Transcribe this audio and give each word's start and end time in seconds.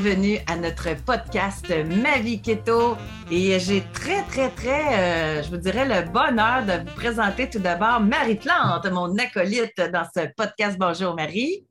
bienvenue 0.00 0.38
à 0.46 0.56
notre 0.56 0.94
podcast 1.04 1.66
Ma 1.86 2.18
vie 2.18 2.40
keto. 2.40 2.96
Et 3.30 3.58
j'ai 3.58 3.82
très, 3.92 4.22
très, 4.24 4.48
très, 4.50 4.98
euh, 4.98 5.42
je 5.42 5.50
vous 5.50 5.58
dirais, 5.58 5.84
le 5.84 6.10
bonheur 6.10 6.64
de 6.64 6.88
vous 6.88 6.94
présenter 6.96 7.50
tout 7.50 7.58
d'abord 7.58 8.00
Marie 8.00 8.36
Plante, 8.36 8.90
mon 8.90 9.14
acolyte 9.18 9.78
dans 9.92 10.06
ce 10.14 10.26
podcast. 10.36 10.78
Bonjour 10.78 11.14
Marie. 11.14 11.66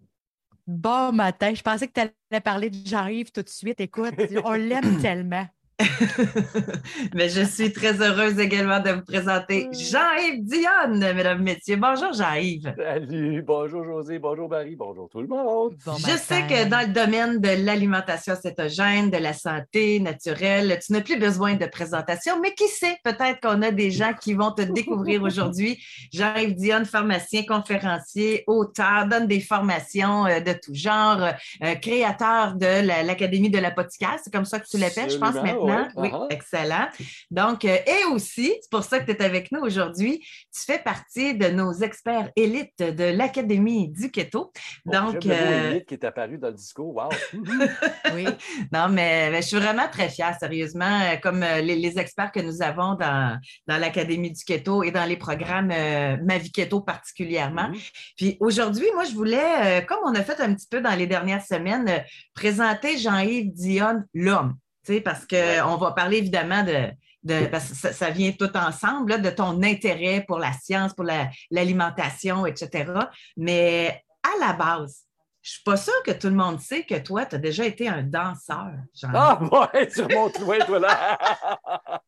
Bon 0.68 1.12
matin. 1.12 1.54
Je 1.56 1.62
pensais 1.62 1.88
que 1.88 1.94
tu 1.94 2.02
allais 2.02 2.42
parler 2.42 2.70
de 2.70 2.78
J'arrive 2.86 3.32
tout 3.32 3.42
de 3.42 3.50
suite. 3.50 3.80
Écoute, 3.80 4.14
on 4.44 4.54
l'aime 4.54 4.98
tellement. 5.02 5.48
Mais 7.14 7.30
je 7.30 7.42
suis 7.42 7.72
très 7.72 8.02
heureuse 8.02 8.38
également 8.38 8.80
de 8.82 8.92
vous 8.92 9.02
présenter. 9.02 9.70
Jean-Yves 9.72 10.44
Dionne, 10.44 11.14
mesdames, 11.16 11.42
messieurs. 11.42 11.78
Bonjour, 11.78 12.12
Jean-Yves. 12.12 12.74
Salut, 12.78 13.42
bonjour, 13.42 13.86
José, 13.86 14.20
bonjour, 14.20 14.50
Marie, 14.50 14.76
bonjour 14.76 15.08
tout 15.10 15.22
le 15.22 15.28
monde. 15.28 15.76
je 15.86 16.18
sais 16.18 16.42
que 16.48 16.68
dans 16.68 16.82
le 16.82 16.94
domaine 16.94 17.40
de 17.40 17.66
l'alimentation 17.66 18.36
cétogène, 18.36 19.10
de 19.10 19.18
la 19.18 19.32
santé 19.32 20.02
naturelle, 20.02 20.80
tu 20.86 20.92
n'as 20.92 21.02
plus 21.02 21.18
besoin 21.18 21.56
de 21.56 21.66
présentation, 21.66 22.42
mais 22.42 22.54
qui 22.54 22.68
sait, 22.68 22.98
peut-être 23.04 23.40
qu'on 23.40 23.62
a 23.62 23.72
des 23.72 23.90
gens 23.90 24.14
qui 24.14 24.34
vont 24.34 24.52
te 24.52 24.64
découvrir 24.64 25.24
aujourd'hui. 25.30 25.82
Jean-Yves 26.12 26.56
Dionne, 26.56 26.86
pharmacien, 26.86 27.44
conférencier, 27.48 28.44
auteur, 28.48 29.08
donne 29.08 29.28
des 29.28 29.40
formations 29.40 30.26
euh, 30.26 30.42
de 30.42 30.52
tout 30.52 30.74
genre, 30.74 31.22
euh, 31.64 31.76
créateur 31.76 32.56
de 32.56 32.86
l'Académie 33.08 33.50
de 33.50 33.60
l'apothicaire, 33.60 34.18
c'est 34.22 34.34
comme 34.34 34.46
ça 34.46 34.60
que 34.60 34.68
tu 34.68 34.78
l'appelles, 34.78 35.10
je 35.10 35.18
pense, 35.18 35.36
maintenant. 35.36 35.69
Oui, 35.96 36.10
excellent. 36.30 36.88
Donc, 37.32 37.66
euh, 37.66 37.78
et 37.86 38.06
aussi, 38.12 38.54
c'est 38.62 38.70
pour 38.72 38.84
ça 38.84 39.00
que 39.00 39.12
tu 39.12 39.12
es 39.12 39.24
avec 39.24 39.52
nous 39.52 39.62
aujourd'hui, 39.62 40.20
tu 40.54 40.64
fais 40.66 40.80
partie 40.80 41.36
de 41.36 41.48
nos 41.48 41.74
experts 41.74 42.32
élites 42.36 42.80
de 42.80 43.16
l'Académie 43.16 43.90
du 43.90 44.12
Keto. 44.12 44.52
Donc, 44.86 45.24
le 45.24 45.32
euh, 45.32 45.72
élite 45.72 45.86
qui 45.86 45.94
est 45.96 46.04
apparu 46.04 46.38
dans 46.38 46.50
le 46.50 46.54
discours. 46.54 46.96
Wow! 46.96 47.10
oui. 48.14 48.26
Non, 48.72 48.90
mais, 48.90 49.42
je 49.42 49.48
suis 49.48 49.58
vraiment 49.58 49.88
très 49.92 50.10
fière, 50.10 50.36
sérieusement, 50.40 51.00
euh, 51.02 51.18
comme 51.18 51.40
les, 51.40 51.90
experts 52.00 52.32
que 52.32 52.40
nous 52.40 52.62
avons 52.62 52.94
dans, 52.94 53.40
dans 53.68 53.78
l'Académie 53.78 54.32
du 54.32 54.44
Keto 54.44 54.84
et 54.84 54.92
dans 54.92 55.06
les 55.06 55.18
programmes 55.18 55.70
Ma 55.70 56.38
vie 56.38 56.52
Keto 56.52 56.82
particulièrement. 56.82 57.70
Mm-hmm. 57.70 58.14
Puis 58.16 58.38
aujourd'hui, 58.40 58.86
moi, 58.94 59.06
je 59.06 59.16
voulais, 59.16 59.86
comme 59.88 59.98
on 60.06 60.14
a 60.14 60.24
fait 60.24 60.40
un 60.40 60.54
petit 60.54 60.68
peu 60.70 60.82
dans 60.82 60.94
les 60.94 61.08
dernières 61.08 61.44
semaines, 61.44 62.04
présenter 62.36 62.98
Jean-Yves 62.98 63.52
Dionne, 63.54 64.06
l'homme 64.14 64.56
parce 65.04 65.26
qu'on 65.26 65.76
va 65.78 65.92
parler 65.92 66.18
évidemment 66.18 66.64
de, 66.64 67.46
parce 67.48 67.70
que 67.70 67.94
ça, 67.94 68.10
vient 68.10 68.32
tout 68.32 68.56
ensemble, 68.56 69.22
de 69.22 69.30
ton 69.30 69.62
intérêt 69.64 70.24
pour 70.28 70.40
la 70.40 70.54
science, 70.54 70.94
pour 70.94 71.06
l'alimentation, 71.52 72.46
etc. 72.46 72.92
Mais 73.38 74.04
à 74.24 74.48
la 74.48 74.54
base, 74.54 75.06
je 75.42 75.52
ne 75.52 75.54
suis 75.54 75.64
pas 75.64 75.78
sûre 75.78 76.04
que 76.06 76.12
tout 76.12 76.28
le 76.28 76.36
monde 76.36 76.60
sait 76.60 76.84
que 76.84 76.96
toi, 76.96 77.26
tu 77.26 77.36
as 77.36 77.40
déjà 77.40 77.66
été 77.66 77.88
un 77.88 78.04
danseur. 78.04 78.72
Ah, 79.14 79.40
ouais, 79.42 79.90
sur 79.94 80.10
mon 80.10 80.30
loin, 80.42 80.60
toi 80.60 80.80
là. 80.80 81.18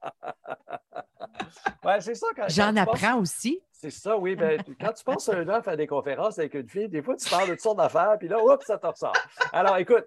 ouais, 1.86 2.02
c'est 2.02 2.16
ça. 2.16 2.28
J'en 2.50 2.76
apprends 2.76 3.20
aussi. 3.20 3.62
C'est 3.72 3.90
ça, 3.90 4.18
oui. 4.18 4.36
Ben, 4.36 4.62
quand 4.80 4.94
tu 4.94 5.04
passes 5.04 5.30
un 5.30 5.48
an 5.48 5.56
à 5.56 5.62
faire 5.64 5.78
des 5.78 5.88
conférences 5.88 6.38
avec 6.38 6.54
une 6.54 6.70
fille, 6.70 6.90
des 6.90 7.02
fois, 7.02 7.16
tu 7.16 7.28
parles 7.30 7.48
de 7.48 7.54
toutes 7.54 7.62
sortes 7.62 7.78
d'affaires, 7.78 8.16
puis 8.20 8.28
là, 8.28 8.44
oups, 8.44 8.66
ça 8.66 8.78
te 8.78 8.86
ressort. 8.86 9.14
Alors, 9.54 9.78
écoute, 9.78 10.06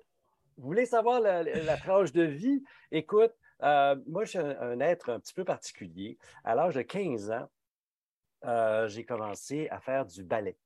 vous 0.56 0.66
voulez 0.66 0.86
savoir 0.86 1.20
la, 1.20 1.76
tranche 1.76 2.12
de 2.12 2.22
vie? 2.22 2.62
Écoute, 2.90 3.32
euh, 3.62 3.96
moi, 4.06 4.24
je 4.24 4.30
suis 4.30 4.38
un, 4.38 4.80
être 4.80 5.10
un 5.10 5.20
petit 5.20 5.34
peu 5.34 5.44
particulier. 5.44 6.18
À 6.44 6.54
l'âge 6.54 6.74
de 6.74 6.82
15 6.82 7.30
ans, 7.30 7.48
euh, 8.44 8.88
j'ai 8.88 9.04
commencé 9.04 9.68
à 9.70 9.80
faire 9.80 10.04
du 10.04 10.22
ballet 10.22 10.56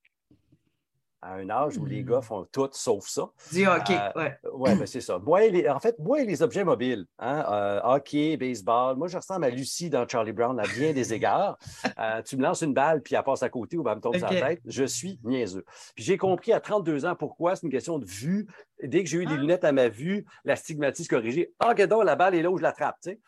à 1.20 1.34
un 1.34 1.50
âge 1.50 1.76
où 1.78 1.84
les 1.84 2.04
gars 2.04 2.18
hmm. 2.18 2.22
font 2.22 2.48
tout 2.50 2.68
sauf 2.72 3.06
ça. 3.06 3.28
Du 3.52 3.66
hockey, 3.66 3.96
euh, 3.96 4.10
oui. 4.16 4.24
Oui, 4.52 4.78
ben 4.78 4.86
c'est 4.86 5.00
ça. 5.00 5.18
Moi, 5.18 5.40
en 5.68 5.80
fait, 5.80 5.98
moi 5.98 6.20
et 6.22 6.24
les 6.24 6.42
objets 6.42 6.64
mobiles, 6.64 7.06
hein, 7.18 7.44
euh, 7.50 7.80
hockey, 7.82 8.36
baseball, 8.36 8.96
moi, 8.96 9.08
je 9.08 9.16
ressemble 9.16 9.44
à 9.44 9.50
Lucie 9.50 9.90
dans 9.90 10.06
Charlie 10.06 10.32
Brown 10.32 10.58
à 10.60 10.64
bien 10.64 10.92
des 10.92 11.12
égards. 11.14 11.58
Euh, 11.98 12.22
tu 12.22 12.36
me 12.36 12.42
lances 12.42 12.60
une 12.62 12.74
balle, 12.74 13.02
puis 13.02 13.14
elle 13.14 13.22
passe 13.24 13.42
à 13.42 13.48
côté 13.48 13.76
ou 13.76 13.88
elle 13.88 13.96
me 13.96 14.00
tombe 14.00 14.16
sur 14.16 14.30
la 14.30 14.40
tête. 14.40 14.60
Je 14.64 14.84
suis 14.84 15.18
niaiseux. 15.24 15.64
Puis 15.94 16.04
j'ai 16.04 16.16
compris 16.16 16.52
à 16.52 16.60
32 16.60 17.06
ans 17.06 17.16
pourquoi 17.16 17.56
c'est 17.56 17.66
une 17.66 17.72
question 17.72 17.98
de 17.98 18.04
vue. 18.04 18.46
Dès 18.82 19.02
que 19.02 19.10
j'ai 19.10 19.18
eu 19.18 19.26
des 19.26 19.34
ah. 19.34 19.38
lunettes 19.38 19.64
à 19.64 19.72
ma 19.72 19.88
vue, 19.88 20.24
la 20.44 20.54
stigmatise 20.54 21.08
corrigée. 21.08 21.52
Ah, 21.58 21.72
oh, 21.76 21.86
donc, 21.86 22.04
la 22.04 22.14
balle 22.14 22.34
est 22.34 22.42
là 22.42 22.50
où 22.50 22.58
je 22.58 22.62
l'attrape, 22.62 22.98
tu 23.02 23.10
sais. 23.10 23.20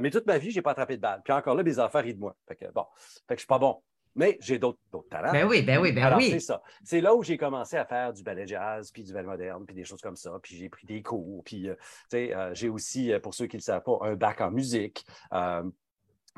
mais 0.00 0.10
toute 0.10 0.26
ma 0.26 0.38
vie, 0.38 0.50
je 0.50 0.56
n'ai 0.56 0.62
pas 0.62 0.72
attrapé 0.72 0.96
de 0.96 1.02
balle. 1.02 1.20
Puis 1.24 1.32
encore 1.32 1.54
là, 1.54 1.62
mes 1.62 1.78
enfants 1.78 2.00
rient 2.00 2.14
de 2.14 2.20
moi. 2.20 2.34
Fait 2.48 2.56
que, 2.56 2.64
bon, 2.72 2.84
fait 3.28 3.34
que 3.34 3.38
je 3.38 3.40
suis 3.40 3.46
pas 3.46 3.58
bon 3.58 3.80
mais 4.14 4.38
j'ai 4.40 4.58
d'autres 4.58 4.78
talents. 5.10 5.32
Ben 5.32 5.46
oui, 5.46 5.62
ben 5.62 5.80
oui, 5.80 5.92
ben 5.92 6.16
oui. 6.16 6.30
C'est 6.30 6.40
ça. 6.40 6.62
C'est 6.82 7.00
là 7.00 7.14
où 7.14 7.22
j'ai 7.22 7.36
commencé 7.36 7.76
à 7.76 7.84
faire 7.84 8.12
du 8.12 8.22
ballet 8.22 8.46
jazz, 8.46 8.90
puis 8.92 9.02
du 9.02 9.12
ballet 9.12 9.26
moderne, 9.26 9.64
puis 9.66 9.74
des 9.74 9.84
choses 9.84 10.00
comme 10.00 10.16
ça. 10.16 10.38
Puis 10.42 10.56
j'ai 10.56 10.68
pris 10.68 10.86
des 10.86 11.02
cours. 11.02 11.42
Puis, 11.44 11.68
euh, 11.68 11.74
tu 11.74 11.80
sais, 12.10 12.34
euh, 12.34 12.54
j'ai 12.54 12.68
aussi, 12.68 13.12
euh, 13.12 13.18
pour 13.18 13.34
ceux 13.34 13.46
qui 13.46 13.56
ne 13.56 13.60
le 13.60 13.64
savent 13.64 13.82
pas, 13.82 13.98
un 14.02 14.14
bac 14.14 14.40
en 14.40 14.50
musique 14.50 15.04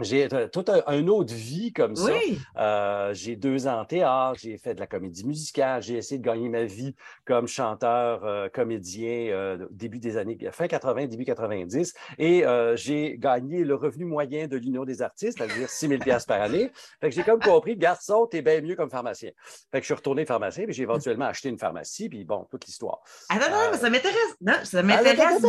j'ai 0.00 0.28
toute 0.52 0.68
un, 0.68 1.08
autre 1.08 1.32
vie 1.32 1.72
comme 1.72 1.96
ça. 1.96 2.12
Euh, 2.58 3.14
j'ai 3.14 3.36
deux 3.36 3.66
ans 3.66 3.80
en 3.80 3.84
théâtre, 3.84 4.38
j'ai 4.42 4.58
fait 4.58 4.74
de 4.74 4.80
la 4.80 4.86
comédie 4.86 5.26
musicale, 5.26 5.82
j'ai 5.82 5.94
essayé 5.94 6.18
de 6.18 6.24
gagner 6.24 6.48
ma 6.48 6.64
vie 6.64 6.94
comme 7.24 7.46
chanteur, 7.46 8.24
euh, 8.24 8.48
comédien 8.52 9.28
euh, 9.30 9.66
début 9.70 9.98
des 9.98 10.18
années 10.18 10.38
fin 10.52 10.66
80, 10.66 11.06
début 11.06 11.24
90, 11.24 11.94
et 12.18 12.44
j'ai 12.74 13.16
gagné 13.18 13.64
le 13.64 13.74
revenu 13.74 14.04
moyen 14.04 14.46
de 14.46 14.56
l'Union 14.56 14.84
des 14.84 15.02
artistes, 15.02 15.38
c'est-à-dire 15.38 15.68
6 15.68 15.88
000 15.88 16.00
par 16.26 16.42
année. 16.42 16.70
Fait 17.00 17.08
que 17.08 17.14
j'ai 17.14 17.22
comme 17.22 17.40
compris, 17.40 17.76
garçon, 17.76 18.26
t'es 18.26 18.42
bien 18.42 18.60
mieux 18.60 18.76
comme 18.76 18.90
pharmacien. 18.90 19.30
Fait 19.72 19.78
que 19.78 19.82
je 19.82 19.86
suis 19.86 19.94
retourné 19.94 20.26
pharmacien, 20.26 20.64
puis 20.64 20.74
j'ai 20.74 20.82
éventuellement 20.82 21.26
acheté 21.26 21.48
une 21.48 21.58
pharmacie, 21.58 22.08
puis 22.08 22.24
bon, 22.24 22.46
toute 22.50 22.66
l'histoire. 22.66 23.00
Attends, 23.28 23.50
non, 23.50 23.70
mais 23.72 23.78
ça 23.78 23.90
m'intéresse. 23.90 24.36
Non, 24.40 24.54
ça 24.62 24.82
m'intéresse. 24.82 25.42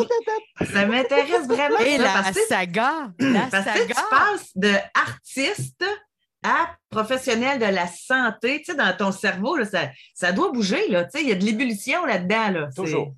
Ça 0.72 0.86
m'intéresse 0.86 1.48
vraiment. 1.48 1.80
Et 1.80 1.98
la 1.98 2.24
saga, 2.48 3.12
la 3.20 3.50
saga 3.50 3.96
de 4.56 4.74
artiste 4.94 5.86
à 6.44 6.76
professionnel 6.90 7.60
de 7.60 7.66
la 7.66 7.88
santé, 7.88 8.60
tu 8.60 8.72
sais, 8.72 8.76
dans 8.76 8.96
ton 8.96 9.12
cerveau, 9.12 9.58
ça, 10.14 10.32
doit 10.32 10.52
bouger, 10.52 10.88
là, 10.88 11.06
tu 11.06 11.18
sais, 11.18 11.24
il 11.24 11.30
y 11.30 11.32
a 11.32 11.36
de 11.36 11.44
l'ébullition 11.44 12.06
là-dedans. 12.06 12.50
Là, 12.52 12.70
Toujours. 12.76 13.14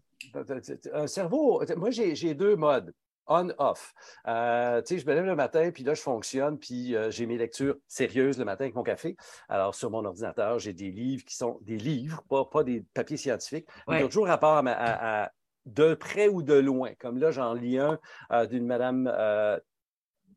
Un 0.94 1.08
cerveau, 1.08 1.62
moi, 1.76 1.90
j'ai 1.92 2.34
deux 2.34 2.56
modes 2.56 2.94
on-off. 3.30 3.94
Euh, 4.28 4.82
je 4.90 5.06
me 5.06 5.14
lève 5.14 5.26
le 5.26 5.36
matin, 5.36 5.70
puis 5.72 5.84
là, 5.84 5.94
je 5.94 6.02
fonctionne, 6.02 6.58
puis 6.58 6.96
euh, 6.96 7.12
j'ai 7.12 7.26
mes 7.26 7.38
lectures 7.38 7.78
sérieuses 7.88 8.38
le 8.38 8.46
matin 8.46 8.66
avec 8.66 8.76
mon 8.76 8.84
café. 8.84 9.16
Alors, 9.48 9.76
sur 9.76 9.92
mon 9.92 10.04
ordinateur, 10.04 10.60
j'ai 10.60 10.74
des 10.74 10.92
livres 10.92 11.24
qui 11.24 11.36
sont 11.36 11.60
des 11.62 11.78
livres, 11.78 12.24
pas, 12.28 12.64
des 12.64 12.84
papiers 12.94 13.18
scientifiques, 13.18 13.68
mais 13.88 14.04
ont 14.04 14.08
toujours 14.08 14.28
rapport 14.28 14.62
à, 14.66 15.32
de 15.66 15.94
près 15.94 16.28
ou 16.28 16.42
de 16.42 16.56
loin. 16.56 16.92
Comme 17.00 17.20
là, 17.20 17.30
j'en 17.30 17.54
lis 17.54 17.78
un 17.78 18.00
euh, 18.32 18.48
d'une 18.48 18.66
madame 18.66 19.08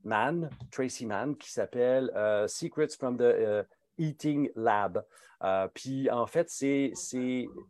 Mann, 0.04 0.50
Tracy 0.70 1.06
Mann, 1.06 1.36
qui 1.36 1.50
s'appelle 1.50 2.10
euh, 2.16 2.46
Secrets 2.46 2.88
from 2.98 3.16
the 3.16 3.22
euh, 3.22 3.62
Eating 3.98 4.50
Lab. 4.56 5.04
Euh, 5.42 5.68
puis 5.72 6.10
en 6.10 6.26
fait, 6.26 6.48
c'est 6.50 6.92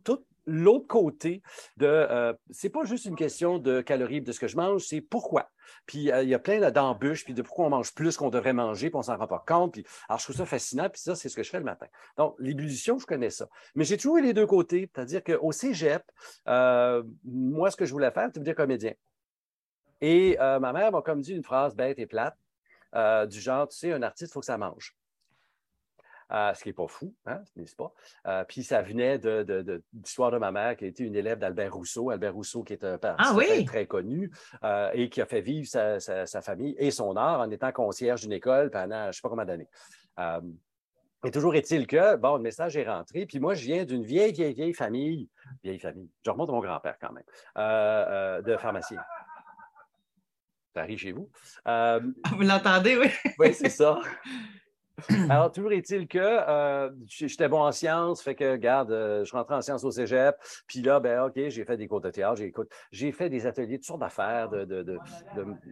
tout 0.03 0.23
l'autre 0.45 0.87
côté 0.87 1.41
de. 1.77 2.35
c'est 2.51 2.69
pas 2.69 2.83
juste 2.83 3.05
une 3.05 3.15
question 3.15 3.59
de 3.59 3.79
calories 3.79 4.21
de 4.21 4.31
ce 4.33 4.41
que 4.41 4.47
je 4.47 4.57
mange, 4.57 4.83
c'est 4.83 4.99
pourquoi. 4.99 5.49
Puis 5.85 6.09
il 6.09 6.29
y 6.29 6.33
a 6.33 6.39
plein 6.39 6.69
d'embûches, 6.69 7.23
puis 7.23 7.33
de 7.33 7.41
pourquoi 7.41 7.67
on 7.67 7.69
mange 7.69 7.93
plus 7.95 8.17
qu'on 8.17 8.29
devrait 8.29 8.51
manger, 8.51 8.89
puis 8.89 8.97
on 8.97 9.03
s'en 9.03 9.15
rend 9.15 9.27
pas 9.27 9.43
compte. 9.47 9.77
Alors, 10.09 10.19
je 10.19 10.25
trouve 10.25 10.35
ça 10.35 10.45
fascinant, 10.45 10.89
puis 10.89 11.01
ça, 11.01 11.15
c'est 11.15 11.29
ce 11.29 11.35
que 11.37 11.43
je 11.43 11.49
fais 11.49 11.59
le 11.59 11.63
matin. 11.63 11.87
Donc, 12.17 12.35
l'ébullition, 12.39 12.99
je 12.99 13.05
connais 13.05 13.29
ça. 13.29 13.47
Mais 13.73 13.85
j'ai 13.85 13.95
toujours 13.95 14.17
eu 14.17 14.21
les 14.21 14.33
deux 14.33 14.45
côtés, 14.45 14.91
c'est-à-dire 14.93 15.23
qu'au 15.23 15.53
cégep, 15.53 16.03
moi, 16.45 17.71
ce 17.71 17.77
que 17.77 17.85
je 17.85 17.91
voulais 17.93 18.11
faire, 18.11 18.25
c'est 18.25 18.39
devenir 18.39 18.55
comédien. 18.55 18.93
Et 20.03 20.37
euh, 20.41 20.59
ma 20.59 20.73
mère 20.73 20.91
m'a 20.91 21.01
comme 21.01 21.21
dit 21.21 21.31
une 21.31 21.43
phrase 21.43 21.77
bête 21.77 21.97
et 21.97 22.05
plate, 22.05 22.35
euh, 22.93 23.25
du 23.25 23.39
genre, 23.39 23.69
tu 23.69 23.77
sais, 23.77 23.93
un 23.93 24.03
artiste, 24.03 24.31
il 24.31 24.33
faut 24.33 24.41
que 24.41 24.45
ça 24.45 24.57
mange. 24.57 24.97
Euh, 26.29 26.53
ce 26.53 26.61
qui 26.61 26.69
n'est 26.69 26.73
pas 26.73 26.87
fou, 26.87 27.15
hein, 27.25 27.41
n'est-ce 27.55 27.75
pas? 27.75 27.93
puis 28.49 28.63
ça 28.63 28.81
venait 28.81 29.17
de, 29.17 29.81
l'histoire 29.93 30.29
de, 30.31 30.37
ma 30.37 30.51
mère 30.51 30.75
qui 30.75 30.83
a 30.83 30.87
été 30.89 31.05
une 31.05 31.15
élève 31.15 31.39
d'Albert 31.39 31.73
Rousseau. 31.73 32.09
Albert 32.09 32.33
Rousseau, 32.33 32.63
qui 32.63 32.73
est 32.73 32.83
un 32.83 32.97
père 32.97 33.15
ah 33.17 33.33
très 33.65 33.85
connu 33.85 34.29
et 34.93 35.09
qui 35.09 35.21
a 35.21 35.25
fait 35.25 35.41
vivre 35.41 35.67
sa, 35.67 36.41
famille 36.41 36.75
et 36.79 36.91
son 36.91 37.15
art 37.15 37.39
en 37.39 37.49
étant 37.49 37.71
concierge 37.71 38.21
d'une 38.21 38.33
école 38.33 38.71
pendant 38.71 39.03
je 39.03 39.07
ne 39.07 39.11
sais 39.13 39.21
pas 39.21 39.29
combien 39.29 39.45
d'années. 39.45 39.69
Et 41.25 41.31
toujours 41.31 41.55
est-il 41.55 41.87
que, 41.87 42.17
bon, 42.17 42.35
le 42.35 42.41
message 42.41 42.75
est 42.75 42.89
rentré. 42.89 43.25
Puis 43.25 43.39
moi, 43.39 43.53
je 43.53 43.63
viens 43.63 43.85
d'une 43.85 44.03
vieille, 44.03 44.33
vieille, 44.33 44.53
vieille 44.53 44.73
famille, 44.73 45.29
vieille 45.63 45.79
famille, 45.79 46.09
je 46.25 46.29
remonte 46.29 46.49
à 46.49 46.51
mon 46.51 46.59
grand-père 46.59 46.97
quand 46.99 47.13
même, 47.13 48.43
de 48.43 48.57
pharmacien. 48.57 49.01
Ça 50.73 50.81
arrive 50.81 50.97
chez 50.97 51.11
vous. 51.11 51.29
Euh, 51.67 51.99
vous 52.31 52.41
l'entendez, 52.41 52.97
oui? 52.97 53.07
oui, 53.39 53.53
c'est 53.53 53.69
ça. 53.69 53.99
Alors, 55.29 55.51
toujours 55.51 55.71
est-il 55.71 56.07
que 56.07 56.19
euh, 56.19 56.89
j'étais 57.05 57.47
bon 57.47 57.61
en 57.61 57.71
sciences, 57.71 58.21
fait 58.21 58.35
que, 58.35 58.51
regarde, 58.51 58.91
euh, 58.91 59.25
je 59.25 59.31
rentrais 59.33 59.55
en 59.55 59.61
sciences 59.61 59.83
au 59.83 59.91
cégep, 59.91 60.35
puis 60.67 60.81
là, 60.81 60.99
ben, 60.99 61.23
OK, 61.23 61.33
j'ai 61.35 61.65
fait 61.65 61.77
des 61.77 61.87
cours 61.87 62.01
de 62.01 62.09
théâtre, 62.11 62.41
j'ai 62.91 63.11
fait 63.11 63.29
des 63.29 63.45
ateliers 63.45 63.73
de 63.73 63.77
toutes 63.77 63.85
sortes 63.85 64.01
d'affaires, 64.01 64.49
de, 64.49 64.97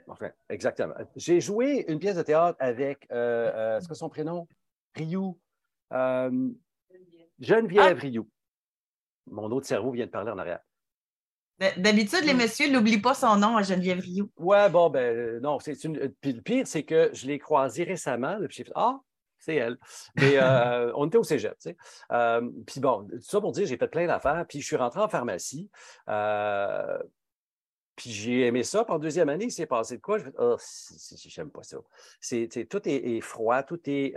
enfin, 0.07 0.29
exactement. 0.49 0.95
J'ai 1.15 1.39
joué 1.39 1.85
une 1.87 1.99
pièce 1.99 2.15
de 2.15 2.23
théâtre 2.23 2.57
avec, 2.59 3.03
est-ce 3.11 3.87
que 3.87 3.93
son 3.93 4.09
prénom? 4.09 4.47
Ryu. 4.95 5.33
Geneviève 7.41 7.97
ah! 7.97 8.01
Rioux. 8.01 8.29
Mon 9.27 9.51
autre 9.51 9.67
cerveau 9.67 9.91
vient 9.91 10.05
de 10.05 10.11
parler 10.11 10.31
en 10.31 10.37
arrière. 10.37 10.59
D'habitude, 11.77 12.23
les 12.25 12.33
messieurs 12.33 12.71
n'oublient 12.71 13.01
pas 13.01 13.13
son 13.13 13.35
nom 13.37 13.55
à 13.55 13.61
Geneviève 13.61 13.99
Rio. 13.99 14.29
Ouais, 14.37 14.67
bon, 14.69 14.89
ben 14.89 15.39
non. 15.41 15.59
C'est 15.59 15.83
une... 15.83 16.11
Puis 16.19 16.33
le 16.33 16.41
pire, 16.41 16.65
c'est 16.65 16.83
que 16.83 17.11
je 17.13 17.27
l'ai 17.27 17.37
croisée 17.37 17.83
récemment. 17.83 18.37
Puis 18.47 18.57
j'ai 18.57 18.63
fait 18.63 18.71
Ah, 18.73 18.99
c'est 19.41 19.55
elle. 19.55 19.77
Mais 20.15 20.37
euh, 20.41 20.91
on 20.95 21.07
était 21.07 21.17
au 21.17 21.23
cégep, 21.23 21.53
tu 21.59 21.69
sais. 21.69 21.77
Euh, 22.11 22.49
puis 22.65 22.79
bon, 22.79 23.07
tout 23.07 23.19
ça 23.21 23.41
pour 23.41 23.51
dire, 23.51 23.67
j'ai 23.67 23.77
fait 23.77 23.87
plein 23.87 24.07
d'affaires. 24.07 24.45
Puis 24.47 24.61
je 24.61 24.65
suis 24.65 24.75
rentré 24.75 25.01
en 25.01 25.09
pharmacie. 25.09 25.69
Euh, 26.09 26.97
puis 28.01 28.11
j'ai 28.11 28.47
aimé 28.47 28.63
ça. 28.63 28.83
Puis 28.83 28.93
en 28.93 28.97
deuxième 28.97 29.29
année, 29.29 29.45
il 29.45 29.51
s'est 29.51 29.67
passé 29.67 29.97
de 29.97 30.01
quoi? 30.01 30.17
Je 30.17 30.25
oh, 30.39 30.57
j'aime 31.27 31.51
pas 31.51 31.61
ça. 31.61 31.77
C'est, 32.19 32.47
tout 32.67 32.81
est, 32.85 33.21
froid, 33.21 33.61
tout 33.61 33.79
est 33.85 34.15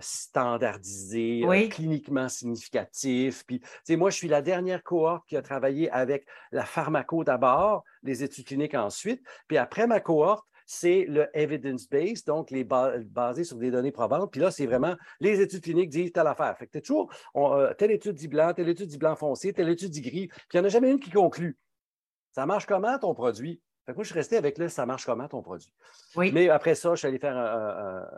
standardisé, 0.00 1.44
cliniquement 1.70 2.28
significatif. 2.28 3.44
Puis, 3.46 3.62
moi, 3.90 4.10
je 4.10 4.16
suis 4.16 4.26
la 4.26 4.42
dernière 4.42 4.82
cohorte 4.82 5.28
qui 5.28 5.36
a 5.36 5.42
travaillé 5.42 5.88
avec 5.90 6.26
la 6.50 6.64
pharmaco 6.64 7.22
d'abord, 7.22 7.84
les 8.02 8.24
études 8.24 8.46
cliniques 8.46 8.74
ensuite. 8.74 9.22
Puis 9.46 9.58
après 9.58 9.86
ma 9.86 10.00
cohorte, 10.00 10.44
c'est 10.66 11.04
le 11.08 11.28
evidence-based, 11.34 12.26
donc 12.26 12.50
les 12.50 12.64
basé 12.64 13.44
sur 13.44 13.58
des 13.58 13.70
données 13.70 13.92
probantes. 13.92 14.32
Puis 14.32 14.40
là, 14.40 14.50
c'est 14.50 14.66
vraiment 14.66 14.96
les 15.20 15.40
études 15.40 15.62
cliniques 15.62 15.90
disent 15.90 16.10
telle 16.10 16.26
affaire. 16.26 16.56
Fait 16.58 16.66
que 16.66 16.78
toujours, 16.78 17.12
euh, 17.36 17.74
telle 17.74 17.92
étude 17.92 18.14
dit 18.14 18.28
blanc, 18.28 18.52
telle 18.54 18.68
étude 18.68 18.88
dit 18.88 18.98
blanc 18.98 19.14
foncé, 19.14 19.52
telle 19.52 19.68
étude 19.68 19.90
dit 19.90 20.00
gris. 20.00 20.26
Puis 20.28 20.38
il 20.54 20.56
n'y 20.56 20.60
en 20.62 20.64
a 20.64 20.70
jamais 20.70 20.90
une 20.90 20.98
qui 20.98 21.10
conclut. 21.10 21.56
Ça 22.34 22.46
marche 22.46 22.66
comment 22.66 22.98
ton 22.98 23.14
produit? 23.14 23.62
Fait 23.86 23.92
que 23.92 23.96
moi, 23.96 24.02
je 24.02 24.08
suis 24.08 24.18
resté 24.18 24.36
avec 24.36 24.58
le 24.58 24.68
ça 24.68 24.86
marche 24.86 25.06
comment 25.06 25.28
ton 25.28 25.40
produit. 25.40 25.72
Oui. 26.16 26.32
Mais 26.32 26.48
après 26.48 26.74
ça, 26.74 26.94
je 26.94 27.00
suis 27.00 27.08
allé 27.08 27.18
faire 27.18 27.36
un 27.36 28.08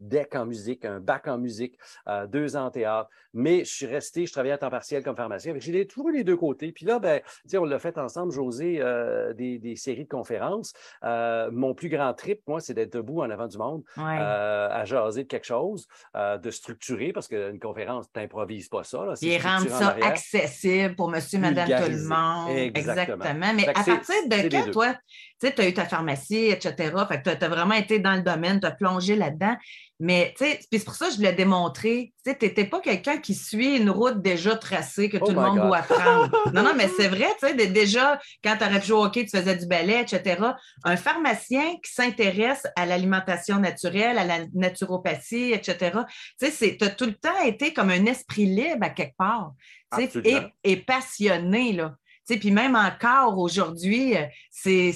deck 0.00 0.34
en 0.34 0.46
musique, 0.46 0.84
un 0.84 1.00
bac 1.00 1.28
en 1.28 1.38
musique, 1.38 1.78
euh, 2.08 2.26
deux 2.26 2.56
ans 2.56 2.66
en 2.66 2.70
théâtre. 2.70 3.08
Mais 3.32 3.64
je 3.64 3.72
suis 3.72 3.86
resté, 3.86 4.26
je 4.26 4.32
travaillais 4.32 4.54
à 4.54 4.58
temps 4.58 4.70
partiel 4.70 5.04
comme 5.04 5.16
pharmacien. 5.16 5.54
J'ai 5.58 5.86
toujours 5.86 6.10
les 6.10 6.24
deux 6.24 6.36
côtés. 6.36 6.72
Puis 6.72 6.84
là, 6.84 6.98
ben, 6.98 7.20
on 7.54 7.64
l'a 7.64 7.78
fait 7.78 7.96
ensemble, 7.98 8.32
José, 8.32 8.78
euh, 8.80 9.32
des, 9.34 9.76
séries 9.76 10.04
de 10.04 10.08
conférences. 10.08 10.72
Euh, 11.04 11.50
mon 11.52 11.74
plus 11.74 11.88
grand 11.88 12.12
trip, 12.12 12.40
moi, 12.48 12.60
c'est 12.60 12.74
d'être 12.74 12.92
debout 12.92 13.22
en 13.22 13.30
avant 13.30 13.46
du 13.46 13.56
monde, 13.56 13.82
à 13.96 14.84
jaser 14.84 15.22
de 15.22 15.28
quelque 15.28 15.46
chose, 15.46 15.86
de 16.14 16.50
structurer, 16.50 17.12
parce 17.12 17.28
qu'une 17.28 17.60
conférence, 17.60 18.06
tu 18.12 18.20
n'improvises 18.20 18.68
pas 18.68 18.82
ça. 18.82 19.04
Là, 19.04 19.14
Et 19.22 19.38
rendre 19.38 19.68
ça 19.68 19.96
accessible 20.02 20.96
pour 20.96 21.08
monsieur, 21.08 21.38
madame, 21.38 21.68
tout 21.68 21.90
le 21.90 22.08
monde. 22.08 22.56
Exactement. 22.74 23.24
Mais 23.54 23.68
à 23.68 23.72
partir 23.72 23.94
de 24.26 24.48
quand, 24.48 24.70
toi, 24.72 24.94
tu 25.40 25.46
sais, 25.46 25.54
tu 25.54 25.62
as 25.62 25.68
eu 25.68 25.72
ta 25.72 25.86
pharmacie, 25.86 26.48
etc. 26.48 26.74
Fait 27.08 27.22
que 27.22 27.30
tu 27.30 27.44
as, 27.44 27.48
vraiment 27.48 27.74
été 27.74 27.98
dans 27.98 28.14
le 28.14 28.22
domaine, 28.22 28.60
tu 28.60 28.66
as 28.66 28.72
plongé 28.72 29.16
là-dedans. 29.16 29.56
Mais, 29.98 30.34
tu 30.36 30.44
sais, 30.44 30.60
c'est 30.70 30.84
pour 30.84 30.94
ça 30.94 31.06
que 31.06 31.12
je 31.12 31.16
voulais 31.16 31.32
démontrer. 31.32 32.12
Tu 32.24 32.30
sais, 32.30 32.38
n'étais 32.40 32.64
pas 32.64 32.80
quelqu'un 32.80 33.18
qui 33.18 33.34
suit 33.34 33.76
une 33.76 33.88
route 33.88 34.20
déjà 34.20 34.56
tracée 34.56 35.08
que 35.08 35.16
tout 35.16 35.24
oh 35.28 35.32
le 35.32 35.40
monde 35.40 35.60
doit 35.60 35.82
prendre. 35.82 36.30
non, 36.54 36.62
non, 36.62 36.72
mais 36.76 36.88
c'est 36.88 37.08
vrai, 37.08 37.28
tu 37.40 37.46
sais, 37.46 37.54
déjà, 37.54 38.18
quand 38.44 38.56
tu 38.58 38.64
aurais 38.64 38.82
joué 38.82 38.96
au 38.96 39.04
hockey, 39.04 39.24
tu 39.24 39.36
faisais 39.36 39.56
du 39.56 39.66
ballet, 39.66 40.02
etc. 40.02 40.42
Un 40.84 40.96
pharmacien 40.96 41.76
qui 41.82 41.92
s'intéresse 41.92 42.66
à 42.76 42.84
l'alimentation 42.84 43.58
naturelle, 43.58 44.18
à 44.18 44.24
la 44.24 44.38
naturopathie, 44.54 45.52
etc., 45.52 46.00
tu 46.38 46.50
sais, 46.50 46.76
tu 46.78 46.84
as 46.84 46.90
tout 46.90 47.06
le 47.06 47.14
temps 47.14 47.42
été 47.44 47.72
comme 47.72 47.90
un 47.90 48.04
esprit 48.06 48.46
libre 48.46 48.82
à 48.82 48.90
quelque 48.90 49.16
part. 49.16 49.52
Et, 49.98 50.36
et 50.64 50.76
passionné, 50.76 51.72
là 51.72 51.96
puis 52.28 52.50
même 52.50 52.76
encore 52.76 53.38
aujourd'hui, 53.38 54.16
euh, 54.16 54.26
c'est 54.50 54.90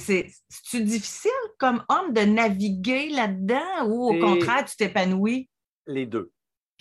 difficile 0.74 1.30
comme 1.58 1.84
homme 1.88 2.12
de 2.12 2.20
naviguer 2.20 3.08
là-dedans 3.10 3.86
ou 3.88 4.10
au 4.10 4.18
contraire, 4.18 4.64
tu 4.64 4.76
t'épanouis? 4.76 5.48
Les 5.86 6.06
deux. 6.06 6.30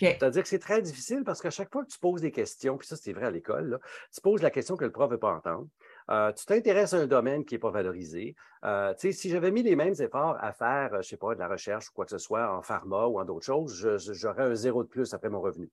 C'est-à-dire 0.00 0.42
que 0.42 0.48
c'est 0.48 0.58
très 0.58 0.82
difficile 0.82 1.22
parce 1.24 1.40
qu'à 1.40 1.50
chaque 1.50 1.72
fois 1.72 1.84
que 1.84 1.90
tu 1.90 1.98
poses 1.98 2.20
des 2.20 2.32
questions, 2.32 2.76
puis 2.76 2.86
ça 2.86 2.96
c'est 2.96 3.12
vrai 3.12 3.26
à 3.26 3.30
l'école, 3.30 3.78
tu 4.12 4.20
poses 4.20 4.42
la 4.42 4.50
question 4.50 4.76
que 4.76 4.84
le 4.84 4.92
prof 4.92 5.08
ne 5.08 5.14
veut 5.14 5.20
pas 5.20 5.32
entendre. 5.32 5.68
Euh, 6.10 6.32
tu 6.32 6.44
t'intéresses 6.44 6.92
à 6.94 6.98
un 6.98 7.06
domaine 7.06 7.44
qui 7.44 7.54
n'est 7.54 7.60
pas 7.60 7.70
valorisé. 7.70 8.34
Euh, 8.64 8.92
si 8.98 9.30
j'avais 9.30 9.50
mis 9.50 9.62
les 9.62 9.76
mêmes 9.76 9.94
efforts 9.98 10.36
à 10.40 10.52
faire, 10.52 10.90
je 10.92 10.96
ne 10.96 11.02
sais 11.02 11.16
pas, 11.16 11.34
de 11.34 11.38
la 11.38 11.48
recherche 11.48 11.88
ou 11.88 11.92
quoi 11.94 12.04
que 12.04 12.10
ce 12.10 12.18
soit 12.18 12.52
en 12.54 12.60
pharma 12.60 13.06
ou 13.06 13.20
en 13.20 13.24
d'autres 13.24 13.46
choses, 13.46 13.72
j'aurais 14.12 14.44
un 14.44 14.54
zéro 14.54 14.82
de 14.82 14.88
plus 14.88 15.14
après 15.14 15.30
mon 15.30 15.40
revenu. 15.40 15.70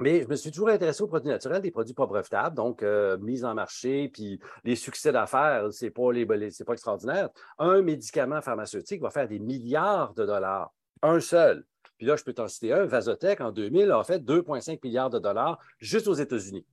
Mais 0.00 0.22
je 0.22 0.28
me 0.28 0.34
suis 0.34 0.50
toujours 0.50 0.70
intéressé 0.70 1.02
aux 1.02 1.08
produits 1.08 1.28
naturels, 1.28 1.60
des 1.60 1.70
produits 1.70 1.94
pas 1.94 2.06
brevetables, 2.06 2.56
donc 2.56 2.82
euh, 2.82 3.18
mise 3.18 3.44
en 3.44 3.54
marché, 3.54 4.08
puis 4.08 4.40
les 4.64 4.74
succès 4.74 5.12
d'affaires, 5.12 5.68
c'est 5.72 5.90
pas 5.90 6.10
c'est 6.50 6.64
pas 6.64 6.72
extraordinaire. 6.72 7.28
Un 7.58 7.82
médicament 7.82 8.40
pharmaceutique 8.40 9.02
va 9.02 9.10
faire 9.10 9.28
des 9.28 9.38
milliards 9.38 10.14
de 10.14 10.24
dollars, 10.24 10.72
un 11.02 11.20
seul. 11.20 11.64
Puis 11.98 12.06
là, 12.06 12.16
je 12.16 12.24
peux 12.24 12.32
t'en 12.32 12.48
citer 12.48 12.72
un, 12.72 12.86
Vasotec, 12.86 13.42
en 13.42 13.52
2000, 13.52 13.90
a 13.92 14.02
fait 14.04 14.18
2,5 14.20 14.78
milliards 14.82 15.10
de 15.10 15.18
dollars 15.18 15.58
juste 15.78 16.08
aux 16.08 16.14
États-Unis. 16.14 16.66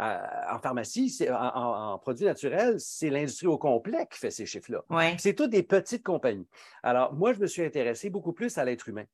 Euh, 0.00 0.20
en 0.52 0.60
pharmacie, 0.60 1.28
en, 1.28 1.98
produits 1.98 2.26
naturels, 2.26 2.78
c'est 2.78 3.10
l'industrie 3.10 3.48
au 3.48 3.58
complet 3.58 4.06
qui 4.08 4.20
fait 4.20 4.30
ces 4.30 4.46
chiffres-là. 4.46 4.84
C'est 5.18 5.34
toutes 5.34 5.50
des 5.50 5.64
petites 5.64 6.04
compagnies. 6.04 6.46
Alors, 6.84 7.12
moi, 7.12 7.32
je 7.32 7.40
me 7.40 7.48
suis 7.48 7.64
intéressé 7.64 8.08
beaucoup 8.08 8.32
plus 8.32 8.56
à 8.56 8.64
l'être 8.64 8.88
humain 8.88 9.04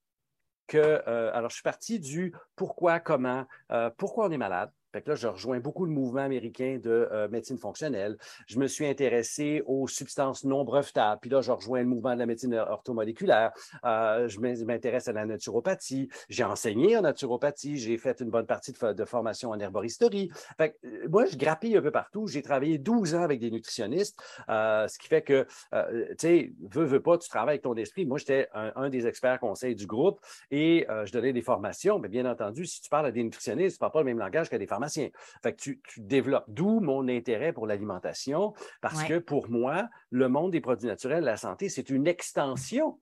que, 0.66 0.78
euh, 0.78 1.30
alors 1.34 1.50
je 1.50 1.54
suis 1.54 1.62
parti 1.62 2.00
du 2.00 2.34
pourquoi, 2.56 3.00
comment, 3.00 3.46
euh, 3.72 3.90
pourquoi 3.96 4.26
on 4.26 4.30
est 4.30 4.38
malade, 4.38 4.70
fait 4.94 5.08
là, 5.08 5.14
je 5.16 5.26
rejoins 5.26 5.58
beaucoup 5.58 5.84
le 5.86 5.90
mouvement 5.90 6.22
américain 6.22 6.78
de 6.80 7.08
euh, 7.10 7.28
médecine 7.28 7.58
fonctionnelle. 7.58 8.16
Je 8.46 8.60
me 8.60 8.68
suis 8.68 8.86
intéressé 8.86 9.62
aux 9.66 9.88
substances 9.88 10.44
non 10.44 10.64
brevetables. 10.64 11.20
Puis 11.20 11.30
là, 11.30 11.40
je 11.40 11.50
rejoins 11.50 11.80
le 11.80 11.86
mouvement 11.86 12.14
de 12.14 12.20
la 12.20 12.26
médecine 12.26 12.54
orthomoléculaire. 12.54 13.52
Euh, 13.84 14.28
je 14.28 14.38
m'intéresse 14.38 15.08
à 15.08 15.12
la 15.12 15.26
naturopathie. 15.26 16.08
J'ai 16.28 16.44
enseigné 16.44 16.96
en 16.96 17.02
naturopathie. 17.02 17.76
J'ai 17.76 17.98
fait 17.98 18.20
une 18.20 18.30
bonne 18.30 18.46
partie 18.46 18.72
de, 18.72 19.04
formation 19.04 19.50
en 19.50 19.58
herboristerie. 19.58 20.30
Fait 20.56 20.76
euh, 20.84 21.08
moi, 21.10 21.26
je 21.26 21.36
grappille 21.36 21.76
un 21.76 21.82
peu 21.82 21.90
partout. 21.90 22.28
J'ai 22.28 22.42
travaillé 22.42 22.78
12 22.78 23.16
ans 23.16 23.22
avec 23.22 23.40
des 23.40 23.50
nutritionnistes, 23.50 24.22
ce 24.48 24.98
qui 24.98 25.08
fait 25.08 25.22
que, 25.22 25.46
tu 25.72 26.14
sais, 26.18 26.52
veux, 26.70 26.84
veux 26.84 27.02
pas, 27.02 27.18
tu 27.18 27.28
travailles 27.28 27.54
avec 27.54 27.62
ton 27.62 27.74
esprit. 27.74 28.06
Moi, 28.06 28.18
j'étais 28.18 28.48
un, 28.54 28.88
des 28.88 29.06
experts 29.06 29.40
conseils 29.40 29.74
du 29.74 29.86
groupe 29.86 30.20
et 30.50 30.86
je 31.04 31.12
donnais 31.12 31.32
des 31.32 31.42
formations. 31.42 31.98
Mais 31.98 32.08
bien 32.08 32.26
entendu, 32.26 32.64
si 32.64 32.80
tu 32.80 32.88
parles 32.88 33.06
à 33.06 33.12
des 33.12 33.24
nutritionnistes, 33.24 33.76
tu 33.76 33.76
ne 33.76 33.80
parles 33.80 33.92
pas 33.92 34.00
le 34.00 34.06
même 34.06 34.18
langage 34.18 34.48
qu'à 34.48 34.58
des 34.58 34.66
pharmaciens 34.66 34.83
fait 34.88 35.52
que 35.52 35.56
tu, 35.56 35.80
développes, 35.98 36.44
d'où 36.48 36.80
mon 36.80 37.08
intérêt 37.08 37.52
pour 37.52 37.66
l'alimentation, 37.66 38.54
parce 38.80 39.04
que 39.04 39.18
pour 39.18 39.48
moi, 39.48 39.88
le 40.10 40.28
monde 40.28 40.52
des 40.52 40.60
produits 40.60 40.88
naturels, 40.88 41.24
la 41.24 41.36
santé, 41.36 41.68
c'est 41.68 41.90
une 41.90 42.06
extension 42.06 43.00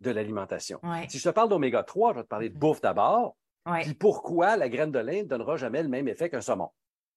de 0.00 0.10
l'alimentation. 0.10 0.80
Si 1.08 1.18
je 1.18 1.24
te 1.24 1.34
parle 1.34 1.48
d'oméga 1.48 1.82
3, 1.82 2.12
je 2.12 2.18
vais 2.18 2.22
te 2.24 2.28
parler 2.28 2.48
de 2.48 2.58
bouffe 2.58 2.80
d'abord. 2.80 3.36
Puis 3.82 3.94
pourquoi 3.94 4.56
la 4.56 4.68
graine 4.68 4.90
de 4.90 4.98
lin 4.98 5.22
ne 5.22 5.28
donnera 5.28 5.56
jamais 5.56 5.82
le 5.82 5.88
même 5.88 6.08
effet 6.08 6.30
qu'un 6.30 6.40
saumon? 6.40 6.70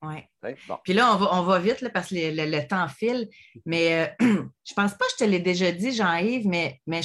Oui. 0.04 0.18
Puis 0.84 0.94
là, 0.94 1.18
on 1.32 1.44
va, 1.44 1.60
vite 1.60 1.88
parce 1.94 2.10
que 2.10 2.16
le, 2.16 2.68
temps 2.68 2.88
file. 2.90 3.30
Mais 3.66 4.14
je 4.20 4.26
euh, 4.26 4.44
je 4.66 4.74
pense 4.74 4.94
pas 4.94 5.06
que 5.06 5.12
je 5.18 5.26
te 5.26 5.30
l'ai 5.30 5.40
déjà 5.40 5.72
dit, 5.72 5.94
Jean-Yves, 5.94 6.46
mais, 6.46 6.82
mais 6.86 7.02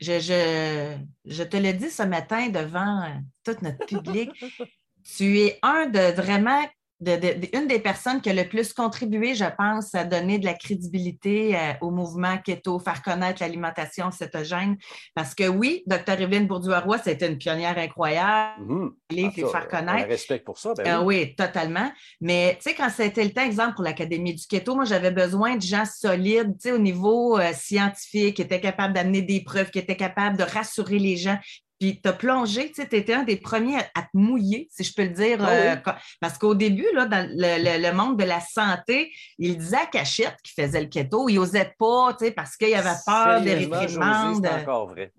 je, 0.00 0.98
je, 1.26 1.42
te 1.42 1.56
l'ai 1.56 1.74
dit 1.74 1.90
ce 1.90 2.02
matin 2.04 2.48
devant 2.48 3.02
euh, 3.02 3.08
tout 3.44 3.56
notre 3.62 3.84
public. 3.84 4.30
tu 5.16 5.38
es 5.40 5.58
un 5.62 5.86
de 5.86 6.14
vraiment 6.14 6.64
une 7.00 7.68
des 7.68 7.78
personnes 7.78 8.20
qui 8.20 8.28
a 8.28 8.32
le 8.32 8.48
plus 8.48 8.72
contribué, 8.72 9.34
je 9.34 9.44
pense, 9.56 9.94
à 9.94 10.04
donner 10.04 10.38
de 10.38 10.44
la 10.44 10.54
crédibilité 10.54 11.56
euh, 11.56 11.72
au 11.80 11.90
mouvement 11.90 12.38
keto, 12.38 12.80
faire 12.80 13.02
connaître 13.02 13.40
l'alimentation 13.40 14.10
cétogène. 14.10 14.76
Parce 15.14 15.34
que 15.34 15.46
oui, 15.46 15.84
Dr. 15.86 16.20
Evelyne 16.20 16.48
Bourdieu-Roy, 16.48 16.98
c'était 16.98 17.28
une 17.28 17.38
pionnière 17.38 17.78
incroyable. 17.78 18.64
Mmh. 18.64 18.90
Les 19.10 19.26
ah, 19.26 19.48
faire 19.48 19.68
connaître. 19.68 20.08
respect 20.08 20.40
pour 20.40 20.58
ça. 20.58 20.74
Ben 20.74 21.00
oui. 21.04 21.20
oui. 21.20 21.34
totalement. 21.36 21.90
Mais 22.20 22.56
tu 22.56 22.70
sais, 22.70 22.74
quand 22.74 22.90
c'était 22.90 23.24
le 23.24 23.30
temps, 23.30 23.44
exemple, 23.44 23.74
pour 23.74 23.84
l'Académie 23.84 24.34
du 24.34 24.46
keto, 24.46 24.74
moi, 24.74 24.84
j'avais 24.84 25.12
besoin 25.12 25.56
de 25.56 25.62
gens 25.62 25.84
solides, 25.84 26.54
tu 26.60 26.68
sais, 26.68 26.72
au 26.72 26.78
niveau 26.78 27.38
euh, 27.38 27.52
scientifique, 27.52 28.36
qui 28.36 28.42
étaient 28.42 28.60
capables 28.60 28.94
d'amener 28.94 29.22
des 29.22 29.40
preuves, 29.44 29.70
qui 29.70 29.78
étaient 29.78 29.96
capables 29.96 30.36
de 30.36 30.42
rassurer 30.42 30.98
les 30.98 31.16
gens, 31.16 31.38
puis 31.78 32.00
tu 32.00 32.08
as 32.08 32.12
plongé, 32.12 32.72
tu 32.72 32.82
étais 32.82 33.14
un 33.14 33.22
des 33.22 33.36
premiers 33.36 33.78
à, 33.94 34.02
te 34.02 34.08
mouiller, 34.14 34.68
si 34.70 34.82
je 34.82 34.92
peux 34.92 35.04
le 35.04 35.10
dire. 35.10 35.38
Ah 35.40 35.50
euh, 35.50 35.76
parce 36.20 36.36
qu'au 36.36 36.54
début, 36.54 36.86
là, 36.92 37.06
dans 37.06 37.28
le, 37.30 37.92
monde 37.92 38.18
de 38.18 38.24
la 38.24 38.40
santé, 38.40 39.12
il 39.38 39.56
disait 39.56 39.76
à 39.76 39.86
Cachette 39.86 40.36
qu'il 40.42 40.60
faisait 40.60 40.80
le 40.80 40.88
keto. 40.88 41.28
Il 41.28 41.36
n'osait 41.36 41.72
pas, 41.78 42.16
parce 42.34 42.56
qu'il 42.56 42.74
avait 42.74 42.98
peur 43.06 43.42
des 43.42 43.54
réprimandes. 43.54 44.44
C'est 44.44 44.62
encore 44.62 44.88
vrai. 44.88 45.12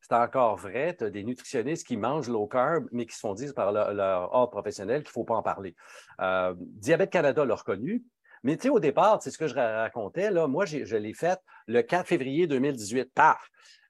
C'est 0.00 0.14
encore 0.14 0.56
vrai. 0.56 0.96
Tu 0.98 1.04
as 1.04 1.10
des 1.10 1.24
nutritionnistes 1.24 1.86
qui 1.86 1.96
mangent 1.98 2.28
low 2.28 2.46
carb, 2.46 2.86
mais 2.90 3.04
qui 3.04 3.14
se 3.14 3.20
font 3.20 3.34
dire 3.34 3.52
par 3.54 3.70
leur, 3.70 4.34
ordre 4.34 4.50
professionnel 4.50 5.02
qu'il 5.02 5.10
ne 5.10 5.12
faut 5.12 5.24
pas 5.24 5.36
en 5.36 5.42
parler. 5.42 5.74
Euh, 6.20 6.54
Diabète 6.58 7.10
Canada 7.10 7.44
l'a 7.44 7.54
reconnu. 7.54 8.02
Mais 8.44 8.56
tu 8.56 8.62
sais, 8.62 8.68
au 8.70 8.80
départ, 8.80 9.22
c'est 9.22 9.30
ce 9.30 9.38
que 9.38 9.46
je 9.46 9.54
racontais, 9.54 10.30
là, 10.30 10.48
moi, 10.48 10.64
je 10.64 10.96
l'ai 10.96 11.14
fait 11.14 11.38
le 11.68 11.82
4 11.82 12.08
février 12.08 12.46
2018. 12.46 13.12
Paf! 13.14 13.38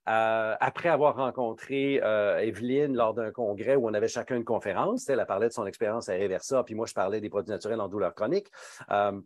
Euh, 0.09 0.57
après 0.59 0.89
avoir 0.89 1.15
rencontré 1.15 2.01
euh, 2.03 2.39
Evelyne 2.39 2.95
lors 2.97 3.15
d'un 3.15 3.31
congrès 3.31 3.77
où 3.77 3.89
on 3.89 3.95
avait 3.95 4.09
chacun 4.09 4.37
une 4.37 4.45
conférence, 4.45 5.09
elle, 5.09 5.25
parlait 5.27 5.47
de 5.47 5.53
son 5.53 5.65
expérience 5.65 6.09
à 6.09 6.15
Reversa, 6.15 6.65
puis 6.65 6.75
moi, 6.75 6.87
je 6.87 6.95
parlais 6.95 7.21
des 7.21 7.31
produits 7.31 7.53
naturels 7.53 7.81
en 7.81 7.89
douleur 7.89 8.13
chronique. 8.15 8.49
Euh, 8.91 9.21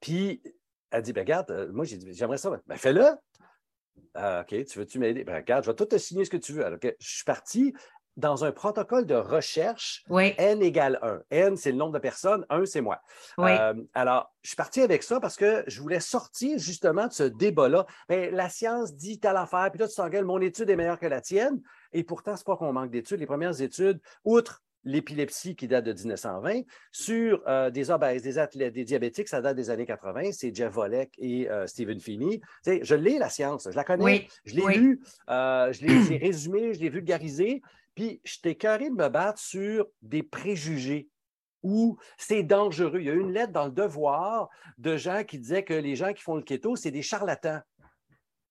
puis, 0.00 0.42
elle 0.90 1.02
dit, 1.02 1.12
ben, 1.12 1.20
regarde, 1.20 1.70
moi, 1.72 1.84
j'aimerais 1.84 2.38
ça. 2.38 2.50
Ben, 2.66 2.76
fais-le. 2.76 3.04
OK, 4.16 4.64
tu 4.64 4.78
veux-tu 4.78 4.98
m'aider? 4.98 5.24
Ben, 5.24 5.36
regarde, 5.36 5.64
je 5.64 5.70
vais 5.70 5.76
tout 5.76 5.84
te 5.84 5.98
signer 5.98 6.24
ce 6.24 6.30
que 6.30 6.38
tu 6.38 6.52
veux. 6.52 6.64
Je 6.82 7.08
suis 7.08 7.24
parti. 7.24 7.74
Dans 8.18 8.44
un 8.44 8.50
protocole 8.52 9.06
de 9.06 9.14
recherche, 9.14 10.04
Oui, 10.10 10.34
N 10.38 10.60
égale 10.60 10.98
1. 11.02 11.20
N, 11.30 11.56
c'est 11.56 11.70
le 11.70 11.78
nombre 11.78 11.92
de 11.94 11.98
personnes, 12.00 12.44
1, 12.50 12.66
c'est 12.66 12.80
moi. 12.80 13.00
oui. 13.38 13.52
Euh, 13.52 13.74
alors, 13.94 14.34
je 14.42 14.48
suis 14.50 14.56
parti 14.56 14.80
avec 14.80 15.02
ça 15.04 15.20
parce 15.20 15.36
que 15.36 15.62
je 15.68 15.80
voulais 15.80 16.00
sortir 16.00 16.58
justement 16.58 17.06
de 17.06 17.12
ce 17.12 17.22
débat-là. 17.22 17.86
Ben, 18.08 18.34
la 18.34 18.48
science 18.48 18.94
dit 18.94 19.20
telle 19.20 19.36
affaire, 19.36 19.70
puis 19.70 19.78
là, 19.78 19.86
tu 19.88 19.94
t'engueules, 19.94 20.24
mon 20.24 20.40
étude 20.40 20.68
est 20.68 20.76
meilleure 20.76 20.98
que 20.98 21.06
la 21.06 21.20
tienne. 21.20 21.62
Et 21.92 22.02
pourtant, 22.02 22.34
ce 22.34 22.40
n'est 22.42 22.44
pas 22.44 22.56
qu'on 22.56 22.72
manque 22.72 22.90
d'études. 22.90 23.20
Les 23.20 23.26
premières 23.26 23.60
études, 23.62 24.00
outre 24.24 24.62
l'épilepsie 24.84 25.54
qui 25.54 25.68
date 25.68 25.84
de 25.84 25.92
1920, 25.92 26.62
sur 26.92 27.42
euh, 27.46 27.68
des 27.70 27.90
obèses, 27.90 28.22
des 28.22 28.38
athlètes, 28.38 28.72
des 28.74 28.84
diabétiques, 28.84 29.28
ça 29.28 29.40
date 29.40 29.56
des 29.56 29.70
années 29.70 29.86
80. 29.86 30.32
C'est 30.32 30.54
Jeff 30.54 30.72
Volek 30.72 31.12
et 31.18 31.50
euh, 31.50 31.66
Stephen. 31.66 31.98
Tu 32.00 32.40
sais, 32.62 32.80
je 32.82 32.94
l'ai, 32.94 33.18
la 33.18 33.28
science, 33.28 33.68
je 33.70 33.76
la 33.76 33.84
connais, 33.84 34.04
Oui, 34.04 34.28
je 34.44 34.54
l'ai 34.54 34.62
oui. 34.64 34.76
lue, 34.78 35.00
euh, 35.30 35.72
je 35.72 35.84
l'ai 35.84 36.02
j'ai 36.04 36.16
résumé, 36.16 36.74
je 36.74 36.80
l'ai 36.80 36.88
vulgarisé. 36.88 37.60
Puis, 37.98 38.20
je 38.24 38.38
t'ai 38.40 38.54
carré 38.54 38.90
de 38.90 38.94
me 38.94 39.08
battre 39.08 39.40
sur 39.40 39.88
des 40.02 40.22
préjugés 40.22 41.08
où 41.64 41.98
c'est 42.16 42.44
dangereux. 42.44 43.00
Il 43.00 43.06
y 43.06 43.10
a 43.10 43.12
eu 43.12 43.18
une 43.20 43.32
lettre 43.32 43.50
dans 43.52 43.64
le 43.64 43.72
devoir 43.72 44.48
de 44.78 44.96
gens 44.96 45.24
qui 45.24 45.36
disaient 45.40 45.64
que 45.64 45.74
les 45.74 45.96
gens 45.96 46.12
qui 46.12 46.22
font 46.22 46.36
le 46.36 46.42
keto, 46.42 46.76
c'est 46.76 46.92
des 46.92 47.02
charlatans. 47.02 47.58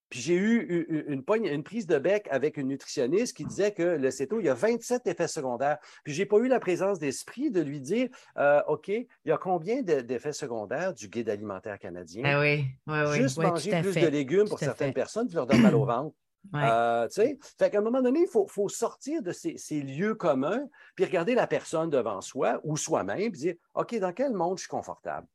Puis 0.09 0.19
j'ai 0.19 0.33
eu 0.35 0.85
une, 0.99 1.23
une 1.53 1.63
prise 1.63 1.87
de 1.87 1.97
bec 1.97 2.27
avec 2.29 2.57
une 2.57 2.67
nutritionniste 2.67 3.37
qui 3.37 3.45
disait 3.45 3.71
que 3.71 3.83
le 3.83 4.11
céto, 4.11 4.41
il 4.41 4.47
y 4.47 4.49
a 4.49 4.53
27 4.53 5.07
effets 5.07 5.29
secondaires. 5.29 5.77
Puis 6.03 6.13
je 6.13 6.21
n'ai 6.21 6.25
pas 6.25 6.39
eu 6.39 6.49
la 6.49 6.59
présence 6.59 6.99
d'esprit 6.99 7.49
de 7.49 7.61
lui 7.61 7.79
dire 7.79 8.09
euh, 8.37 8.61
OK, 8.67 8.89
il 8.89 9.07
y 9.25 9.31
a 9.31 9.37
combien 9.37 9.81
de- 9.81 10.01
d'effets 10.01 10.33
secondaires 10.33 10.93
du 10.93 11.07
guide 11.07 11.29
alimentaire 11.29 11.79
canadien? 11.79 12.23
Ah 12.25 12.41
oui, 12.41 12.65
oui, 12.87 12.97
oui. 13.07 13.15
Juste 13.15 13.37
Oui, 13.37 13.45
manger 13.45 13.79
plus 13.81 13.93
fait. 13.93 14.01
de 14.01 14.07
légumes 14.07 14.49
pour 14.49 14.59
Tout 14.59 14.65
certaines 14.65 14.87
fait. 14.89 14.93
personnes, 14.93 15.29
tu 15.29 15.35
leur 15.35 15.45
donnes 15.47 15.61
mal 15.61 15.75
au 15.75 15.85
ventre. 15.85 16.13
Ouais. 16.53 16.61
Euh, 16.63 17.07
tu 17.07 17.13
sais, 17.15 17.37
fait 17.57 17.69
qu'à 17.69 17.79
un 17.79 17.81
moment 17.81 18.01
donné, 18.01 18.21
il 18.21 18.27
faut, 18.27 18.47
faut 18.47 18.69
sortir 18.69 19.21
de 19.21 19.31
ces, 19.31 19.57
ces 19.57 19.81
lieux 19.81 20.15
communs, 20.15 20.67
puis 20.95 21.05
regarder 21.05 21.35
la 21.35 21.47
personne 21.47 21.89
devant 21.89 22.21
soi 22.21 22.59
ou 22.63 22.77
soi-même, 22.77 23.31
puis 23.31 23.41
dire 23.41 23.55
OK, 23.73 23.95
dans 23.99 24.13
quel 24.13 24.33
monde 24.33 24.57
je 24.57 24.61
suis 24.61 24.69
confortable? 24.69 25.27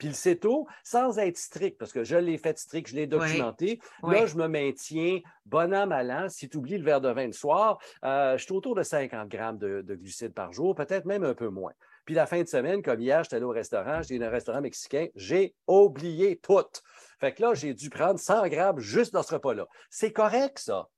Puis 0.00 0.08
le 0.08 0.14
CETO, 0.14 0.66
sans 0.82 1.18
être 1.18 1.36
strict, 1.36 1.76
parce 1.76 1.92
que 1.92 2.04
je 2.04 2.16
l'ai 2.16 2.38
fait 2.38 2.58
strict, 2.58 2.88
je 2.88 2.96
l'ai 2.96 3.06
documenté, 3.06 3.80
là, 4.02 4.24
je 4.24 4.34
me 4.34 4.48
maintiens 4.48 5.20
bon 5.44 5.74
an, 5.74 5.86
mal 5.86 6.10
an. 6.10 6.28
Si 6.30 6.48
tu 6.48 6.56
oublies 6.56 6.78
le 6.78 6.84
verre 6.84 7.02
de 7.02 7.10
vin 7.10 7.26
le 7.26 7.32
soir, 7.32 7.78
euh, 8.02 8.38
je 8.38 8.42
suis 8.42 8.54
autour 8.54 8.74
de 8.74 8.82
50 8.82 9.28
grammes 9.28 9.58
de, 9.58 9.82
de 9.82 9.94
glucides 9.94 10.32
par 10.32 10.54
jour, 10.54 10.74
peut-être 10.74 11.04
même 11.04 11.22
un 11.22 11.34
peu 11.34 11.48
moins. 11.50 11.72
Puis 12.06 12.14
la 12.14 12.24
fin 12.24 12.42
de 12.42 12.48
semaine, 12.48 12.82
comme 12.82 13.00
hier, 13.00 13.22
j'étais 13.22 13.36
allé 13.36 13.44
au 13.44 13.50
restaurant, 13.50 14.00
j'étais 14.00 14.18
dans 14.18 14.26
un 14.26 14.30
restaurant 14.30 14.62
mexicain, 14.62 15.08
j'ai 15.16 15.54
oublié 15.66 16.38
tout. 16.38 16.64
Fait 17.20 17.34
que 17.34 17.42
là, 17.42 17.54
j'ai 17.54 17.74
dû 17.74 17.90
prendre 17.90 18.18
100 18.18 18.48
grammes 18.48 18.80
juste 18.80 19.12
dans 19.12 19.22
ce 19.22 19.34
repas-là. 19.34 19.66
C'est 19.90 20.12
correct, 20.12 20.58
ça. 20.58 20.88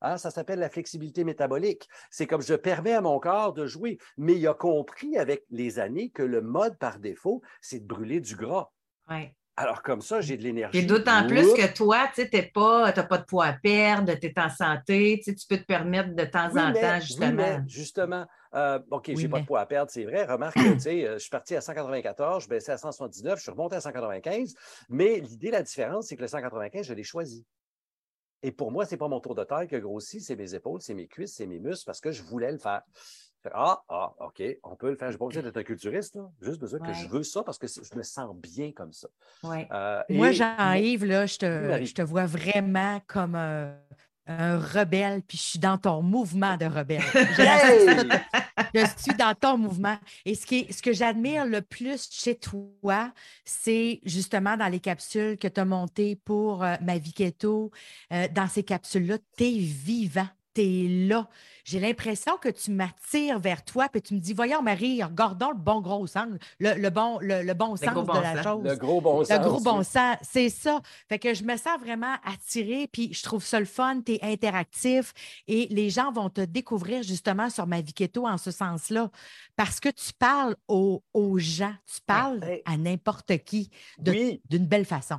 Hein, 0.00 0.16
ça 0.16 0.30
s'appelle 0.30 0.58
la 0.58 0.70
flexibilité 0.70 1.24
métabolique. 1.24 1.88
C'est 2.10 2.26
comme 2.26 2.42
je 2.42 2.54
permets 2.54 2.92
à 2.92 3.00
mon 3.00 3.18
corps 3.18 3.52
de 3.52 3.66
jouer. 3.66 3.98
Mais 4.16 4.34
il 4.34 4.46
a 4.46 4.54
compris 4.54 5.16
avec 5.16 5.44
les 5.50 5.78
années 5.78 6.10
que 6.10 6.22
le 6.22 6.40
mode 6.40 6.78
par 6.78 6.98
défaut, 6.98 7.42
c'est 7.60 7.80
de 7.80 7.86
brûler 7.86 8.20
du 8.20 8.36
gras. 8.36 8.70
Ouais. 9.08 9.34
Alors 9.60 9.82
comme 9.82 10.02
ça, 10.02 10.20
j'ai 10.20 10.36
de 10.36 10.42
l'énergie. 10.44 10.78
Et 10.78 10.82
d'autant 10.82 11.26
plus 11.26 11.52
que 11.52 11.74
toi, 11.74 12.08
tu 12.14 12.20
n'as 12.22 12.42
pas, 12.44 12.92
de 12.92 13.24
poids 13.24 13.46
à 13.46 13.52
perdre, 13.54 14.14
tu 14.14 14.26
es 14.28 14.38
en 14.38 14.48
santé, 14.48 15.20
tu 15.24 15.34
peux 15.48 15.58
te 15.58 15.64
permettre 15.64 16.14
de 16.14 16.24
temps 16.26 16.48
Oui, 16.54 16.60
en 16.60 16.70
mais- 16.72 16.80
temps, 16.80 16.94
oui, 16.94 17.00
justement. 17.00 17.32
mais 17.32 17.58
justement, 17.66 18.26
euh, 18.54 18.78
OK, 18.92 19.06
Oui, 19.08 19.16
j'ai 19.16 19.28
pas 19.28 19.38
de 19.38 19.42
mais- 19.42 19.46
poids 19.46 19.60
à 19.60 19.66
perdre, 19.66 19.90
c'est 19.90 20.04
vrai. 20.04 20.24
Remarque, 20.26 20.54
que, 20.54 20.74
tu 20.74 20.80
sais, 20.80 21.04
euh, 21.04 21.14
je 21.14 21.18
suis 21.18 21.30
parti 21.30 21.56
à 21.56 21.60
194, 21.60 22.44
je 22.44 22.48
baissais 22.48 22.70
à 22.70 22.78
179, 22.78 23.38
je 23.38 23.42
suis 23.42 23.50
remonté 23.50 23.74
à 23.74 23.80
195. 23.80 24.54
Mais 24.88 25.18
l'idée, 25.18 25.50
la 25.50 25.62
différence, 25.62 26.06
c'est 26.06 26.14
que 26.16 26.22
le 26.22 26.28
195, 26.28 26.86
je 26.86 26.94
l'ai 26.94 27.02
choisi. 27.02 27.44
Et 28.44 28.52
pour 28.52 28.70
moi, 28.70 28.84
c'est 28.84 28.96
pas 28.96 29.08
mon 29.08 29.18
tour 29.18 29.34
de 29.34 29.42
taille 29.42 29.66
qui 29.66 29.74
a 29.74 29.80
grossi, 29.80 30.20
c'est 30.20 30.36
mes 30.36 30.54
épaules, 30.54 30.80
c'est 30.80 30.94
mes 30.94 31.08
cuisses, 31.08 31.34
c'est 31.34 31.46
mes 31.46 31.58
muscles, 31.58 31.84
parce 31.84 32.00
que 32.00 32.12
je 32.12 32.22
voulais 32.22 32.52
le 32.52 32.58
faire. 32.58 32.82
Ah, 33.54 33.82
ah, 33.88 34.12
OK, 34.20 34.42
on 34.62 34.76
peut 34.76 34.90
le 34.90 34.96
faire. 34.96 35.08
Je 35.08 35.14
n'ai 35.14 35.18
pas 35.18 35.26
besoin 35.26 35.42
d'être 35.42 35.56
un 35.56 35.62
culturiste, 35.62 36.14
là. 36.16 36.30
juste 36.42 36.60
besoin 36.60 36.80
que 36.80 36.92
je 36.92 37.08
veux 37.08 37.22
ça 37.22 37.42
parce 37.42 37.58
que 37.58 37.66
je 37.66 37.96
me 37.96 38.02
sens 38.02 38.34
bien 38.36 38.72
comme 38.72 38.92
ça. 38.92 39.08
Ouais. 39.42 39.66
Euh, 39.72 40.02
Moi, 40.10 40.32
Jean-Yves, 40.32 41.04
là, 41.04 41.26
je 41.26 41.36
te, 41.38 41.84
je 41.84 41.94
te 41.94 42.02
vois 42.02 42.26
vraiment 42.26 43.00
comme 43.06 43.34
un, 43.34 43.74
un 44.26 44.58
rebelle, 44.58 45.22
puis 45.22 45.38
je 45.38 45.42
suis 45.42 45.58
dans 45.58 45.78
ton 45.78 46.02
mouvement 46.02 46.56
de 46.56 46.66
rebelle. 46.66 47.02
Je 48.74 48.84
suis 48.98 49.14
dans 49.16 49.34
ton 49.34 49.56
mouvement. 49.56 49.96
Et 50.26 50.34
ce, 50.34 50.44
qui 50.44 50.58
est- 50.58 50.72
ce 50.72 50.82
que 50.82 50.92
j'admire 50.92 51.46
le 51.46 51.62
plus 51.62 52.08
chez 52.10 52.34
toi, 52.36 53.12
c'est 53.44 54.00
justement 54.04 54.56
dans 54.56 54.66
les 54.68 54.80
capsules 54.80 55.38
que 55.38 55.48
tu 55.48 55.58
as 55.60 55.64
montées 55.64 56.16
pour 56.16 56.62
euh, 56.62 56.74
ma 56.82 56.98
vie 56.98 57.12
keto. 57.14 57.70
euh, 58.12 58.28
dans 58.34 58.46
ces 58.48 58.62
capsules-là, 58.62 59.16
tu 59.36 59.44
es 59.44 59.58
vivant. 59.58 60.28
Tu 60.58 60.64
es 60.64 61.06
là. 61.08 61.28
J'ai 61.64 61.80
l'impression 61.80 62.38
que 62.38 62.48
tu 62.48 62.70
m'attires 62.70 63.38
vers 63.38 63.62
toi, 63.62 63.88
puis 63.90 64.00
tu 64.00 64.14
me 64.14 64.20
dis 64.20 64.32
Voyons, 64.32 64.62
Marie, 64.62 65.02
regardons 65.04 65.50
le 65.50 65.58
bon 65.58 65.80
gros 65.82 66.06
sens, 66.06 66.26
le, 66.58 66.74
le 66.80 66.90
bon, 66.90 67.18
le, 67.20 67.42
le 67.42 67.54
bon 67.54 67.76
sens 67.76 67.90
gros 67.90 68.02
de 68.02 68.06
bon 68.06 68.20
la 68.20 68.36
sens. 68.36 68.44
chose. 68.44 68.64
Le 68.64 68.76
gros 68.76 69.00
bon 69.02 69.22
sens. 69.24 69.38
Le 69.38 69.44
gros 69.44 69.60
bon 69.60 69.78
oui. 69.80 69.84
sens, 69.84 70.16
c'est 70.22 70.48
ça. 70.48 70.80
Fait 71.08 71.18
que 71.18 71.34
je 71.34 71.44
me 71.44 71.56
sens 71.58 71.78
vraiment 71.78 72.14
attirée, 72.24 72.88
puis 72.90 73.12
je 73.12 73.22
trouve 73.22 73.44
ça 73.44 73.60
le 73.60 73.66
fun, 73.66 74.00
tu 74.00 74.14
es 74.14 74.22
interactif 74.22 75.12
et 75.46 75.66
les 75.70 75.90
gens 75.90 76.10
vont 76.10 76.30
te 76.30 76.40
découvrir 76.40 77.02
justement 77.02 77.50
sur 77.50 77.66
ma 77.66 77.82
vie 77.82 77.92
keto 77.92 78.26
en 78.26 78.38
ce 78.38 78.50
sens-là 78.50 79.10
parce 79.54 79.78
que 79.78 79.90
tu 79.90 80.12
parles 80.18 80.56
aux, 80.68 81.04
aux 81.12 81.38
gens, 81.38 81.74
tu 81.86 82.00
parles 82.06 82.40
à 82.64 82.76
n'importe 82.78 83.36
qui 83.44 83.70
Oui, 84.06 84.40
d'une 84.48 84.66
belle 84.66 84.86
façon. 84.86 85.16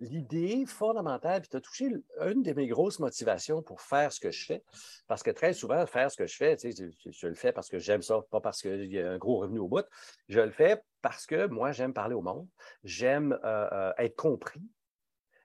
L'idée 0.00 0.64
fondamentale, 0.66 1.42
puis 1.42 1.50
tu 1.50 1.56
as 1.56 1.60
touché 1.60 1.90
une 2.20 2.42
de 2.42 2.52
mes 2.52 2.66
grosses 2.66 2.98
motivations 2.98 3.62
pour 3.62 3.80
faire 3.82 4.12
ce 4.12 4.18
que 4.18 4.30
je 4.30 4.46
fais, 4.46 4.62
parce 5.06 5.22
que 5.22 5.30
très 5.30 5.52
souvent, 5.52 5.84
faire 5.86 6.10
ce 6.10 6.16
que 6.16 6.26
je 6.26 6.36
fais, 6.36 6.56
tu 6.56 6.72
sais, 6.72 6.90
je, 7.04 7.10
je 7.10 7.26
le 7.26 7.34
fais 7.34 7.52
parce 7.52 7.68
que 7.68 7.78
j'aime 7.78 8.02
ça, 8.02 8.20
pas 8.30 8.40
parce 8.40 8.62
qu'il 8.62 8.90
y 8.90 8.98
a 8.98 9.10
un 9.10 9.18
gros 9.18 9.38
revenu 9.38 9.58
au 9.58 9.68
bout. 9.68 9.84
Je 10.28 10.40
le 10.40 10.50
fais 10.50 10.82
parce 11.02 11.26
que 11.26 11.46
moi, 11.46 11.72
j'aime 11.72 11.92
parler 11.92 12.14
au 12.14 12.22
monde, 12.22 12.48
j'aime 12.82 13.38
euh, 13.44 13.68
euh, 13.72 13.92
être 13.98 14.16
compris. 14.16 14.62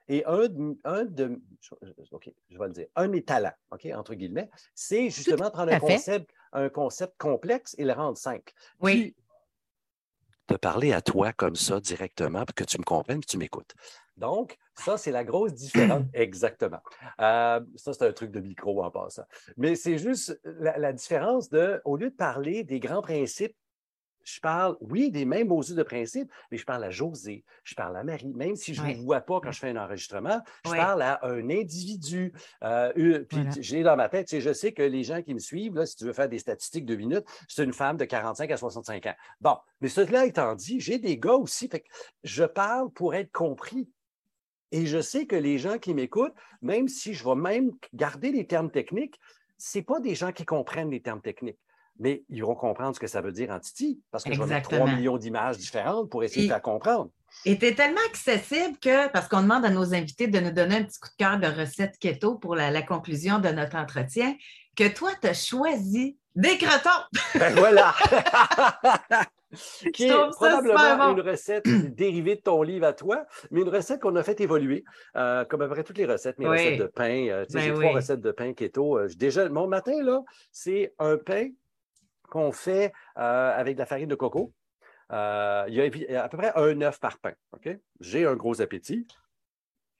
Et 0.08 0.24
un 0.24 0.46
de, 0.48 0.78
un 0.84 1.04
de- 1.04 1.40
OK, 2.12 2.32
je 2.48 2.58
vais 2.58 2.66
le 2.66 2.72
dire, 2.72 2.86
un 2.94 3.08
de 3.08 3.12
mes 3.12 3.24
talents, 3.24 3.52
OK, 3.72 3.86
entre 3.92 4.14
guillemets, 4.14 4.48
c'est 4.74 5.10
justement 5.10 5.50
prendre 5.50 5.72
un 5.72 5.80
fait. 5.80 5.94
concept, 5.94 6.30
un 6.52 6.68
concept 6.68 7.14
complexe 7.18 7.74
et 7.76 7.84
le 7.84 7.92
rendre 7.92 8.16
simple. 8.16 8.52
Oui. 8.80 8.92
Puis, 8.92 9.16
te 10.46 10.54
parler 10.54 10.92
à 10.92 11.02
toi 11.02 11.32
comme 11.32 11.56
ça 11.56 11.80
directement 11.80 12.44
pour 12.44 12.54
que 12.54 12.64
tu 12.64 12.78
me 12.78 12.84
comprennes 12.84 13.18
et 13.18 13.20
que 13.20 13.26
tu 13.26 13.38
m'écoutes. 13.38 13.74
Donc, 14.16 14.56
ça, 14.74 14.96
c'est 14.96 15.10
la 15.10 15.24
grosse 15.24 15.52
différence. 15.52 16.04
Exactement. 16.14 16.80
Euh, 17.20 17.60
ça, 17.76 17.92
c'est 17.92 18.06
un 18.06 18.12
truc 18.12 18.30
de 18.30 18.40
micro 18.40 18.82
en 18.82 18.90
passant. 18.90 19.24
Mais 19.56 19.74
c'est 19.74 19.98
juste 19.98 20.40
la, 20.44 20.78
la 20.78 20.92
différence 20.92 21.50
de, 21.50 21.80
au 21.84 21.96
lieu 21.96 22.10
de 22.10 22.16
parler 22.16 22.64
des 22.64 22.80
grands 22.80 23.02
principes, 23.02 23.54
je 24.26 24.40
parle, 24.40 24.76
oui, 24.80 25.10
des 25.10 25.24
mêmes 25.24 25.48
beaux 25.48 25.62
yeux 25.62 25.76
de 25.76 25.82
principe, 25.84 26.30
mais 26.50 26.58
je 26.58 26.64
parle 26.64 26.82
à 26.84 26.90
José, 26.90 27.44
je 27.64 27.74
parle 27.76 27.96
à 27.96 28.02
Marie, 28.04 28.34
même 28.34 28.56
si 28.56 28.74
je 28.74 28.84
ne 28.84 28.86
Ouais. 28.86 28.94
vous 28.94 29.04
vois 29.04 29.20
pas 29.20 29.40
quand 29.40 29.52
je 29.52 29.60
fais 29.60 29.70
un 29.70 29.76
enregistrement, 29.76 30.42
je 30.64 30.70
Ouais. 30.70 30.76
parle 30.76 31.00
à 31.02 31.20
un 31.24 31.48
individu. 31.48 32.32
Euh, 32.64 32.92
puis 33.24 33.38
Voilà. 33.38 33.50
j'ai 33.60 33.82
dans 33.84 33.96
ma 33.96 34.08
tête, 34.08 34.26
tu 34.26 34.36
sais, 34.36 34.40
je 34.40 34.52
sais 34.52 34.72
que 34.72 34.82
les 34.82 35.04
gens 35.04 35.22
qui 35.22 35.32
me 35.32 35.38
suivent, 35.38 35.76
là, 35.76 35.86
si 35.86 35.94
tu 35.96 36.04
veux 36.04 36.12
faire 36.12 36.28
des 36.28 36.40
statistiques 36.40 36.86
de 36.86 36.96
minutes, 36.96 37.24
c'est 37.48 37.62
une 37.64 37.72
femme 37.72 37.96
de 37.96 38.04
45 38.04 38.50
à 38.50 38.56
65 38.56 39.06
ans. 39.06 39.14
Bon, 39.40 39.56
mais 39.80 39.88
cela 39.88 40.26
étant 40.26 40.54
dit, 40.56 40.80
j'ai 40.80 40.98
des 40.98 41.18
gars 41.18 41.34
aussi, 41.34 41.68
fait 41.68 41.80
que 41.80 41.88
je 42.24 42.44
parle 42.44 42.90
pour 42.92 43.14
être 43.14 43.30
compris. 43.32 43.88
Et 44.72 44.86
je 44.86 45.00
sais 45.00 45.26
que 45.26 45.36
les 45.36 45.58
gens 45.58 45.78
qui 45.78 45.94
m'écoutent, 45.94 46.34
même 46.60 46.88
si 46.88 47.14
je 47.14 47.24
vais 47.24 47.36
même 47.36 47.70
garder 47.94 48.32
les 48.32 48.46
termes 48.46 48.70
techniques, 48.70 49.20
ce 49.58 49.78
pas 49.78 50.00
des 50.00 50.14
gens 50.14 50.32
qui 50.32 50.44
comprennent 50.44 50.90
les 50.90 51.00
termes 51.00 51.22
techniques. 51.22 51.58
Mais 51.98 52.24
ils 52.28 52.42
vont 52.44 52.54
comprendre 52.54 52.94
ce 52.94 53.00
que 53.00 53.06
ça 53.06 53.20
veut 53.20 53.32
dire 53.32 53.50
en 53.50 53.58
Titi, 53.58 54.00
parce 54.10 54.24
que 54.24 54.32
je 54.34 54.38
vais 54.40 54.46
mettre 54.46 54.62
3 54.68 54.78
Exactement. 54.78 54.96
millions 54.98 55.16
d'images 55.18 55.56
différentes 55.58 56.10
pour 56.10 56.22
essayer 56.24 56.42
Et- 56.44 56.48
de 56.48 56.52
faire 56.52 56.62
comprendre. 56.62 57.10
Et 57.44 57.58
tu 57.58 57.66
es 57.66 57.74
tellement 57.74 58.00
accessible 58.08 58.78
que, 58.78 59.08
parce 59.10 59.28
qu'on 59.28 59.42
demande 59.42 59.64
à 59.64 59.70
nos 59.70 59.92
invités 59.94 60.26
de 60.26 60.38
nous 60.40 60.52
donner 60.52 60.76
un 60.76 60.84
petit 60.84 60.98
coup 60.98 61.08
de 61.08 61.16
cœur 61.24 61.38
de 61.38 61.46
recette 61.46 61.98
keto 61.98 62.36
pour 62.36 62.54
la, 62.54 62.70
la 62.70 62.82
conclusion 62.82 63.38
de 63.40 63.48
notre 63.48 63.76
entretien, 63.76 64.34
que 64.76 64.88
toi, 64.88 65.10
tu 65.20 65.28
as 65.28 65.34
choisi 65.34 66.16
des 66.34 66.56
crotons. 66.58 67.04
Ben 67.38 67.54
voilà! 67.54 67.94
qui 69.92 70.04
est 70.08 70.30
probablement 70.32 71.12
une 71.16 71.20
recette 71.20 71.64
dérivée 71.94 72.36
de 72.36 72.40
ton 72.40 72.62
livre 72.62 72.86
à 72.86 72.92
toi, 72.92 73.24
mais 73.50 73.60
une 73.62 73.68
recette 73.68 74.00
qu'on 74.00 74.16
a 74.16 74.22
fait 74.22 74.40
évoluer, 74.40 74.84
euh, 75.16 75.44
comme 75.44 75.62
à 75.62 75.66
peu 75.66 75.74
près 75.74 75.84
toutes 75.84 75.98
les 75.98 76.06
recettes, 76.06 76.38
mes 76.38 76.48
Oui. 76.48 76.56
recettes 76.58 76.78
de 76.80 76.86
pain. 76.86 77.26
euh, 77.28 77.44
tu 77.46 77.52
sais, 77.52 77.58
Ben 77.58 77.64
j'ai 77.64 77.70
oui. 77.72 77.84
trois 77.84 77.92
recettes 77.96 78.20
de 78.20 78.32
pain 78.32 78.52
keto. 78.54 78.98
Euh, 78.98 79.08
déjà, 79.16 79.48
mon 79.48 79.66
matin, 79.68 80.02
là, 80.02 80.20
c'est 80.52 80.94
un 80.98 81.16
pain 81.16 81.48
qu'on 82.26 82.52
fait 82.52 82.92
euh, 83.18 83.58
avec 83.58 83.74
de 83.74 83.80
la 83.80 83.86
farine 83.86 84.08
de 84.08 84.14
coco. 84.14 84.52
Euh, 85.12 85.64
il, 85.68 85.74
y 85.74 86.16
a, 86.16 86.24
à 86.24 86.28
peu 86.28 86.36
près 86.36 86.52
un 86.56 86.80
œuf 86.82 86.98
par 86.98 87.18
pain. 87.18 87.32
J'ai 88.00 88.26
un 88.26 88.34
gros 88.34 88.60
appétit. 88.60 89.06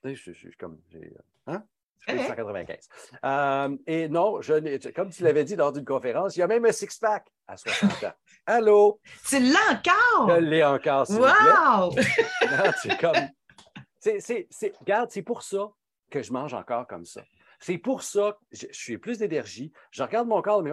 Je, 0.04 0.33
suis 0.33 0.50
comme. 0.59 0.78
j'ai, 0.88 0.99
euh, 0.99 1.52
Hein? 1.52 1.64
Je 2.06 2.14
Ouais. 2.14 2.26
195. 2.26 2.88
Euh, 3.25 3.76
et 3.87 4.09
non, 4.09 4.40
je 4.40 4.90
comme 4.90 5.11
tu 5.11 5.25
l'avais 5.25 5.45
dit 5.45 5.56
lors 5.56 5.73
d'une 5.73 5.85
conférence, 5.85 6.37
il 6.37 6.40
y 6.40 6.42
a 6.42 6.47
même 6.47 6.64
un 6.64 6.73
six-pack 6.73 7.26
à 7.49 7.56
60 7.56 8.04
ans. 8.04 8.12
Allô? 8.47 9.00
Tu 9.28 9.40
l'as 9.40 9.73
encore? 9.73 10.30
Je 10.30 10.40
l'ai 10.40 10.62
encore, 10.62 11.06
s'il. 11.06 11.21
Wow! 11.21 11.90
Non, 12.50 12.73
c'est 12.80 13.00
comme. 13.00 13.16
C'est, 13.99 14.21
c'est, 14.21 14.47
c'est- 14.50 14.76
regarde, 14.78 15.11
c'est 15.11 15.23
pour 15.23 15.42
ça 15.42 15.68
que 16.11 16.23
je 16.23 16.33
mange 16.33 16.54
encore 16.54 16.87
comme 16.87 17.04
ça. 17.04 17.23
C'est 17.59 17.78
pour 17.78 18.02
ça 18.02 18.38
que 18.52 18.56
je, 18.56 18.66
suis 18.71 18.99
plus 18.99 19.18
d'énergie. 19.18 19.73
Je 19.90 20.02
regarde 20.02 20.28
mon 20.28 20.40
corps, 20.42 20.62
mais 20.62 20.71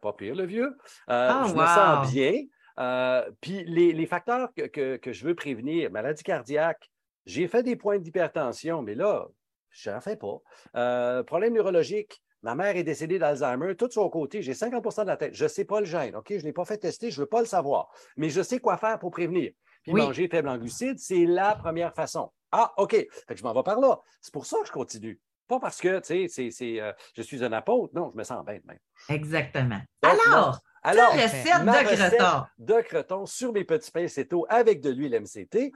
pas 0.00 0.12
pire, 0.12 0.34
le 0.34 0.44
vieux. 0.44 0.76
Euh, 1.10 1.28
ah, 1.30 1.44
je 1.48 1.54
me 1.54 1.66
sens 1.66 2.12
bien. 2.12 2.42
Euh, 2.78 3.30
puis 3.40 3.64
les, 3.64 4.06
facteurs 4.06 4.50
que, 4.54 4.98
je 5.04 5.24
veux 5.24 5.34
prévenir, 5.34 5.90
maladie 5.90 6.22
cardiaque, 6.22 6.90
j'ai 7.26 7.46
fait 7.46 7.62
des 7.62 7.76
points 7.76 7.98
d'hypertension, 7.98 8.82
mais 8.82 8.94
là, 8.94 9.28
je 9.70 9.90
n'en 9.90 10.00
fais 10.00 10.16
pas. 10.16 10.38
Euh, 10.76 11.22
problème 11.22 11.54
neurologique, 11.54 12.22
ma 12.42 12.54
mère 12.54 12.76
est 12.76 12.82
décédée 12.82 13.18
d'Alzheimer, 13.18 13.76
tout 13.76 13.88
de 13.88 13.92
son 13.92 14.08
côté, 14.08 14.42
j'ai 14.42 14.54
50% 14.54 15.02
de 15.02 15.06
la 15.06 15.16
tête. 15.16 15.34
Je 15.34 15.44
ne 15.44 15.48
sais 15.48 15.64
pas 15.64 15.80
le 15.80 15.86
gène, 15.86 16.16
OK? 16.16 16.26
Je 16.30 16.36
ne 16.36 16.42
l'ai 16.42 16.52
pas 16.52 16.64
fait 16.64 16.78
tester, 16.78 17.10
je 17.10 17.20
ne 17.20 17.24
veux 17.24 17.28
pas 17.28 17.40
le 17.40 17.46
savoir, 17.46 17.90
mais 18.16 18.30
je 18.30 18.42
sais 18.42 18.58
quoi 18.58 18.76
faire 18.76 18.98
pour 18.98 19.10
prévenir. 19.10 19.52
Puis 19.82 19.92
manger 19.92 20.28
faible 20.28 20.48
en 20.48 20.58
glucides, 20.58 20.98
c'est 20.98 21.26
la 21.26 21.56
première 21.56 21.94
façon. 21.94 22.30
Ah, 22.52 22.72
OK. 22.76 22.92
Fait 22.92 23.08
que 23.28 23.36
je 23.36 23.42
m'en 23.42 23.52
vais 23.52 23.62
par 23.62 23.80
là. 23.80 24.00
C'est 24.20 24.32
pour 24.32 24.46
ça 24.46 24.58
que 24.60 24.66
je 24.66 24.72
continue. 24.72 25.20
Pas 25.52 25.60
parce 25.60 25.82
que, 25.82 26.00
tu 26.00 26.28
sais, 26.30 26.80
euh, 26.80 26.94
je 27.14 27.20
suis 27.20 27.44
un 27.44 27.52
apôtre. 27.52 27.92
Non, 27.94 28.10
je 28.10 28.16
me 28.16 28.24
sens 28.24 28.42
bête 28.42 28.64
même. 28.64 28.78
Exactement. 29.10 29.82
alors, 30.00 30.62
alors, 30.82 31.12
recette 31.12 31.44
de 31.44 31.84
creton. 31.84 32.46
De 32.56 32.80
creton 32.80 33.26
sur 33.26 33.52
mes 33.52 33.64
petits 33.64 33.90
pains 33.90 34.08
céto 34.08 34.46
avec 34.48 34.80
de 34.80 34.88
l'huile 34.88 35.20
MCT, 35.20 35.70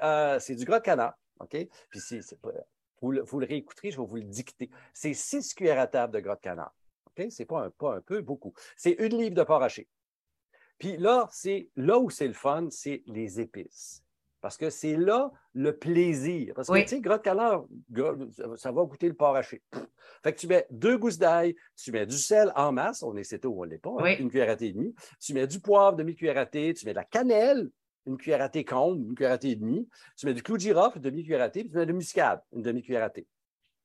euh, 0.00 0.38
c'est 0.38 0.54
du 0.54 0.64
gras 0.64 0.78
de 0.78 0.84
canard. 0.84 1.14
OK? 1.40 1.56
Puis 1.90 1.98
c'est, 1.98 2.20
vous, 3.02 3.10
le, 3.10 3.22
vous 3.22 3.40
le 3.40 3.46
réécouterez, 3.46 3.90
je 3.90 4.00
vais 4.00 4.06
vous 4.06 4.14
le 4.14 4.22
dicter. 4.22 4.70
C'est 4.94 5.12
6 5.12 5.54
cuillères 5.54 5.80
à 5.80 5.88
table 5.88 6.14
de 6.14 6.20
gras 6.20 6.36
de 6.36 6.42
canard. 6.42 6.72
OK? 7.06 7.26
C'est 7.30 7.46
pas 7.46 7.64
un, 7.64 7.70
pas 7.70 7.96
un 7.96 8.00
peu, 8.02 8.20
beaucoup. 8.20 8.54
C'est 8.76 8.92
une 8.92 9.18
livre 9.18 9.34
de 9.34 9.42
porc 9.42 9.64
haché. 9.64 9.88
Puis 10.78 10.98
là, 10.98 11.28
c'est 11.32 11.68
là 11.74 11.98
où 11.98 12.10
c'est 12.10 12.28
le 12.28 12.32
fun, 12.32 12.68
c'est 12.70 13.02
les 13.06 13.40
épices. 13.40 14.04
Parce 14.40 14.56
que 14.56 14.70
c'est 14.70 14.96
là 14.96 15.30
le 15.54 15.76
plaisir. 15.76 16.52
Parce 16.54 16.68
que, 16.68 16.80
tu 16.82 16.88
sais, 16.88 17.00
de 17.00 17.16
canard, 17.16 17.66
ça 18.56 18.72
va 18.72 18.84
goûter 18.84 19.08
le 19.08 19.14
porc 19.14 19.36
haché. 19.36 19.62
Fait 20.22 20.32
que 20.32 20.38
tu 20.38 20.46
mets 20.46 20.66
deux 20.70 20.98
gousses 20.98 21.18
d'ail, 21.18 21.54
tu 21.76 21.92
mets 21.92 22.06
du 22.06 22.16
sel 22.16 22.52
en 22.56 22.72
masse, 22.72 23.02
on 23.02 23.16
est 23.16 23.24
céto 23.24 23.50
ou 23.50 23.62
on 23.62 23.64
ne 23.64 23.70
l'est 23.70 23.78
pas, 23.78 23.94
hein, 23.98 24.16
une 24.18 24.28
cuillère 24.28 24.50
à 24.50 24.56
thé 24.56 24.66
et 24.66 24.72
demie. 24.72 24.94
Tu 25.20 25.34
mets 25.34 25.46
du 25.46 25.60
poivre, 25.60 25.96
demi-cuillère 25.96 26.38
à 26.38 26.46
thé, 26.46 26.74
tu 26.74 26.86
mets 26.86 26.92
de 26.92 26.96
la 26.96 27.04
cannelle, 27.04 27.70
une 28.06 28.16
cuillère 28.16 28.42
à 28.42 28.48
thé 28.48 28.64
comble, 28.64 29.02
une 29.08 29.14
cuillère 29.14 29.32
à 29.32 29.38
thé 29.38 29.50
et 29.50 29.56
demie. 29.56 29.88
Tu 30.16 30.26
mets 30.26 30.34
du 30.34 30.42
clou 30.42 30.56
de 30.56 30.62
girofle, 30.62 30.98
une 30.98 31.02
demi-cuillère 31.02 31.42
à 31.42 31.50
thé, 31.50 31.60
puis 31.60 31.70
tu 31.70 31.76
mets 31.76 31.86
de 31.86 31.92
muscade, 31.92 32.40
une 32.52 32.62
demi-cuillère 32.62 33.04
à 33.04 33.10
thé. 33.10 33.26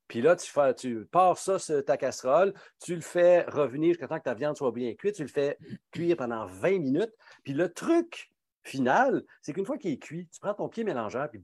Puis 0.08 0.22
là, 0.22 0.36
tu, 0.36 0.52
fais, 0.52 0.74
tu 0.76 1.06
pars 1.06 1.38
ça 1.38 1.58
sur 1.58 1.84
ta 1.84 1.98
casserole, 1.98 2.54
tu 2.84 2.96
le 2.96 3.02
fais 3.02 3.42
revenir 3.44 3.94
jusqu'à 3.94 4.08
temps 4.08 4.20
que 4.20 4.24
ta 4.24 4.36
viande 4.36 4.56
soit 4.56 4.72
bien 4.72 4.94
cuite, 4.94 5.16
tu 5.16 5.24
le 5.24 5.28
fais 5.28 5.58
cuire 5.92 6.16
pendant 6.16 6.46
20 6.46 6.80
minutes. 6.80 7.14
Puis 7.44 7.54
le 7.54 7.74
truc 7.74 8.32
final, 8.68 9.24
c'est 9.42 9.54
qu'une 9.54 9.66
fois 9.66 9.78
qu'il 9.78 9.92
est 9.92 9.98
cuit, 9.98 10.28
tu 10.32 10.40
prends 10.40 10.54
ton 10.54 10.70
pied 10.70 10.84
mélangeur, 10.84 11.30
puis 11.30 11.40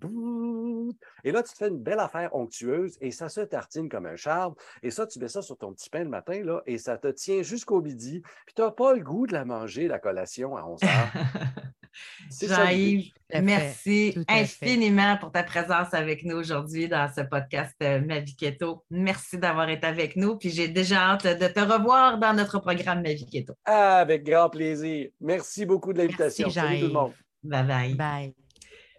et 1.24 1.32
là, 1.32 1.44
tu 1.44 1.54
te 1.54 1.58
fais 1.58 1.68
une 1.68 1.82
belle 1.82 2.00
affaire 2.00 2.36
onctueuse 2.36 2.98
et 3.02 3.12
ça 3.12 3.30
se 3.30 3.42
tartine 3.42 3.90
comme 3.90 4.06
un 4.06 4.16
charme. 4.16 4.56
Et 4.84 4.92
ça, 4.92 5.06
tu 5.06 5.20
mets 5.20 5.28
ça 5.28 5.42
sur 5.42 5.58
ton 5.58 5.74
petit 5.74 5.90
pain 5.90 6.04
le 6.04 6.10
matin, 6.10 6.44
là, 6.44 6.62
et 6.66 6.78
ça 6.78 6.98
te 6.98 7.08
tient 7.08 7.42
jusqu'au 7.42 7.82
midi. 7.82 8.22
Puis 8.46 8.56
tu 8.56 8.62
n'as 8.62 8.72
pas 8.72 8.94
le 8.94 9.04
goût 9.04 9.28
de 9.28 9.34
la 9.34 9.46
manger, 9.46 9.88
la 9.88 10.00
collation, 10.00 10.58
à 10.58 10.66
11 10.66 10.84
heures. 10.84 10.90
Jean-Yves, 12.42 13.12
merci 13.42 14.16
infiniment 14.28 15.18
pour 15.18 15.32
ta 15.32 15.44
présence 15.44 15.94
avec 15.94 16.24
nous 16.24 16.38
aujourd'hui 16.38 16.88
dans 16.88 17.10
ce 17.14 17.22
podcast 17.22 17.76
euh, 17.84 18.02
Ma 18.02 18.20
vie 18.20 18.36
keto. 18.36 18.84
Merci 18.90 19.38
d'avoir 19.38 19.70
été 19.70 19.86
avec 19.88 20.16
nous. 20.16 20.38
Puis 20.38 20.50
j'ai 20.50 20.68
déjà 20.68 21.12
hâte 21.12 21.26
de 21.26 21.48
te 21.48 21.60
revoir 21.60 22.18
dans 22.18 22.34
notre 22.34 22.60
programme 22.60 23.02
Ma 23.02 23.14
vie 23.14 23.26
keto. 23.26 23.54
avec 23.66 24.24
grand 24.24 24.50
plaisir. 24.50 25.10
Merci 25.20 25.66
beaucoup 25.66 25.94
de 25.94 26.00
l'invitation. 26.00 26.50
Salut 26.50 26.80
tout 26.80 26.88
le 26.88 26.94
monde. 26.94 27.14
Bye 27.44 27.64
bye. 27.64 27.96
Bye. 27.96 28.36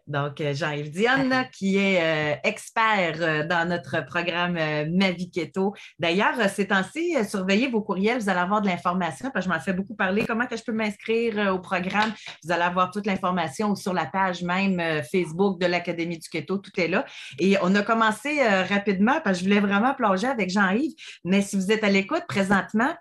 Donc, 0.06 0.40
euh, 0.40 0.52
Jean-Yves 0.52 0.90
Dionne, 0.90 1.47
qui 1.52 1.78
est 1.78 2.00
euh, 2.02 2.37
expert 2.44 3.16
euh, 3.21 3.47
dans 3.47 3.68
notre 3.68 4.04
programme 4.04 4.59
Ma 4.92 5.11
vie 5.11 5.30
keto. 5.30 5.75
D'ailleurs, 5.99 6.35
ces 6.50 6.68
temps-ci, 6.68 7.14
surveillez 7.28 7.68
vos 7.68 7.82
courriels, 7.82 8.18
vous 8.18 8.28
allez 8.28 8.40
avoir 8.40 8.62
de 8.62 8.66
l'information, 8.66 9.31
parce 9.31 9.44
que 9.46 9.50
je 9.50 9.55
m'en 9.55 9.61
fais 9.61 9.72
beaucoup 9.72 9.94
parler. 9.94 10.24
Comment 10.27 10.46
que 10.46 10.57
je 10.57 10.62
peux 10.62 10.72
m'inscrire 10.72 11.53
au 11.55 11.59
programme? 11.61 12.12
Vous 12.44 12.53
allez 12.53 12.62
avoir 12.62 12.90
toute 12.90 13.07
l'information 13.07 13.74
sur 13.74 13.92
la 13.92 14.07
page 14.07 14.42
même 14.42 14.81
Facebook 15.11 15.61
de 15.61 15.66
l'Académie 15.66 16.18
du 16.18 16.29
keto, 16.29 16.59
tout 16.59 16.81
est 16.81 16.88
là. 16.88 17.05
Et 17.38 17.57
on 17.62 17.74
a 17.74 17.83
commencé 17.83 18.42
rapidement, 18.68 19.20
parce 19.22 19.38
que 19.38 19.44
je 19.44 19.48
voulais 19.48 19.61
vraiment 19.61 19.94
plonger 19.94 20.27
avec 20.27 20.50
Jean-Yves, 20.50 20.94
mais 21.24 21.42
si 21.42 21.57
vous 21.57 21.70
êtes 21.70 21.85
à 21.85 21.88
l'écoute 21.88 22.24
présentement, 22.29 22.92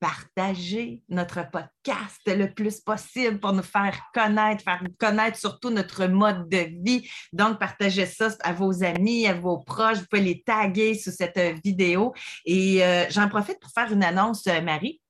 partager 0.00 1.02
notre 1.08 1.48
podcast 1.50 2.20
le 2.26 2.52
plus 2.52 2.80
possible 2.80 3.38
pour 3.38 3.52
nous 3.52 3.62
faire 3.62 4.00
connaître, 4.14 4.64
faire 4.64 4.82
connaître 4.98 5.38
surtout 5.38 5.70
notre 5.70 6.06
mode 6.06 6.48
de 6.48 6.68
vie. 6.82 7.08
Donc, 7.32 7.58
partagez 7.58 8.06
ça 8.06 8.30
à 8.40 8.52
vos 8.52 8.82
amis, 8.82 9.26
à 9.26 9.34
vos 9.34 9.58
proches. 9.58 9.98
Vous 9.98 10.06
pouvez 10.10 10.22
les 10.22 10.42
taguer 10.42 10.94
sous 10.94 11.12
cette 11.12 11.38
vidéo. 11.62 12.14
Et 12.46 12.82
euh, 12.82 13.04
j'en 13.10 13.28
profite 13.28 13.60
pour 13.60 13.70
faire 13.70 13.92
une 13.92 14.02
annonce, 14.02 14.46
euh, 14.46 14.60
Marie. 14.62 15.00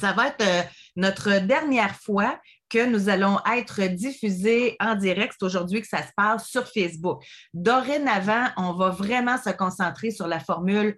Ça 0.00 0.12
va 0.12 0.28
être 0.28 0.42
euh, 0.42 0.62
notre 0.96 1.38
dernière 1.40 1.94
fois 1.94 2.40
que 2.68 2.84
nous 2.86 3.08
allons 3.08 3.38
être 3.54 3.82
diffusés 3.94 4.76
en 4.80 4.96
direct. 4.96 5.34
C'est 5.38 5.46
aujourd'hui 5.46 5.82
que 5.82 5.86
ça 5.86 6.02
se 6.02 6.12
passe 6.16 6.48
sur 6.48 6.66
Facebook. 6.66 7.22
Dorénavant, 7.52 8.48
on 8.56 8.72
va 8.72 8.88
vraiment 8.88 9.36
se 9.38 9.50
concentrer 9.50 10.10
sur 10.10 10.26
la 10.26 10.40
formule 10.40 10.96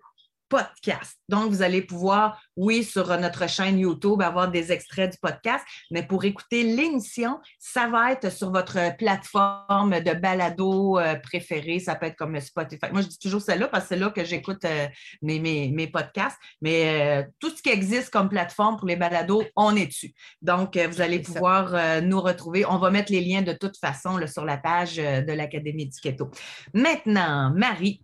podcast. 0.48 1.18
Donc, 1.28 1.50
vous 1.50 1.62
allez 1.62 1.82
pouvoir, 1.82 2.40
oui, 2.56 2.84
sur 2.84 3.08
notre 3.18 3.48
chaîne 3.48 3.78
YouTube, 3.78 4.22
avoir 4.22 4.50
des 4.50 4.72
extraits 4.72 5.12
du 5.12 5.18
podcast, 5.18 5.64
mais 5.90 6.02
pour 6.02 6.24
écouter 6.24 6.62
l'émission, 6.62 7.40
ça 7.58 7.88
va 7.88 8.12
être 8.12 8.30
sur 8.30 8.50
votre 8.50 8.96
plateforme 8.96 10.00
de 10.00 10.12
balado 10.14 10.98
euh, 10.98 11.16
préférée. 11.16 11.80
Ça 11.80 11.94
peut 11.96 12.06
être 12.06 12.16
comme 12.16 12.38
Spotify. 12.40 12.86
Moi, 12.92 13.02
je 13.02 13.08
dis 13.08 13.18
toujours 13.18 13.42
celle-là 13.42 13.68
parce 13.68 13.84
que 13.84 13.88
c'est 13.90 13.96
là 13.96 14.10
que 14.10 14.24
j'écoute 14.24 14.64
euh, 14.64 14.86
mes, 15.22 15.38
mes, 15.40 15.86
podcasts. 15.88 16.38
Mais 16.60 17.22
euh, 17.22 17.28
tout 17.40 17.50
ce 17.50 17.62
qui 17.62 17.70
existe 17.70 18.10
comme 18.10 18.28
plateforme 18.28 18.76
pour 18.76 18.86
les 18.86 18.96
balados, 18.96 19.42
on 19.56 19.74
est 19.76 19.86
dessus. 19.86 20.12
Donc, 20.42 20.76
vous 20.76 21.00
allez 21.00 21.20
pouvoir 21.20 22.02
nous 22.02 22.20
retrouver. 22.20 22.64
On 22.66 22.78
va 22.78 22.90
mettre 22.90 23.12
les 23.12 23.20
liens 23.20 23.42
de 23.42 23.52
toute 23.52 23.76
façon 23.78 24.18
sur 24.26 24.44
la 24.44 24.56
page 24.56 24.96
de 24.96 25.32
l'Académie 25.32 25.86
du 25.86 26.00
Keto. 26.00 26.30
Maintenant, 26.74 27.52
Marie, 27.54 28.02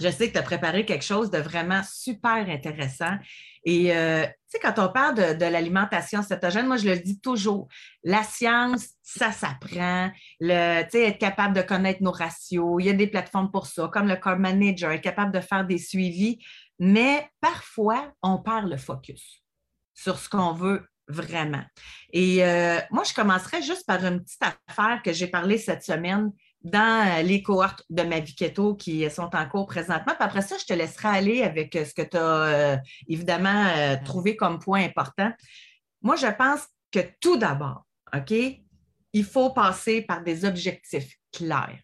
je 0.00 0.08
sais 0.08 0.28
que 0.28 0.32
tu 0.32 0.38
as 0.38 0.42
préparé 0.42 0.84
quelque 0.84 1.04
chose 1.04 1.30
de 1.30 1.38
vraiment 1.38 1.82
super 1.84 2.48
intéressant. 2.48 3.16
Et 3.64 3.96
euh, 3.96 4.24
tu 4.24 4.32
sais, 4.46 4.58
quand 4.58 4.78
on 4.78 4.92
parle 4.92 5.36
de, 5.36 5.44
l'alimentation 5.44 6.22
cétogène, 6.22 6.66
moi, 6.66 6.76
je 6.76 6.88
le 6.88 6.98
dis 6.98 7.20
toujours, 7.20 7.68
la 8.02 8.22
science, 8.22 8.88
ça 9.02 9.32
s'apprend. 9.32 10.10
Tu 10.40 10.46
sais, 10.48 11.08
être 11.08 11.18
capable 11.18 11.54
de 11.56 11.62
connaître 11.62 12.02
nos 12.02 12.12
ratios, 12.12 12.76
il 12.80 12.86
y 12.86 12.90
a 12.90 12.92
des 12.92 13.06
plateformes 13.06 13.50
pour 13.50 13.66
ça, 13.66 13.88
comme 13.92 14.08
le 14.08 14.16
Core 14.16 14.38
Manager, 14.38 14.90
être 14.90 15.00
capable 15.00 15.32
de 15.32 15.40
faire 15.40 15.64
des 15.66 15.78
suivis. 15.78 16.38
Mais 16.78 17.28
parfois, 17.40 18.12
on 18.22 18.38
perd 18.38 18.68
le 18.68 18.76
focus 18.76 19.42
sur 19.94 20.18
ce 20.18 20.28
qu'on 20.28 20.52
veut 20.52 20.86
vraiment. 21.08 21.62
Et 22.12 22.44
euh, 22.44 22.80
moi, 22.90 23.04
je 23.04 23.14
commencerai 23.14 23.62
juste 23.62 23.86
par 23.86 24.04
une 24.04 24.22
petite 24.22 24.42
affaire 24.68 25.02
que 25.02 25.12
j'ai 25.12 25.26
parlé 25.26 25.58
cette 25.58 25.84
semaine 25.84 26.32
dans 26.64 27.18
euh, 27.18 27.22
les 27.22 27.42
cohortes 27.42 27.84
de 27.90 28.02
ma 28.02 28.20
vie 28.20 28.34
keto 28.34 28.74
qui 28.74 29.08
sont 29.10 29.30
en 29.34 29.48
cours 29.48 29.66
présentement. 29.66 30.14
Puis 30.14 30.24
après 30.24 30.42
ça, 30.42 30.56
je 30.58 30.64
te 30.64 30.72
laisserai 30.72 31.08
aller 31.08 31.42
avec 31.42 31.76
euh, 31.76 31.84
ce 31.84 31.92
que 31.92 32.02
tu 32.02 32.16
as 32.16 32.20
euh, 32.20 32.76
évidemment 33.06 33.66
trouvé 34.04 34.34
comme 34.34 34.58
point 34.58 34.82
important. 34.82 35.30
Moi, 36.00 36.16
je 36.16 36.26
pense 36.26 36.66
que 36.90 37.00
tout 37.20 37.36
d'abord, 37.36 37.86
OK, 38.16 38.32
il 39.12 39.24
faut 39.24 39.50
passer 39.50 40.02
par 40.02 40.22
des 40.22 40.44
objectifs 40.44 41.14
clairs. 41.32 41.78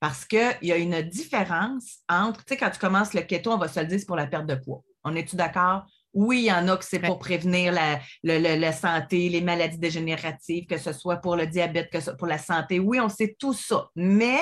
Parce 0.00 0.24
qu'il 0.24 0.56
y 0.62 0.72
a 0.72 0.76
une 0.76 1.02
différence 1.02 1.98
entre, 2.08 2.42
tu 2.44 2.54
sais, 2.54 2.56
quand 2.56 2.70
tu 2.70 2.78
commences 2.78 3.12
le 3.12 3.20
keto, 3.20 3.52
on 3.52 3.58
va 3.58 3.68
se 3.68 3.80
le 3.80 3.86
dire, 3.86 4.00
pour 4.06 4.16
la 4.16 4.26
perte 4.26 4.46
de 4.46 4.54
poids. 4.54 4.82
On 5.04 5.14
est-tu 5.14 5.36
d'accord? 5.36 5.84
Oui, 6.12 6.40
il 6.40 6.44
y 6.46 6.52
en 6.52 6.66
a 6.68 6.76
que 6.76 6.84
c'est 6.84 6.98
pour 6.98 7.18
prévenir 7.18 7.72
la, 7.72 8.72
santé, 8.72 9.28
les 9.28 9.40
maladies 9.40 9.78
dégénératives, 9.78 10.66
que 10.66 10.78
ce 10.78 10.92
soit 10.92 11.16
pour 11.16 11.36
le 11.36 11.46
diabète, 11.46 11.90
que 11.90 12.00
ce 12.00 12.06
soit 12.06 12.16
pour 12.16 12.26
la 12.26 12.38
santé. 12.38 12.80
Oui, 12.80 12.98
on 13.00 13.08
sait 13.08 13.36
tout 13.38 13.54
ça, 13.54 13.88
mais 13.94 14.40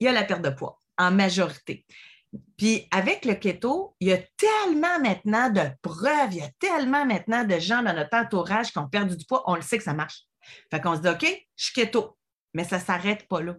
il 0.00 0.04
y 0.04 0.08
a 0.08 0.12
la 0.12 0.24
perte 0.24 0.42
de 0.42 0.50
poids 0.50 0.80
en 0.98 1.10
majorité. 1.10 1.86
Puis 2.58 2.86
avec 2.90 3.24
le 3.24 3.34
keto, 3.34 3.94
il 4.00 4.08
y 4.08 4.12
a 4.12 4.18
tellement 4.36 5.00
maintenant 5.00 5.48
de 5.48 5.62
preuves, 5.80 6.32
il 6.32 6.38
y 6.38 6.42
a 6.42 6.50
tellement 6.58 7.06
maintenant 7.06 7.44
de 7.44 7.58
gens 7.58 7.82
dans 7.82 7.94
notre 7.94 8.14
entourage 8.14 8.70
qui 8.70 8.78
ont 8.78 8.88
perdu 8.88 9.16
du 9.16 9.24
poids, 9.24 9.42
on 9.46 9.54
le 9.54 9.62
sait 9.62 9.78
que 9.78 9.84
ça 9.84 9.94
marche. 9.94 10.24
Fait 10.70 10.80
qu'on 10.80 10.94
se 10.94 11.00
dit, 11.00 11.08
OK, 11.08 11.46
je 11.56 11.64
suis 11.64 11.72
keto, 11.72 12.18
mais 12.52 12.64
ça 12.64 12.78
ne 12.78 12.82
s'arrête 12.82 13.26
pas 13.28 13.40
là. 13.40 13.54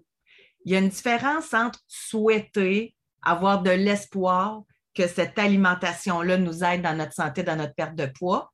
Il 0.66 0.72
y 0.72 0.76
a 0.76 0.80
une 0.80 0.90
différence 0.90 1.54
entre 1.54 1.80
souhaiter 1.88 2.94
avoir 3.24 3.62
de 3.62 3.72
l'espoir 3.72 4.64
que 4.98 5.08
cette 5.08 5.38
alimentation-là 5.38 6.38
nous 6.38 6.64
aide 6.64 6.82
dans 6.82 6.98
notre 6.98 7.14
santé, 7.14 7.44
dans 7.44 7.56
notre 7.56 7.76
perte 7.76 7.94
de 7.96 8.08
poids 8.08 8.52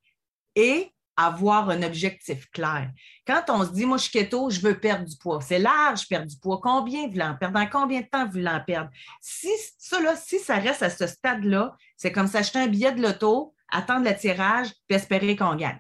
et 0.56 0.92
avoir 1.16 1.70
un 1.70 1.84
objectif 1.84 2.50
clair. 2.50 2.90
Quand 3.26 3.44
on 3.50 3.64
se 3.64 3.72
dit, 3.72 3.86
moi, 3.86 3.98
je 3.98 4.04
suis 4.04 4.12
keto, 4.12 4.50
je 4.50 4.60
veux 4.60 4.80
perdre 4.80 5.06
du 5.06 5.16
poids, 5.16 5.40
c'est 5.42 5.60
large, 5.60 6.08
perdre 6.08 6.28
du 6.28 6.38
poids. 6.38 6.60
Combien 6.62 7.08
vous 7.08 7.20
en 7.20 7.36
perdre? 7.36 7.54
Dans 7.54 7.68
combien 7.68 8.02
de 8.02 8.08
temps 8.08 8.26
vous 8.26 8.34
voulez 8.34 8.48
en 8.48 8.60
perdre? 8.60 8.90
Si 9.22 9.50
ça, 9.78 10.56
reste 10.56 10.84
à 10.84 10.90
ce 10.90 11.08
stade-là, 11.08 11.76
c'est 11.96 12.12
comme 12.12 12.28
s'acheter 12.28 12.60
un 12.60 12.68
billet 12.68 12.92
de 12.92 13.02
loto, 13.02 13.54
attendre 13.72 14.10
le 14.10 14.16
tirage, 14.16 14.70
espérer 14.90 15.36
qu'on 15.36 15.56
gagne. 15.56 15.80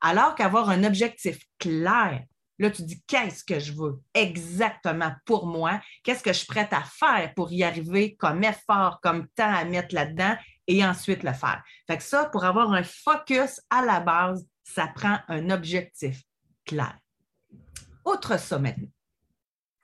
Alors 0.00 0.34
qu'avoir 0.34 0.68
un 0.68 0.84
objectif 0.84 1.38
clair, 1.58 2.22
Là, 2.58 2.70
tu 2.70 2.82
dis 2.82 3.00
qu'est-ce 3.06 3.44
que 3.44 3.60
je 3.60 3.72
veux 3.72 4.00
exactement 4.14 5.12
pour 5.24 5.46
moi? 5.46 5.80
Qu'est-ce 6.02 6.22
que 6.22 6.32
je 6.32 6.38
suis 6.38 6.46
prête 6.46 6.72
à 6.72 6.82
faire 6.82 7.32
pour 7.34 7.52
y 7.52 7.62
arriver 7.62 8.16
comme 8.16 8.42
effort, 8.42 9.00
comme 9.00 9.28
temps 9.28 9.54
à 9.54 9.64
mettre 9.64 9.94
là-dedans 9.94 10.36
et 10.66 10.84
ensuite 10.84 11.22
le 11.22 11.32
faire? 11.32 11.62
Fait 11.86 11.96
que 11.96 12.02
ça, 12.02 12.26
pour 12.26 12.44
avoir 12.44 12.72
un 12.72 12.82
focus 12.82 13.60
à 13.70 13.84
la 13.84 14.00
base, 14.00 14.46
ça 14.64 14.88
prend 14.88 15.18
un 15.28 15.50
objectif 15.50 16.22
clair. 16.64 16.98
Autre 18.04 18.38
ça 18.38 18.58
maintenant. 18.58 18.88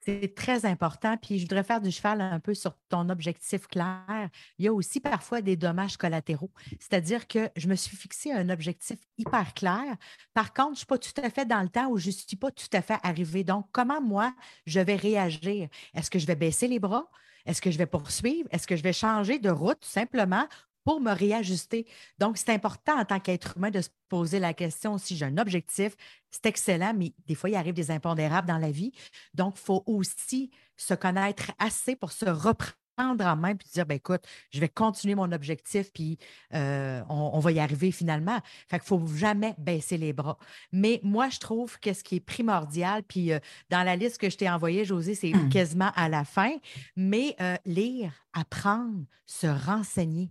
C'est 0.04 0.34
très 0.34 0.66
important. 0.66 1.16
Puis 1.16 1.38
je 1.38 1.44
voudrais 1.44 1.64
faire 1.64 1.80
du 1.80 1.90
cheval 1.90 2.20
un 2.20 2.38
peu 2.38 2.52
sur 2.52 2.76
ton 2.90 3.08
objectif 3.08 3.66
clair. 3.66 4.28
Il 4.58 4.66
y 4.66 4.68
a 4.68 4.72
aussi 4.72 5.00
parfois 5.00 5.40
des 5.40 5.56
dommages 5.56 5.96
collatéraux. 5.96 6.50
C'est-à-dire 6.78 7.26
que 7.26 7.48
je 7.56 7.68
me 7.68 7.74
suis 7.74 7.96
fixé 7.96 8.30
un 8.30 8.50
objectif 8.50 8.98
hyper 9.16 9.54
clair. 9.54 9.96
Par 10.34 10.52
contre, 10.52 10.68
je 10.68 10.72
ne 10.72 10.76
suis 10.76 10.86
pas 10.86 10.98
tout 10.98 11.20
à 11.22 11.30
fait 11.30 11.46
dans 11.46 11.62
le 11.62 11.70
temps 11.70 11.88
où 11.88 11.96
je 11.96 12.08
ne 12.08 12.12
suis 12.12 12.36
pas 12.36 12.50
tout 12.50 12.68
à 12.74 12.82
fait 12.82 12.98
arrivé. 13.02 13.44
Donc, 13.44 13.66
comment 13.72 14.02
moi, 14.02 14.34
je 14.66 14.80
vais 14.80 14.96
réagir? 14.96 15.68
Est-ce 15.94 16.10
que 16.10 16.18
je 16.18 16.26
vais 16.26 16.36
baisser 16.36 16.68
les 16.68 16.78
bras? 16.78 17.08
Est-ce 17.46 17.62
que 17.62 17.70
je 17.70 17.78
vais 17.78 17.86
poursuivre? 17.86 18.48
Est-ce 18.52 18.66
que 18.66 18.76
je 18.76 18.82
vais 18.82 18.92
changer 18.92 19.38
de 19.38 19.50
route 19.50 19.84
simplement 19.84 20.46
pour 20.84 21.00
me 21.00 21.12
réajuster. 21.12 21.86
Donc, 22.18 22.36
c'est 22.38 22.50
important 22.50 22.98
en 22.98 23.04
tant 23.04 23.20
qu'être 23.20 23.56
humain 23.56 23.70
de 23.70 23.80
se 23.80 23.88
poser 24.08 24.38
la 24.38 24.54
question 24.54 24.98
si 24.98 25.16
j'ai 25.16 25.24
un 25.24 25.38
objectif, 25.38 25.96
c'est 26.30 26.46
excellent, 26.46 26.94
mais 26.96 27.12
des 27.26 27.34
fois, 27.34 27.50
il 27.50 27.56
arrive 27.56 27.74
des 27.74 27.90
impondérables 27.90 28.48
dans 28.48 28.58
la 28.58 28.70
vie. 28.70 28.92
Donc, 29.32 29.54
il 29.56 29.64
faut 29.64 29.82
aussi 29.86 30.50
se 30.76 30.94
connaître 30.94 31.52
assez 31.58 31.96
pour 31.96 32.12
se 32.12 32.26
reprendre 32.26 32.74
en 32.98 33.36
main 33.36 33.56
puis 33.56 33.68
dire, 33.72 33.86
ben, 33.86 33.96
écoute, 33.96 34.22
je 34.50 34.60
vais 34.60 34.68
continuer 34.68 35.14
mon 35.14 35.32
objectif, 35.32 35.92
puis 35.92 36.18
euh, 36.54 37.02
on, 37.08 37.38
va 37.38 37.52
y 37.52 37.58
arriver 37.58 37.90
finalement. 37.90 38.38
Fait 38.68 38.78
qu'il 38.78 38.94
ne 38.94 39.06
faut 39.06 39.16
jamais 39.16 39.54
baisser 39.58 39.96
les 39.96 40.12
bras. 40.12 40.38
Mais 40.72 41.00
moi, 41.02 41.28
je 41.28 41.38
trouve 41.38 41.78
que 41.80 41.92
ce 41.92 42.04
qui 42.04 42.16
est 42.16 42.20
primordial, 42.20 43.02
puis 43.02 43.32
euh, 43.32 43.38
dans 43.70 43.82
la 43.82 43.96
liste 43.96 44.18
que 44.18 44.30
je 44.30 44.36
t'ai 44.36 44.48
envoyée, 44.48 44.84
José, 44.84 45.14
c'est 45.14 45.32
mmh. 45.32 45.48
quasiment 45.48 45.90
à 45.96 46.08
la 46.08 46.24
fin, 46.24 46.52
mais 46.96 47.34
euh, 47.40 47.56
lire, 47.64 48.12
apprendre, 48.32 49.04
se 49.26 49.46
renseigner 49.46 50.30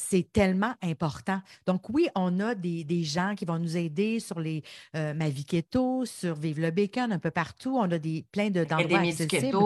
c'est 0.00 0.32
tellement 0.32 0.74
important. 0.82 1.40
Donc, 1.66 1.90
oui, 1.90 2.08
on 2.14 2.40
a 2.40 2.54
des, 2.54 3.04
gens 3.04 3.34
qui 3.36 3.44
vont 3.44 3.58
nous 3.58 3.76
aider 3.76 4.18
sur 4.18 4.40
les 4.40 4.62
euh, 4.96 5.12
Ma 5.14 5.28
vie 5.28 5.44
keto, 5.44 6.06
sur 6.06 6.34
Vive 6.34 6.60
le 6.60 6.70
bacon, 6.70 7.12
un 7.12 7.18
peu 7.18 7.30
partout. 7.30 7.76
On 7.76 7.90
a 7.90 7.98
des, 7.98 8.24
plein 8.32 8.50
de, 8.50 8.64
d'endroits 8.64 9.00
accessibles. 9.00 9.58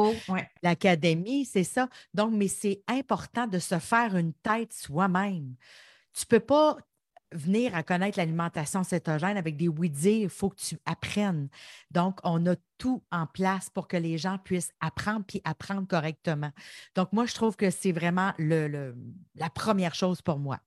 L'académie, 0.63 1.45
c'est 1.45 1.65
ça. 1.65 1.89
Donc, 2.13 2.33
mais 2.33 2.49
c'est 2.49 2.83
important 2.89 3.47
de 3.47 3.59
se 3.59 3.79
faire 3.79 4.17
une 4.17 4.33
tête 4.33 4.73
soi-même. 4.73 5.55
Tu 6.13 6.25
ne 6.25 6.29
peux 6.29 6.45
pas 6.45 6.79
venir 7.33 7.75
à 7.75 7.83
connaître 7.83 8.19
l'alimentation 8.19 8.83
cétogène 8.85 9.37
avec 9.37 9.57
des 9.57 9.69
oui-dire, 9.69 10.23
il 10.23 10.29
faut 10.29 10.51
que 10.51 10.61
tu 10.61 10.79
apprennes. 10.85 11.49
Donc, 11.91 12.19
on 12.25 12.45
a 12.47 12.55
tout 12.85 13.03
en 13.11 13.27
place 13.27 13.71
pour 13.71 13.89
que 13.89 13.97
les 13.97 14.19
gens 14.19 14.37
puissent 14.37 14.75
apprendre 14.79 15.25
puis 15.27 15.41
apprendre 15.45 15.89
correctement. 15.89 16.51
Donc, 16.95 17.15
moi, 17.15 17.25
je 17.25 17.33
trouve 17.33 17.57
que 17.57 17.71
c'est 17.71 17.93
vraiment 17.93 18.35
le, 18.37 18.95
la 19.37 19.49
première 19.49 19.95
chose 19.95 20.21
pour 20.21 20.39
moi. 20.39 20.59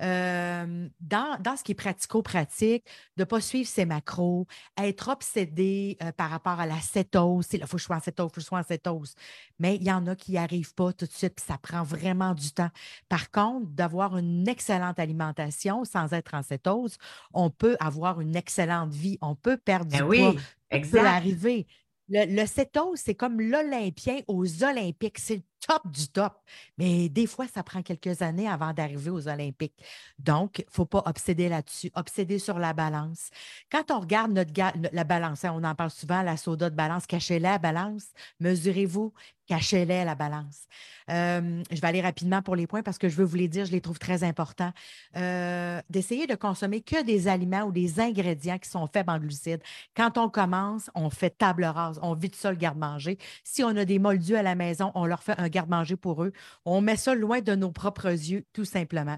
Euh, 0.00 0.88
dans, 0.98 1.56
ce 1.58 1.62
qui 1.62 1.72
est 1.72 1.74
pratico-pratique, 1.74 2.86
de 3.18 3.22
ne 3.22 3.24
pas 3.24 3.42
suivre 3.42 3.68
ses 3.68 3.84
macros, 3.84 4.46
être 4.78 5.08
obsédé 5.08 5.98
euh, 6.02 6.10
par 6.10 6.30
rapport 6.30 6.58
à 6.58 6.64
la 6.64 6.80
cétose. 6.80 7.46
Il 7.52 7.60
faut 7.66 7.76
que 7.76 7.82
je 7.82 7.84
sois 7.84 7.96
en 7.96 8.00
cétose, 8.00 8.30
il 8.30 8.30
faut 8.30 8.34
que 8.36 8.40
je 8.40 8.46
sois 8.46 8.60
en 8.60 8.62
cétose. 8.62 9.14
Mais 9.58 9.76
il 9.76 9.82
y 9.82 9.92
en 9.92 10.06
a 10.06 10.16
qui 10.16 10.30
n'y 10.30 10.38
arrivent 10.38 10.72
pas 10.72 10.94
tout 10.94 11.04
de 11.04 11.12
suite, 11.12 11.34
puis 11.34 11.44
ça 11.46 11.58
prend 11.58 11.82
vraiment 11.82 12.32
du 12.32 12.50
temps. 12.50 12.70
Par 13.10 13.30
contre, 13.30 13.66
d'avoir 13.72 14.16
une 14.16 14.48
excellente 14.48 14.98
alimentation 14.98 15.84
sans 15.84 16.14
être 16.14 16.32
en 16.32 16.42
cétose, 16.42 16.96
on 17.34 17.50
peut 17.50 17.76
avoir 17.78 18.22
une 18.22 18.36
excellente 18.36 18.94
vie, 18.94 19.18
on 19.20 19.34
peut 19.34 19.58
perdre 19.58 19.90
du 19.90 19.98
ben 19.98 20.06
poids, 20.06 20.42
Exact. 20.70 21.00
peut 21.00 21.06
arriver. 21.06 21.66
Le, 22.08 22.24
le 22.26 22.46
cétose, 22.46 23.00
c'est 23.00 23.14
comme 23.14 23.40
l'Olympien 23.40 24.20
aux 24.28 24.64
Olympiques. 24.64 25.18
C'est 25.18 25.36
le 25.36 25.42
top 25.66 25.90
du 25.90 26.08
top. 26.08 26.32
Mais 26.78 27.08
des 27.10 27.26
fois, 27.26 27.46
ça 27.48 27.62
prend 27.62 27.82
quelques 27.82 28.22
années 28.22 28.48
avant 28.48 28.72
d'arriver 28.72 29.10
aux 29.10 29.28
Olympiques. 29.28 29.74
Donc, 30.18 30.60
il 30.60 30.64
ne 30.66 30.70
faut 30.72 30.86
pas 30.86 31.02
obséder 31.06 31.48
là-dessus, 31.50 31.90
obséder 31.94 32.38
sur 32.38 32.58
la 32.58 32.72
balance. 32.72 33.28
Quand 33.70 33.90
on 33.90 34.00
regarde 34.00 34.32
notre 34.32 34.52
la 34.92 35.04
balance, 35.04 35.44
hein, 35.44 35.52
on 35.54 35.64
en 35.64 35.74
parle 35.74 35.90
souvent, 35.90 36.22
la 36.22 36.36
soda 36.38 36.70
de 36.70 36.74
balance, 36.76 37.06
cachez-la 37.06 37.52
la 37.52 37.58
balance, 37.58 38.06
mesurez-vous, 38.40 39.12
cachez-la 39.48 40.04
la 40.04 40.14
balance. 40.14 40.66
Euh, 41.10 41.62
je 41.70 41.80
vais 41.80 41.86
aller 41.86 42.02
rapidement 42.02 42.42
pour 42.42 42.54
les 42.54 42.66
points 42.66 42.82
parce 42.82 42.98
que 42.98 43.08
je 43.08 43.16
veux 43.16 43.24
vous 43.24 43.36
les 43.36 43.48
dire, 43.48 43.64
je 43.64 43.72
les 43.72 43.80
trouve 43.80 43.98
très 43.98 44.22
importants. 44.22 44.72
Euh, 45.16 45.80
d'essayer 45.88 46.26
de 46.26 46.34
consommer 46.34 46.82
que 46.82 47.02
des 47.02 47.28
aliments 47.28 47.62
ou 47.62 47.72
des 47.72 47.98
ingrédients 47.98 48.58
qui 48.58 48.68
sont 48.68 48.86
faibles 48.86 49.10
en 49.10 49.18
glucides. 49.18 49.62
Quand 49.96 50.18
on 50.18 50.28
commence, 50.28 50.90
on 50.94 51.10
fait 51.10 51.30
table 51.30 51.64
rase, 51.64 51.98
on 52.02 52.14
vide 52.14 52.34
ça 52.34 52.50
le 52.50 52.56
garde-manger. 52.56 53.18
Si 53.42 53.64
on 53.64 53.74
a 53.76 53.84
des 53.84 53.98
moldus 53.98 54.36
à 54.36 54.42
la 54.42 54.54
maison, 54.54 54.92
on 54.94 55.06
leur 55.06 55.22
fait 55.22 55.38
un 55.38 55.48
garde-manger 55.48 55.96
pour 55.96 56.22
eux. 56.22 56.32
On 56.64 56.80
met 56.80 56.96
ça 56.96 57.14
loin 57.14 57.40
de 57.40 57.54
nos 57.54 57.72
propres 57.72 58.10
yeux, 58.10 58.44
tout 58.52 58.66
simplement. 58.66 59.16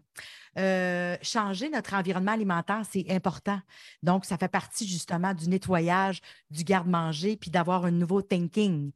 Euh, 0.61 1.17
changer 1.23 1.71
notre 1.71 1.95
environnement 1.95 2.33
alimentaire, 2.33 2.83
c'est 2.91 3.07
important. 3.11 3.59
Donc, 4.03 4.27
ça 4.27 4.37
fait 4.37 4.49
partie 4.49 4.87
justement 4.87 5.33
du 5.33 5.49
nettoyage, 5.49 6.21
du 6.51 6.65
garde-manger, 6.65 7.37
puis 7.37 7.51
d'avoir 7.51 7.87
un 7.87 7.91
nouveau 7.91 8.21
thinking. 8.21 8.93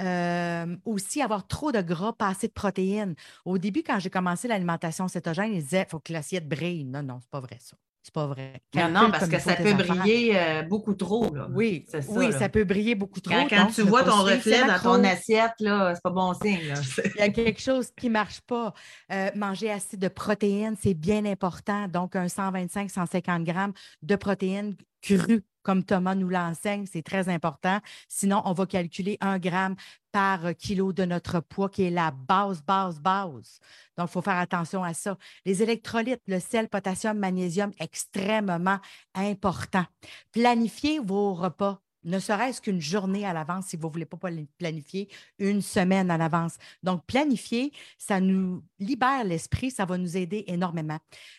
Euh, 0.00 0.76
aussi, 0.84 1.20
avoir 1.20 1.46
trop 1.48 1.72
de 1.72 1.80
gras, 1.80 2.12
pas 2.12 2.28
assez 2.28 2.46
de 2.46 2.52
protéines. 2.52 3.16
Au 3.44 3.58
début, 3.58 3.82
quand 3.82 3.98
j'ai 3.98 4.10
commencé 4.10 4.46
l'alimentation 4.46 5.08
cétogène, 5.08 5.52
ils 5.52 5.62
disaient 5.62 5.86
il 5.88 5.90
faut 5.90 5.98
que 5.98 6.12
l'assiette 6.12 6.48
brille. 6.48 6.84
Non, 6.84 7.02
non, 7.02 7.18
c'est 7.20 7.30
pas 7.30 7.40
vrai 7.40 7.58
ça. 7.60 7.76
C'est 8.02 8.14
pas 8.14 8.26
vrai. 8.26 8.62
non, 8.74 9.10
parce 9.10 9.28
que 9.28 9.38
ça 9.38 9.54
peut 9.54 9.74
briller 9.74 10.32
euh, 10.34 10.62
beaucoup 10.62 10.94
trop. 10.94 11.26
Oui, 11.50 11.84
ça, 11.88 11.98
oui 12.08 12.32
ça 12.32 12.48
peut 12.48 12.64
briller 12.64 12.94
beaucoup 12.94 13.20
trop. 13.20 13.34
Quand, 13.50 13.66
tu 13.66 13.82
vois 13.82 14.02
ton 14.02 14.22
reflet 14.22 14.66
dans 14.66 14.78
ton 14.78 15.04
assiette, 15.04 15.52
là, 15.60 15.94
c'est 15.94 16.02
pas 16.02 16.10
bon 16.10 16.32
signe. 16.34 16.74
Il 17.04 17.18
y 17.18 17.22
a 17.22 17.28
quelque 17.28 17.60
chose 17.60 17.90
qui 17.96 18.06
ne 18.06 18.12
marche 18.12 18.40
pas. 18.42 18.72
Euh, 19.12 19.30
manger 19.34 19.70
assez 19.70 19.96
de 19.96 20.08
protéines, 20.08 20.76
c'est 20.80 20.94
bien 20.94 21.24
important. 21.26 21.86
Donc, 21.88 22.16
un 22.16 22.26
125-150 22.26 23.44
grammes 23.44 23.72
de 24.02 24.16
protéines 24.16 24.74
crues 25.00 25.44
comme 25.68 25.84
Thomas 25.84 26.14
nous 26.14 26.30
l'enseigne, 26.30 26.86
c'est 26.90 27.02
très 27.02 27.28
important. 27.28 27.80
Sinon, 28.08 28.40
on 28.46 28.54
va 28.54 28.64
calculer 28.64 29.18
un 29.20 29.38
gramme 29.38 29.76
par 30.12 30.54
kilo 30.56 30.94
de 30.94 31.04
notre 31.04 31.40
poids, 31.40 31.68
qui 31.68 31.82
est 31.82 31.90
la 31.90 32.10
base, 32.10 32.62
base, 32.62 32.98
base. 33.00 33.60
Donc, 33.98 34.08
il 34.08 34.12
faut 34.12 34.22
faire 34.22 34.38
attention 34.38 34.82
à 34.82 34.94
ça. 34.94 35.18
Les 35.44 35.62
électrolytes, 35.62 36.22
le 36.26 36.40
sel, 36.40 36.70
potassium, 36.70 37.18
magnésium, 37.18 37.72
extrêmement 37.80 38.78
important. 39.14 39.84
Planifiez 40.32 41.00
vos 41.00 41.34
repas 41.34 41.82
ne 42.08 42.18
serait-ce 42.18 42.60
qu'une 42.60 42.80
journée 42.80 43.24
à 43.26 43.32
l'avance 43.32 43.66
si 43.66 43.76
vous 43.76 43.88
ne 43.88 43.92
voulez 43.92 44.06
pas 44.06 44.18
planifier, 44.58 45.08
une 45.38 45.60
semaine 45.62 46.10
à 46.10 46.16
l'avance. 46.16 46.56
Donc, 46.82 47.04
planifier, 47.06 47.72
ça 47.98 48.20
nous 48.20 48.62
libère 48.78 49.24
l'esprit, 49.24 49.70
ça 49.70 49.84
va 49.84 49.98
nous 49.98 50.16
aider 50.16 50.44
énormément. 50.46 50.98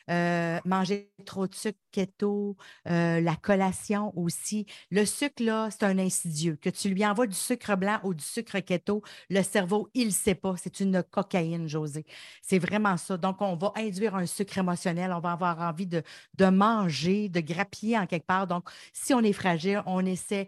Euh, 0.09 0.59
manger 0.65 1.11
trop 1.25 1.47
de 1.47 1.55
sucre 1.55 1.79
keto, 1.91 2.55
euh, 2.87 3.19
la 3.19 3.35
collation 3.35 4.13
aussi. 4.17 4.65
Le 4.91 5.05
sucre, 5.05 5.43
là, 5.43 5.69
c'est 5.71 5.83
un 5.83 5.97
insidieux. 5.97 6.57
Que 6.61 6.69
tu 6.69 6.89
lui 6.89 7.05
envoies 7.05 7.27
du 7.27 7.35
sucre 7.35 7.75
blanc 7.75 7.99
ou 8.03 8.13
du 8.13 8.23
sucre 8.23 8.59
keto, 8.59 9.01
le 9.29 9.41
cerveau, 9.41 9.89
il 9.93 10.07
ne 10.07 10.11
sait 10.11 10.35
pas. 10.35 10.55
C'est 10.57 10.79
une 10.79 11.03
cocaïne, 11.03 11.67
José. 11.67 12.05
C'est 12.41 12.59
vraiment 12.59 12.97
ça. 12.97 13.17
Donc, 13.17 13.41
on 13.41 13.55
va 13.55 13.73
induire 13.75 14.15
un 14.15 14.25
sucre 14.25 14.57
émotionnel. 14.57 15.11
On 15.11 15.19
va 15.19 15.31
avoir 15.31 15.59
envie 15.59 15.87
de, 15.87 16.03
de 16.37 16.45
manger, 16.45 17.29
de 17.29 17.39
grappiller 17.39 17.97
en 17.97 18.05
quelque 18.05 18.27
part. 18.27 18.47
Donc, 18.47 18.69
si 18.93 19.13
on 19.13 19.21
est 19.21 19.33
fragile, 19.33 19.81
on 19.85 20.05
essaie 20.05 20.47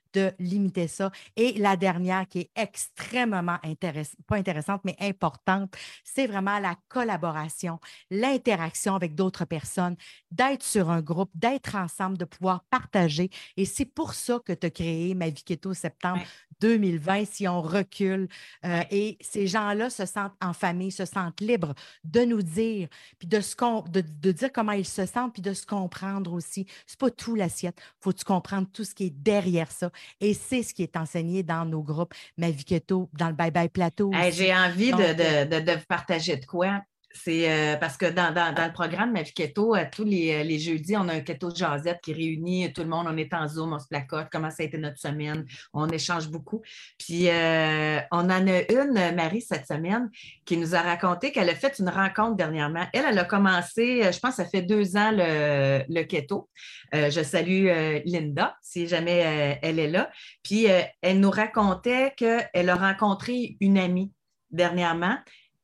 de 0.13 0.31
limiter 0.39 0.87
ça. 0.87 1.11
Et 1.35 1.53
la 1.53 1.75
dernière 1.75 2.27
qui 2.27 2.39
est 2.39 2.51
extrêmement 2.55 3.57
intéressante, 3.63 4.17
pas 4.27 4.37
intéressante, 4.37 4.81
mais 4.83 4.95
importante, 4.99 5.73
c'est 6.03 6.27
vraiment 6.27 6.59
la 6.59 6.75
collaboration, 6.87 7.79
l'interaction 8.09 8.95
avec 8.95 9.15
d'autres 9.15 9.45
personnes, 9.45 9.95
d'être 10.31 10.63
sur 10.63 10.89
un 10.89 11.01
groupe, 11.01 11.31
d'être 11.35 11.75
ensemble, 11.75 12.17
de 12.17 12.25
pouvoir 12.25 12.63
partager. 12.69 13.29
Et 13.57 13.65
c'est 13.65 13.85
pour 13.85 14.13
ça 14.13 14.39
que 14.43 14.53
tu 14.53 14.67
as 14.67 14.69
créé 14.69 15.13
Ma 15.13 15.29
Vie 15.29 15.43
Keto 15.43 15.73
septembre 15.73 16.21
2020, 16.61 17.25
si 17.25 17.47
on 17.47 17.61
recule. 17.61 18.27
Euh, 18.65 18.83
et 18.91 19.17
ces 19.19 19.47
gens-là 19.47 19.89
se 19.89 20.05
sentent 20.05 20.35
en 20.41 20.53
famille, 20.53 20.91
se 20.91 21.05
sentent 21.05 21.41
libres 21.41 21.73
de 22.03 22.21
nous 22.21 22.41
dire, 22.41 22.87
puis 23.19 23.27
de, 23.27 23.41
ce 23.41 23.55
de, 23.89 24.01
de 24.01 24.31
dire 24.31 24.51
comment 24.53 24.71
ils 24.71 24.85
se 24.85 25.05
sentent, 25.05 25.33
puis 25.33 25.41
de 25.41 25.53
se 25.53 25.65
comprendre 25.65 26.33
aussi. 26.33 26.67
C'est 26.85 26.99
pas 26.99 27.09
tout 27.09 27.35
l'assiette. 27.35 27.77
Il 27.79 28.03
faut 28.03 28.13
comprendre 28.25 28.67
tout 28.71 28.83
ce 28.83 28.93
qui 28.93 29.05
est 29.05 29.09
derrière 29.09 29.71
ça? 29.71 29.91
Et 30.19 30.33
c'est 30.33 30.63
ce 30.63 30.73
qui 30.73 30.83
est 30.83 30.97
enseigné 30.97 31.43
dans 31.43 31.65
nos 31.65 31.81
groupes 31.81 32.13
Ma 32.37 32.49
Vie 32.49 32.65
Keto, 32.65 33.09
dans 33.13 33.27
le 33.27 33.33
Bye 33.33 33.51
Bye 33.51 33.69
Plateau. 33.69 34.11
J'ai 34.31 34.55
envie 34.55 34.91
de, 34.91 35.45
de, 35.45 35.59
de, 35.59 35.75
partager 35.87 36.37
de 36.37 36.45
quoi. 36.45 36.81
C'est 37.13 37.51
euh, 37.51 37.77
parce 37.77 37.97
que 37.97 38.05
dans, 38.05 38.33
le 38.33 38.73
programme 38.73 39.11
Ma 39.11 39.21
Vie 39.21 39.33
Keto, 39.33 39.75
euh, 39.75 39.85
tous 39.91 40.03
les, 40.03 40.43
les, 40.43 40.59
jeudis, 40.59 40.95
on 40.97 41.07
a 41.07 41.13
un 41.13 41.19
keto 41.21 41.53
jasette 41.53 41.99
qui 42.01 42.13
réunit 42.13 42.71
tout 42.73 42.81
le 42.81 42.87
monde. 42.87 43.07
On 43.09 43.17
est 43.17 43.33
en 43.33 43.47
Zoom, 43.47 43.73
on 43.73 43.79
se 43.79 43.87
placote, 43.87 44.27
comment 44.31 44.49
ça 44.49 44.63
a 44.63 44.65
été 44.65 44.77
notre 44.77 44.99
semaine? 44.99 45.45
On 45.73 45.87
échange 45.89 46.29
beaucoup. 46.29 46.61
Puis, 46.97 47.27
on 47.27 48.29
en 48.29 48.47
a 48.47 48.71
une, 48.71 49.15
Marie, 49.15 49.41
cette 49.41 49.67
semaine, 49.67 50.09
qui 50.45 50.57
nous 50.57 50.75
a 50.75 50.81
raconté 50.81 51.31
qu'elle 51.31 51.49
a 51.49 51.55
fait 51.55 51.79
une 51.79 51.89
rencontre 51.89 52.35
dernièrement. 52.35 52.85
Elle, 52.93 53.05
elle 53.09 53.19
a 53.19 53.25
commencé, 53.25 54.11
je 54.11 54.19
pense, 54.19 54.35
ça 54.35 54.45
fait 54.45 54.61
deux 54.61 54.97
ans 54.97 55.11
le, 55.11 55.83
le 55.87 56.03
keto. 56.03 56.49
je 56.93 57.23
salue 57.23 57.67
Linda, 58.05 58.55
si 58.61 58.87
jamais 58.87 59.59
elle 59.61 59.79
est 59.79 59.89
là. 59.89 60.09
Puis, 60.43 60.67
elle 61.01 61.19
nous 61.19 61.31
racontait 61.31 62.13
qu'elle 62.15 62.69
a 62.69 62.75
rencontré 62.75 63.57
une 63.59 63.77
amie 63.77 64.11
dernièrement 64.51 65.17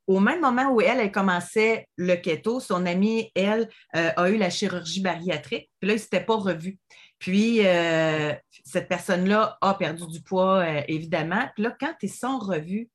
au 0.08 0.22
même 0.22 0.40
moment 0.40 0.72
où 0.72 0.80
elle, 0.80 1.02
elle 1.02 1.12
commençait 1.12 1.88
le 1.98 2.16
keto, 2.16 2.62
son 2.62 2.86
amie, 2.86 3.30
elle, 3.36 3.70
euh, 3.96 4.12
a 4.16 4.30
eu 4.30 4.38
la 4.38 4.50
chirurgie 4.50 5.02
bariatrique. 5.02 5.70
Puis 5.80 5.88
là, 5.88 5.94
ils 5.94 5.98
ne 5.98 6.02
s'étaient 6.02 6.24
pas 6.24 6.38
revus. 6.38 6.80
Puis, 7.20 7.66
euh, 7.66 8.34
cette 8.64 8.88
personne-là 8.88 9.58
a 9.60 9.74
perdu 9.74 10.08
du 10.08 10.22
poids, 10.22 10.60
euh, 10.60 10.82
évidemment. 10.88 11.50
Puis 11.54 11.64
là, 11.64 11.76
quand 11.78 11.94
ils 12.02 12.12
sont 12.12 12.40
revus, 12.40 12.90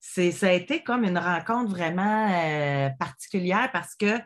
ça 0.00 0.48
a 0.48 0.52
été 0.52 0.82
comme 0.82 1.04
une 1.04 1.18
rencontre 1.18 1.70
vraiment 1.70 2.90
particulière 2.98 3.70
parce 3.72 3.94
que 3.94 4.18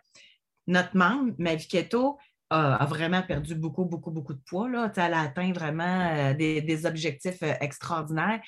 notre 0.66 0.96
membre, 0.96 1.34
Mavi 1.38 1.68
Keto, 1.68 2.18
a, 2.48 2.86
vraiment 2.86 3.22
perdu 3.22 3.54
beaucoup, 3.54 3.84
beaucoup, 3.84 4.10
beaucoup 4.10 4.32
de 4.32 4.40
poids. 4.46 4.70
Là. 4.70 4.90
Elle 4.96 5.12
a 5.12 5.20
atteint 5.20 5.52
vraiment 5.52 6.32
des, 6.32 6.62
des 6.62 6.86
objectifs 6.86 7.42
extraordinaires. 7.42 8.40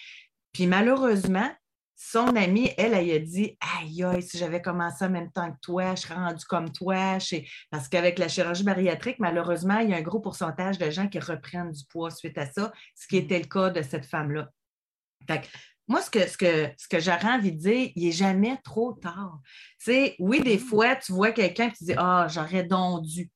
Puis 0.52 0.66
malheureusement, 0.66 1.50
son 2.00 2.28
amie, 2.36 2.70
elle, 2.78 2.94
elle, 2.94 3.10
a 3.10 3.18
dit 3.18 3.58
Aïe, 3.80 4.04
aïe, 4.04 4.22
si 4.22 4.38
j'avais 4.38 4.62
commencé 4.62 5.04
en 5.04 5.10
même 5.10 5.32
temps 5.32 5.50
que 5.50 5.58
toi, 5.60 5.96
je 5.96 6.02
serais 6.02 6.14
rendue 6.14 6.44
comme 6.44 6.70
toi. 6.70 7.18
Parce 7.72 7.88
qu'avec 7.88 8.20
la 8.20 8.28
chirurgie 8.28 8.62
bariatrique, 8.62 9.18
malheureusement, 9.18 9.80
il 9.80 9.90
y 9.90 9.94
a 9.94 9.96
un 9.96 10.02
gros 10.02 10.20
pourcentage 10.20 10.78
de 10.78 10.88
gens 10.90 11.08
qui 11.08 11.18
reprennent 11.18 11.72
du 11.72 11.84
poids 11.90 12.12
suite 12.12 12.38
à 12.38 12.46
ça, 12.46 12.72
ce 12.94 13.08
qui 13.08 13.16
était 13.16 13.40
le 13.40 13.46
cas 13.46 13.70
de 13.70 13.82
cette 13.82 14.06
femme-là. 14.06 14.48
moi, 15.88 16.00
ce 16.00 16.08
que, 16.08 16.24
ce 16.28 16.38
que, 16.38 16.70
ce 16.78 16.86
que 16.86 17.00
j'aurais 17.00 17.32
envie 17.32 17.50
de 17.50 17.58
dire, 17.58 17.90
il 17.96 18.06
n'est 18.06 18.12
jamais 18.12 18.56
trop 18.62 18.92
tard. 18.92 19.40
sais, 19.78 20.14
oui, 20.20 20.40
des 20.40 20.58
mm. 20.58 20.60
fois, 20.60 20.94
tu 20.94 21.10
vois 21.10 21.32
quelqu'un 21.32 21.68
qui 21.70 21.84
dit 21.84 21.94
Ah, 21.96 22.28
j'aurais 22.30 22.62
donc 22.62 23.06
dû. 23.06 23.28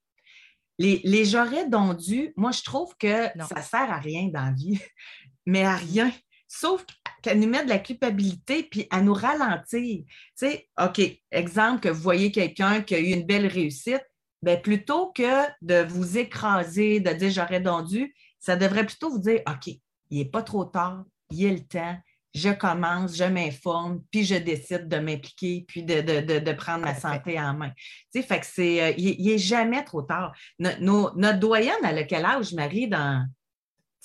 Les, 0.79 1.01
les 1.03 1.25
j'aurais 1.25 1.68
donc 1.68 1.96
dû, 1.96 2.33
moi, 2.37 2.53
je 2.53 2.62
trouve 2.62 2.96
que 2.96 3.25
ça 3.48 3.57
ne 3.57 3.62
sert 3.62 3.90
à 3.90 3.98
rien 3.98 4.29
dans 4.33 4.44
la 4.44 4.53
vie, 4.53 4.81
mais 5.46 5.64
à 5.64 5.75
rien 5.75 6.12
sauf 6.53 6.85
qu'elle 7.23 7.41
nous 7.41 7.49
met 7.49 7.65
de 7.65 7.71
la 7.71 7.79
culpabilité 7.79 8.65
puis 8.65 8.87
à 8.91 9.01
nous 9.01 9.15
ralentir. 9.15 10.05
Tu 10.05 10.07
sais, 10.35 10.69
OK, 10.81 11.01
exemple 11.31 11.81
que 11.81 11.88
vous 11.88 12.03
voyez 12.03 12.31
quelqu'un 12.31 12.83
qui 12.83 12.95
a 12.95 12.99
eu 12.99 13.12
une 13.12 13.25
belle 13.25 13.47
réussite, 13.47 14.05
bien, 14.43 14.57
plutôt 14.57 15.12
que 15.12 15.47
de 15.62 15.83
vous 15.88 16.19
écraser, 16.19 17.01
de 17.01 17.11
dire 17.12 17.31
j'aurais 17.31 17.62
dû, 17.85 18.15
ça 18.38 18.57
devrait 18.57 18.85
plutôt 18.85 19.11
vous 19.11 19.19
dire 19.19 19.41
OK, 19.49 19.75
il 20.11 20.19
n'est 20.19 20.27
pas 20.27 20.43
trop 20.43 20.65
tard, 20.65 21.05
il 21.31 21.41
y 21.41 21.47
a 21.47 21.53
le 21.53 21.65
temps, 21.65 21.97
je 22.35 22.51
commence, 22.51 23.17
je 23.17 23.25
m'informe, 23.25 24.03
puis 24.11 24.25
je 24.25 24.35
décide 24.35 24.88
de 24.88 24.99
m'impliquer, 24.99 25.65
puis 25.67 25.85
de, 25.85 26.53
prendre 26.53 26.85
ma 26.85 26.95
santé 26.95 27.41
en 27.41 27.55
main. 27.55 27.71
Tu 28.12 28.21
sais, 28.21 28.23
fait 28.23 28.41
que 28.41 28.47
c'est, 28.47 28.83
euh, 28.83 28.93
il 28.99 29.25
n'est 29.25 29.38
jamais 29.38 29.85
trop 29.85 30.03
tard. 30.03 30.35
notre 30.59 31.38
doyenne, 31.38 31.83
à 31.83 32.03
quel 32.05 32.27
âge, 32.27 32.53
Marie, 32.53 32.88
dans, 32.88 33.27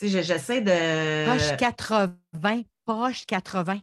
j'essaie 0.01 0.61
de. 0.61 1.25
Proche 1.25 1.57
80, 1.57 2.63
proche 2.85 3.25
80, 3.25 3.79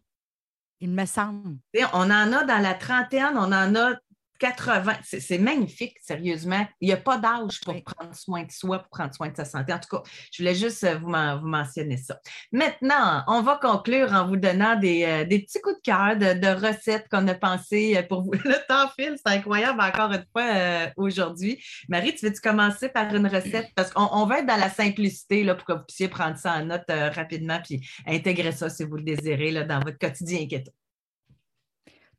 il 0.81 0.91
me 0.91 1.07
semble. 1.07 1.59
on 1.93 2.11
en 2.11 2.33
a 2.33 2.45
dans 2.45 2.63
la 2.63 2.75
trentaine, 2.75 3.37
on 3.37 3.53
en 3.53 3.75
a 3.75 3.95
80, 4.39 4.95
c'est 5.03 5.39
magnifique, 5.39 5.97
sérieusement. 6.01 6.67
Il 6.81 6.89
n'y 6.89 6.93
a 6.93 6.97
pas 6.97 7.19
d'âge 7.19 7.61
pour 7.61 7.75
prendre 7.85 8.15
soin 8.15 8.43
de 8.43 8.51
soi, 8.51 8.79
pour 8.81 8.89
prendre 8.89 9.15
soin 9.15 9.29
de 9.29 9.37
sa 9.37 9.45
santé. 9.45 9.73
En 9.73 9.79
tout 9.79 9.97
cas, 9.97 10.03
je 10.33 10.43
voulais 10.43 10.55
juste 10.55 10.85
euh, 10.85 10.99
vous, 10.99 11.07
vous 11.07 11.49
mentionner 11.49 11.97
ça. 11.97 12.19
Maintenant, 12.53 13.23
on 13.29 13.43
va 13.43 13.59
conclure 13.61 14.13
en 14.13 14.27
vous 14.27 14.37
donnant 14.37 14.77
des, 14.77 15.05
euh, 15.05 15.25
petits 15.25 15.61
coups 15.61 15.77
de 15.77 15.83
cœur 15.83 16.17
de, 16.17 16.67
recettes 16.67 17.07
qu'on 17.11 17.27
a 17.29 17.35
pensées 17.35 17.97
euh, 17.97 18.03
pour 18.03 18.23
vous. 18.23 18.33
Le 18.45 18.67
temps 18.67 18.91
file, 18.99 19.17
c'est 19.17 19.33
incroyable 19.33 19.81
encore 19.81 20.13
une 20.13 20.25
fois 20.33 20.93
aujourd'hui. 20.97 21.63
Marie, 21.89 22.15
tu 22.15 22.27
veux-tu 22.27 22.41
commencer 22.41 22.89
par 22.89 23.15
une 23.15 23.27
recette? 23.27 23.69
Parce 23.75 23.91
qu'on 23.93 24.27
va 24.27 24.41
être 24.41 24.47
dans 24.47 24.57
la 24.57 24.71
simplicité 24.71 25.45
là, 25.45 25.55
pour 25.55 25.67
que 25.67 25.73
vous 25.73 25.85
puissiez 25.87 26.09
prendre 26.09 26.37
ça 26.37 26.55
en 26.55 26.67
note 26.67 26.85
rapidement 26.89 27.61
puis 27.63 27.81
intégrer 28.07 28.53
ça 28.53 28.69
si 28.69 28.85
vous 28.85 28.97
le 28.97 29.03
désirez 29.03 29.51
là, 29.51 29.65
dans 29.65 29.81
votre 29.81 29.99
quotidien 29.99 30.47
keto. 30.47 30.73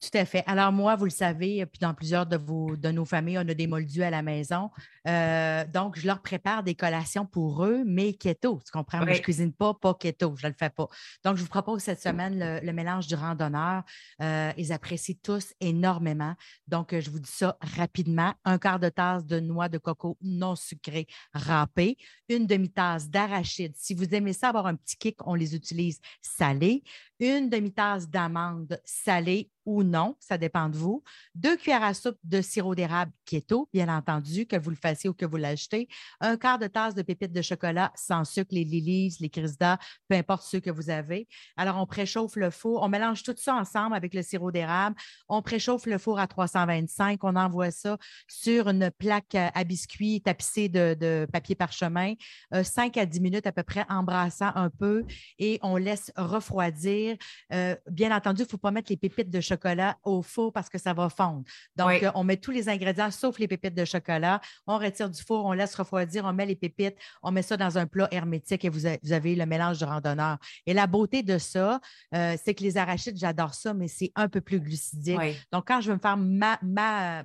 Tout 0.02 0.18
à 0.18 0.26
fait. 0.26 0.44
Alors, 0.46 0.72
moi, 0.72 0.96
vous 0.96 1.06
le 1.06 1.12
savez, 1.12 1.66
puis 1.66 1.80
dans 1.80 1.94
plusieurs 1.94 2.26
de, 2.26 2.38
vos, 2.38 2.76
de 2.76 2.90
nos 2.92 3.06
familles, 3.06 3.38
on 3.38 3.48
a 3.48 3.54
des 3.54 3.68
moldus 3.68 4.04
à 4.04 4.10
la 4.10 4.22
maison. 4.22 4.70
Euh, 5.08 5.66
donc, 5.66 5.98
je 5.98 6.06
leur 6.08 6.22
prépare 6.22 6.64
des 6.64 6.76
collations 6.76 7.26
pour 7.26 7.66
eux, 7.66 7.84
mais 7.86 8.14
keto. 8.14 8.60
Tu 8.66 8.72
comprends? 8.72 9.00
Moi, 9.00 9.14
je 9.14 9.20
ne 9.20 9.24
cuisine 9.24 9.54
pas, 9.54 9.74
pas 9.74 9.94
keto. 9.94 10.36
Je 10.38 10.46
ne 10.46 10.52
le 10.52 10.56
fais 10.58 10.70
pas. 10.70 10.88
Donc, 11.24 11.38
je 11.38 11.44
vous 11.44 11.50
propose 11.50 11.82
cette 11.82 12.02
semaine 12.02 12.60
le, 12.62 12.74
mélange 12.74 13.08
du 13.08 13.16
randonneur. 13.16 13.84
Euh, 14.22 14.52
ils 14.58 14.74
apprécient 14.74 15.16
tous 15.24 15.54
énormément. 15.62 16.36
Donc, 16.68 16.98
je 16.98 17.10
vous 17.10 17.20
dis 17.20 17.32
ça 17.32 17.58
rapidement. 17.62 18.34
Un 18.44 18.58
quart 18.58 18.80
de 18.80 18.90
tasse 18.90 19.26
de 19.26 19.40
noix 19.40 19.70
de 19.70 19.78
coco 19.78 20.18
non 20.22 20.56
sucrée 20.56 21.08
râpée, 21.34 21.98
une 22.30 22.48
demi-tasse 22.48 23.10
d'arachide. 23.10 23.74
Si 23.76 23.94
vous 23.94 24.14
aimez 24.14 24.34
ça, 24.34 24.50
avoir 24.50 24.68
un 24.68 24.76
petit 24.76 24.98
kick, 24.98 25.18
on 25.26 25.36
les 25.36 25.56
utilise 25.56 26.00
salés. 26.22 26.84
Une 27.20 27.50
demi-tasse 27.50 28.10
d'amandes 28.10 28.80
salées 28.84 29.50
ou 29.66 29.84
non, 29.84 30.16
ça 30.20 30.38
dépend 30.38 30.70
de 30.70 30.78
vous. 30.78 31.04
Deux 31.34 31.58
cuillères 31.58 31.84
à 31.84 31.94
soupe 31.94 32.18
de 32.24 32.42
sirop 32.42 32.76
d'érable 32.76 33.12
keto, 33.26 33.68
bien 33.74 33.90
entendu, 33.90 34.46
que 34.46 34.56
vous 34.56 34.70
le 34.70 34.76
fassiez 34.76 35.10
ou 35.10 35.14
que 35.14 35.26
vous 35.26 35.38
l'achetez. 35.38 35.88
Un 36.20 36.38
quart 36.38 36.60
de 36.60 36.68
tasse 36.68 36.94
de 36.94 37.02
pépites 37.02 37.32
de 37.32 37.42
chocolat 37.42 37.92
sans 37.96 38.26
sucre, 38.26 38.50
les 38.52 38.64
lilies, 38.64 39.16
les 39.20 39.30
crisdas, 39.30 39.78
peu 40.08 40.16
importe 40.16 40.44
ceux 40.44 40.60
que 40.60 40.70
vous 40.70 40.90
avez. 40.90 41.28
Alors, 41.58 41.78
on 41.78 41.88
préchauffe 41.88 42.36
le 42.36 42.52
four, 42.52 42.84
on 42.84 42.90
mélange 42.90 43.24
tout 43.24 43.34
ça 43.38 43.56
ensemble 43.56 43.96
avec 43.96 44.14
le 44.14 44.22
sirop 44.22 44.52
d'érable. 44.52 44.96
On 45.30 45.42
préchauffe 45.42 45.88
le 45.88 45.98
four 45.98 46.20
à 46.20 46.28
325, 46.28 47.24
on 47.24 47.36
envoie 47.36 47.72
ça 47.72 47.98
sur 48.28 48.68
une 48.70 48.92
plaque 48.92 49.36
à 49.36 49.64
biscuits 49.64 50.22
tapissée 50.22 50.70
de, 50.70 51.26
papier 51.32 51.56
parchemin, 51.56 52.14
5 52.52 52.98
euh, 52.98 53.02
à 53.02 53.06
10 53.06 53.20
minutes 53.20 53.48
à 53.48 53.52
peu 53.52 53.64
près, 53.64 53.86
embrassant 53.90 54.52
un 54.56 54.70
peu 54.70 55.04
et 55.40 55.60
on 55.64 55.78
laisse 55.78 56.12
refroidir. 56.16 57.05
Euh, 57.54 57.76
bien 57.90 58.16
entendu, 58.16 58.42
il 58.42 58.46
ne 58.46 58.50
faut 58.50 58.58
pas 58.58 58.72
mettre 58.72 58.92
les 58.92 58.98
pépites 58.98 59.30
de 59.30 59.42
chocolat 59.42 59.98
au 60.04 60.22
four 60.22 60.52
parce 60.52 60.70
que 60.70 60.78
ça 60.78 60.94
va 60.94 61.10
fondre. 61.10 61.44
Donc, 61.76 62.04
euh, 62.04 62.12
on 62.16 62.24
met 62.24 62.38
tous 62.38 62.52
les 62.52 62.70
ingrédients 62.70 63.12
sauf 63.12 63.40
les 63.40 63.48
pépites 63.48 63.76
de 63.76 63.86
chocolat. 63.86 64.42
On 64.68 64.78
retire 64.78 65.10
du 65.10 65.22
four, 65.22 65.46
on 65.46 65.54
laisse 65.54 65.76
refroidir, 65.76 66.26
on 66.26 66.34
met 66.34 66.46
les 66.46 66.56
pépites, 66.56 66.96
on 67.24 67.32
met 67.32 67.42
ça 67.42 67.58
dans 67.58 67.78
un 67.78 67.86
plat 67.86 68.08
hermétique 68.12 68.66
et 68.66 68.70
vous, 68.70 68.86
avez 68.86 69.36
le 69.36 69.46
mélange 69.46 69.80
de 69.80 69.86
randonneur. 69.86 70.38
Et 70.66 70.74
la 70.74 70.88
beauté 70.88 71.24
de 71.24 71.38
ça, 71.38 71.80
euh, 72.14 72.36
c'est 72.44 72.54
que 72.54 72.64
les 72.64 72.78
arachides, 72.78 73.18
j'adore 73.18 73.54
ça, 73.54 73.74
mais 73.74 73.88
c'est 73.88 74.12
un 74.16 74.28
peu 74.28 74.42
plus 74.42 74.60
glucidique. 74.60 75.20
Donc, 75.52 75.68
quand 75.68 75.82
je 75.82 75.90
veux 75.90 75.96
me 75.96 76.00
faire 76.00 76.18
ma, 76.18 77.24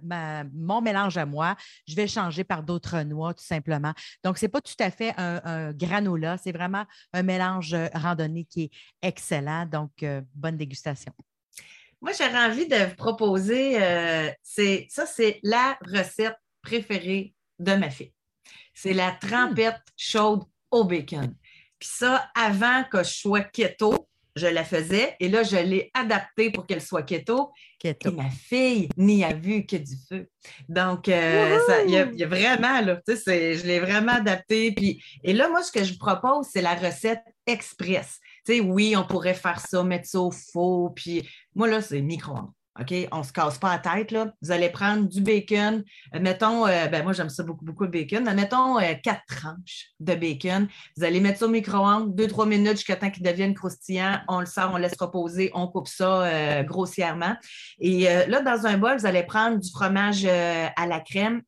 mon 0.55 0.81
mélange 0.81 1.17
à 1.17 1.27
moi, 1.27 1.57
je 1.87 1.95
vais 1.95 2.07
changer 2.07 2.45
par 2.45 2.63
d'autres 2.63 3.03
noix, 3.03 3.35
tout 3.35 3.45
simplement. 3.45 3.93
Donc, 4.25 4.39
ce 4.39 4.45
n'est 4.45 4.51
pas 4.51 4.61
tout 4.61 4.75
à 4.79 4.91
fait 4.91 5.15
un, 5.17 5.73
granola, 5.73 6.37
c'est 6.39 6.53
vraiment 6.53 6.85
un 7.13 7.23
mélange 7.23 7.77
randonnée 7.95 8.45
qui 8.45 8.65
est 8.65 8.71
excellent. 9.03 9.67
Donc, 9.71 10.05
bonne 10.35 10.57
dégustation. 10.57 11.13
Moi, 12.03 12.13
j'aurais 12.19 12.47
envie 12.47 12.67
de 12.67 12.77
vous 12.77 12.95
proposer, 12.95 13.83
euh, 13.83 14.31
c'est 14.43 14.87
ça, 14.89 15.05
c'est 15.05 15.39
la 15.43 15.79
recette 15.85 16.37
préférée 16.63 17.35
de 17.59 17.75
ma 17.75 17.91
fille. 17.91 18.13
C'est 18.73 18.95
la 18.95 19.11
trempette 19.11 19.83
chaude 19.97 20.45
au 20.71 20.85
bacon. 20.85 21.35
Puis 21.79 21.91
ça, 21.93 22.31
avant 22.35 22.85
que 22.91 23.03
je 23.03 23.11
sois 23.11 23.43
keto, 23.43 24.09
je 24.35 24.47
la 24.47 24.65
faisais 24.65 25.17
et 25.21 25.29
là, 25.29 25.43
je 25.43 25.57
l'ai 25.57 25.91
adaptée 25.93 26.51
pour 26.51 26.67
qu'elle 26.67 26.81
soit 26.81 27.03
keto. 27.03 27.51
keto. 27.79 28.11
Et 28.11 28.15
ma 28.15 28.31
fille 28.31 28.89
n'y 28.97 29.23
a 29.23 29.35
vu 29.35 29.67
que 29.67 29.77
du 29.77 29.97
feu. 30.09 30.27
Donc, 30.71 31.07
euh, 31.09 31.59
il 31.87 31.93
y, 31.93 31.99
a 31.99 32.29
vraiment, 32.29 32.81
là, 32.81 32.99
tu 33.07 33.15
sais, 33.15 33.57
je 33.57 33.67
l'ai 33.67 33.81
vraiment 33.81 34.13
adaptée. 34.13 34.73
Puis, 34.73 35.03
et 35.23 35.35
là, 35.35 35.51
moi, 35.51 35.63
ce 35.63 35.73
que 35.73 35.85
je 35.85 35.93
vous 35.93 35.99
propose, 35.99 36.47
c'est 36.51 36.63
la 36.63 36.77
recette 36.77 37.25
express. 37.47 38.21
Oui, 38.59 38.97
on 38.97 39.05
pourrait 39.05 39.35
faire 39.35 39.61
ça, 39.61 39.85
mettre 39.85 40.09
ça 40.09 40.21
au 40.21 40.33
faux, 40.33 40.91
puis 40.97 41.29
moi, 41.55 41.69
là, 41.69 41.81
c'est 41.81 42.01
micro-ondes. 42.01 42.51
OK? 42.81 42.95
On 43.13 43.19
ne 43.19 43.23
se 43.23 43.33
casse 43.33 43.59
pas 43.59 43.73
la 43.73 43.79
tête. 43.79 44.11
Là. 44.11 44.33
Vous 44.41 44.51
allez 44.51 44.69
prendre 44.69 45.09
du 45.09 45.21
bacon. 45.21 45.85
Euh, 46.15 46.21
mettons, 46.21 46.67
euh, 46.67 46.87
ben 46.87 47.03
moi, 47.03 47.13
j'aime 47.13 47.29
ça 47.29 47.43
beaucoup, 47.43 47.65
beaucoup 47.65 47.85
le 47.85 47.91
bacon. 47.91 48.23
mettons 48.35 48.79
euh, 48.79 48.95
quatre 49.03 49.23
tranches 49.27 49.91
de 49.99 50.15
bacon. 50.15 50.69
Vous 50.97 51.05
allez 51.05 51.21
mettre 51.21 51.41
ça 51.41 51.47
au 51.47 51.51
micro-ondes, 51.51 52.15
deux, 52.15 52.29
trois 52.29 52.47
minutes 52.47 52.77
jusqu'à 52.77 52.97
temps 52.97 53.11
qu'il 53.11 53.25
devienne 53.25 53.55
croustillant. 53.55 54.21
On 54.29 54.41
le 54.41 54.47
sort, 54.47 54.71
on 54.73 54.77
laisse 54.77 54.97
reposer, 54.99 55.51
on 55.55 55.67
coupe 55.67 55.89
ça 55.89 56.63
grossièrement. 56.63 57.37
Et 57.81 58.05
là, 58.05 58.41
dans 58.41 58.67
un 58.67 58.79
bol, 58.79 58.97
vous 58.99 59.07
allez 59.07 59.23
prendre 59.23 59.59
du 59.59 59.71
fromage 59.71 60.25
à 60.25 60.87
la 60.87 61.01
crème 61.01 61.43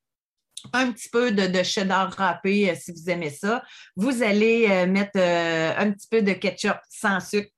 un 0.72 0.92
petit 0.92 1.09
peu 1.09 1.33
de, 1.33 1.62
cheddar 1.62 2.12
râpé 2.12 2.75
si 2.75 2.92
vous 2.92 3.11
aimez 3.11 3.31
ça. 3.31 3.62
Vous 3.96 4.22
allez 4.22 4.87
mettre 4.87 5.18
un 5.18 5.90
petit 5.90 6.09
peu 6.11 6.22
de 6.22 6.33
ketchup 6.33 6.79
sans 6.88 7.20
sucre. 7.20 7.51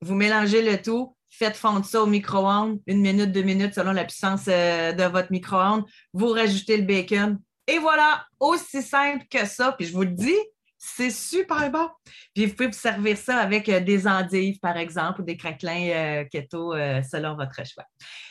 Vous 0.00 0.14
mélangez 0.14 0.62
le 0.62 0.80
tout 0.80 1.16
faites 1.38 1.56
fondre 1.56 1.84
ça 1.84 2.02
au 2.02 2.06
micro-ondes, 2.06 2.80
une 2.86 3.00
minute, 3.00 3.30
deux 3.30 3.42
minutes 3.42 3.74
selon 3.74 3.92
la 3.92 4.04
puissance 4.04 4.46
euh, 4.48 4.92
de 4.92 5.04
votre 5.04 5.30
micro-ondes. 5.30 5.84
Vous 6.12 6.28
rajoutez 6.28 6.76
le 6.76 6.82
bacon. 6.82 7.38
Et 7.66 7.78
voilà, 7.78 8.26
aussi 8.40 8.82
simple 8.82 9.24
que 9.30 9.46
ça. 9.46 9.72
Puis 9.72 9.86
je 9.86 9.92
vous 9.92 10.02
le 10.02 10.10
dis, 10.10 10.38
c'est 10.78 11.10
super 11.10 11.70
bon. 11.70 11.88
Puis 12.34 12.46
vous 12.46 12.54
pouvez 12.54 12.68
vous 12.68 12.72
servir 12.72 13.16
ça 13.16 13.36
avec 13.38 13.68
euh, 13.68 13.80
des 13.80 14.08
endives, 14.08 14.58
par 14.58 14.76
exemple, 14.76 15.20
ou 15.20 15.24
des 15.24 15.36
craquelins 15.36 15.90
euh, 15.90 16.24
keto 16.24 16.72
selon 17.08 17.36
votre 17.36 17.64
choix. 17.66 17.84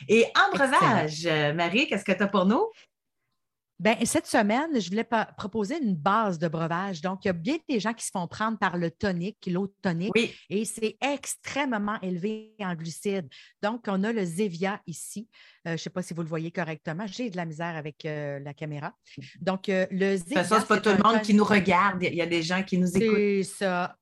Et 0.08 0.26
en 0.36 0.54
breuvage, 0.54 1.26
Marie, 1.54 1.86
qu'est-ce 1.86 2.04
que 2.04 2.12
tu 2.12 2.22
as 2.22 2.28
pour 2.28 2.44
nous? 2.44 2.66
Bien, 3.80 3.96
cette 4.04 4.26
semaine, 4.26 4.80
je 4.80 4.90
voulais 4.90 5.06
proposer 5.36 5.80
une 5.80 5.94
base 5.94 6.36
de 6.38 6.48
breuvage. 6.48 7.00
Donc, 7.00 7.24
il 7.24 7.28
y 7.28 7.30
a 7.30 7.34
bien 7.34 7.58
des 7.68 7.78
gens 7.78 7.94
qui 7.94 8.04
se 8.04 8.10
font 8.10 8.26
prendre 8.26 8.58
par 8.58 8.76
le 8.76 8.90
tonic, 8.90 9.36
l'eau 9.46 9.72
tonique, 9.80 10.12
et 10.50 10.64
c'est 10.64 10.96
extrêmement 11.00 12.00
élevé 12.00 12.56
en 12.58 12.74
glucides. 12.74 13.28
Donc, 13.62 13.84
on 13.86 14.02
a 14.02 14.12
le 14.12 14.24
Zevia 14.24 14.80
ici. 14.88 15.28
Euh, 15.66 15.70
je 15.70 15.72
ne 15.74 15.76
sais 15.76 15.90
pas 15.90 16.02
si 16.02 16.12
vous 16.12 16.22
le 16.22 16.28
voyez 16.28 16.50
correctement. 16.50 17.06
J'ai 17.06 17.30
de 17.30 17.36
la 17.36 17.44
misère 17.44 17.76
avec 17.76 18.04
euh, 18.04 18.40
la 18.40 18.52
caméra. 18.52 18.94
Donc, 19.40 19.68
euh, 19.68 19.86
le 19.92 20.16
Zevia. 20.16 20.42
Ça, 20.42 20.58
c'est 20.58 20.66
pas 20.66 20.80
tout 20.80 20.90
le 20.90 21.02
monde 21.02 21.22
qui 21.22 21.34
nous 21.34 21.44
regarde. 21.44 22.02
Il 22.02 22.14
y 22.14 22.22
a 22.22 22.26
des 22.26 22.42
gens 22.42 22.64
qui 22.64 22.78
nous 22.78 22.96
écoutent. 22.96 23.14
C'est 23.14 23.42
ça. 23.44 23.96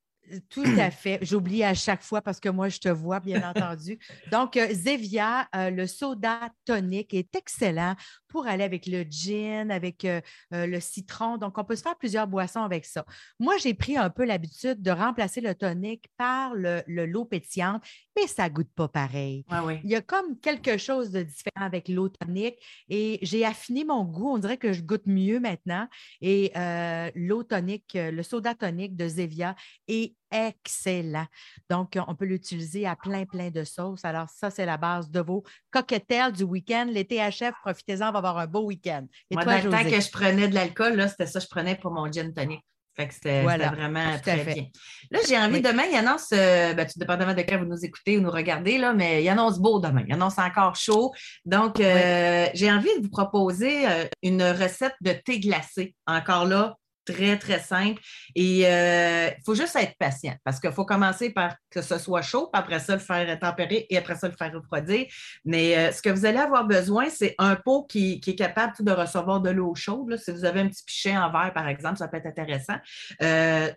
Tout 0.49 0.65
à 0.79 0.91
fait. 0.91 1.21
J'oublie 1.23 1.63
à 1.63 1.73
chaque 1.73 2.03
fois 2.03 2.21
parce 2.21 2.41
que 2.41 2.49
moi, 2.49 2.69
je 2.69 2.79
te 2.79 2.89
vois, 2.89 3.21
bien 3.21 3.49
entendu. 3.55 3.99
Donc, 4.33 4.59
Zevia, 4.73 5.47
le 5.55 5.87
soda 5.87 6.51
tonique 6.65 7.15
est 7.15 7.37
excellent 7.37 7.95
pour 8.37 8.47
aller 8.47 8.65
avec 8.65 8.87
le 8.87 9.03
gin, 9.09 9.71
avec 9.71 10.05
euh, 10.05 10.21
euh, 10.53 10.67
le 10.67 10.79
citron. 10.79 11.39
Donc, 11.39 11.57
on 11.57 11.65
peut 11.65 11.75
se 11.75 11.81
faire 11.81 11.97
plusieurs 11.97 12.27
boissons 12.27 12.61
avec 12.61 12.85
ça. 12.85 13.07
Moi, 13.41 13.57
j'ai 13.57 13.73
pris 13.73 13.97
un 13.97 14.11
peu 14.11 14.27
l'habitude 14.27 14.83
de 14.83 14.91
remplacer 14.91 15.41
le 15.41 15.55
tonic 15.55 16.05
par 16.19 16.55
le, 16.55 16.83
l'eau 16.87 17.25
pétillante, 17.25 17.83
mais 18.15 18.27
ça 18.27 18.51
ne 18.51 18.53
goûte 18.53 18.69
pas 18.75 18.89
pareil. 18.89 19.47
Il 19.85 19.89
y 19.89 19.95
a 19.95 20.03
comme 20.03 20.39
quelque 20.39 20.77
chose 20.77 21.13
de 21.13 21.23
différent 21.23 21.65
avec 21.65 21.89
l'eau 21.89 22.11
tonique 22.11 22.59
et 22.91 23.19
j'ai 23.23 23.47
affiné 23.47 23.87
mon 23.87 24.05
goût. 24.05 24.29
On 24.29 24.39
dirait 24.39 24.59
que 24.59 24.75
je 24.75 24.83
goûte 24.83 25.07
mieux 25.07 25.41
maintenant. 25.41 25.89
Et 26.21 26.53
euh, 26.57 27.11
l'eau 27.15 27.43
tonique, 27.43 27.93
le 27.95 28.23
soda 28.23 28.55
tonique 28.55 28.97
de 28.97 29.09
Zevia 29.09 29.57
est 29.89 30.15
excellent. 30.31 31.27
Donc, 31.71 31.99
on 32.07 32.15
peut 32.15 32.25
l'utiliser 32.25 32.87
à 32.87 32.97
plein, 32.97 33.25
plein 33.25 33.51
de 33.51 33.65
sauces. 33.65 34.05
Alors, 34.05 34.29
ça, 34.29 34.51
c'est 34.51 34.67
la 34.67 34.77
base 34.77 35.11
de 35.11 35.21
vos 35.21 35.45
cocktails 35.71 36.33
du 36.33 36.45
week-end. 36.45 36.87
L'été 36.91 37.21
achève, 37.21 37.55
profitez-en, 37.63 38.09
on 38.09 38.13
va 38.13 38.19
avoir 38.19 38.39
un 38.39 38.47
beau 38.47 38.65
week-end. 38.65 39.07
Moi, 39.31 39.45
dans 39.45 39.65
le 39.65 39.71
temps 39.71 39.85
que 39.85 40.01
je 40.01 40.11
prenais 40.11 40.49
de 40.49 40.55
l'alcool, 40.55 41.09
c'était 41.09 41.27
ça 41.27 41.39
que 41.39 41.45
je 41.45 41.51
prenais 41.51 41.77
pour 41.77 41.93
mon 41.93 42.11
gin 42.11 42.33
tonic. 42.33 42.61
Fait 42.97 43.09
que 43.09 43.15
c'était 43.15 43.43
vraiment 43.43 44.19
très 44.23 44.43
bien. 44.43 44.65
Là, 45.11 45.19
j'ai 45.29 45.37
envie, 45.37 45.61
demain, 45.61 45.83
il 45.91 45.97
annonce, 45.97 46.31
euh, 46.33 46.73
ben, 46.73 46.87
tout 46.87 46.99
dépendamment 46.99 47.35
de 47.35 47.43
quand 47.43 47.59
vous 47.59 47.67
nous 47.67 47.85
écoutez 47.85 48.17
ou 48.17 48.23
nous 48.23 48.31
regardez, 48.31 48.79
là, 48.79 48.95
mais 48.95 49.23
il 49.23 49.29
annonce 49.29 49.59
beau 49.59 49.79
demain. 49.81 50.03
Il 50.09 50.15
annonce 50.15 50.39
encore 50.39 50.77
chaud. 50.77 51.13
Donc, 51.45 51.79
euh, 51.79 52.47
j'ai 52.55 52.73
envie 52.73 52.89
de 52.99 53.03
vous 53.03 53.11
proposer 53.11 53.87
euh, 53.87 54.07
une 54.23 54.43
recette 54.43 54.95
de 55.03 55.13
thé 55.13 55.41
glacé. 55.41 55.95
Encore 56.07 56.47
là, 56.47 56.77
très, 57.07 57.39
très 57.39 57.61
simple. 57.61 58.01
Et 58.35 58.61
il 58.61 58.65
euh, 58.67 59.31
faut 59.45 59.55
juste 59.55 59.77
être 59.77 59.97
patient 59.99 60.35
parce 60.45 60.61
qu'il 60.61 60.73
faut 60.73 60.85
commencer 60.85 61.31
par 61.31 61.55
que 61.71 61.81
ce 61.81 61.99
soit 61.99 62.23
chaud, 62.23 62.51
puis 62.53 62.61
après 62.61 62.81
ça, 62.81 62.95
le 62.95 63.01
faire 63.01 63.39
tempérer 63.39 63.87
et 63.89 63.97
après 63.97 64.17
ça, 64.17 64.29
le 64.29 64.35
faire 64.37 64.53
refroidir. 64.53 65.07
Mais 65.45 65.77
euh, 65.77 65.93
ce 65.93 66.03
que 66.03 66.11
vous 66.11 66.27
allez 66.27 66.39
avoir 66.39 66.67
besoin, 66.67 67.09
c'est 67.09 67.35
un 67.39 67.57
pot 67.57 67.85
qui, 67.89 68.21
est 68.27 68.35
capable 68.35 68.75
de 68.81 68.93
recevoir 68.93 69.41
de 69.41 69.51
l'eau 69.51 69.75
chaude. 69.75 70.17
Si 70.19 70.31
vous 70.31 70.45
avez 70.45 70.61
un 70.61 70.69
petit 70.69 70.85
pichet 70.85 71.17
en 71.17 71.31
verre, 71.31 71.53
par 71.55 71.69
exemple, 71.69 71.97
ça 71.97 72.09
peut 72.09 72.19
être 72.19 72.27
intéressant. 72.27 72.77
Euh, 73.23 73.71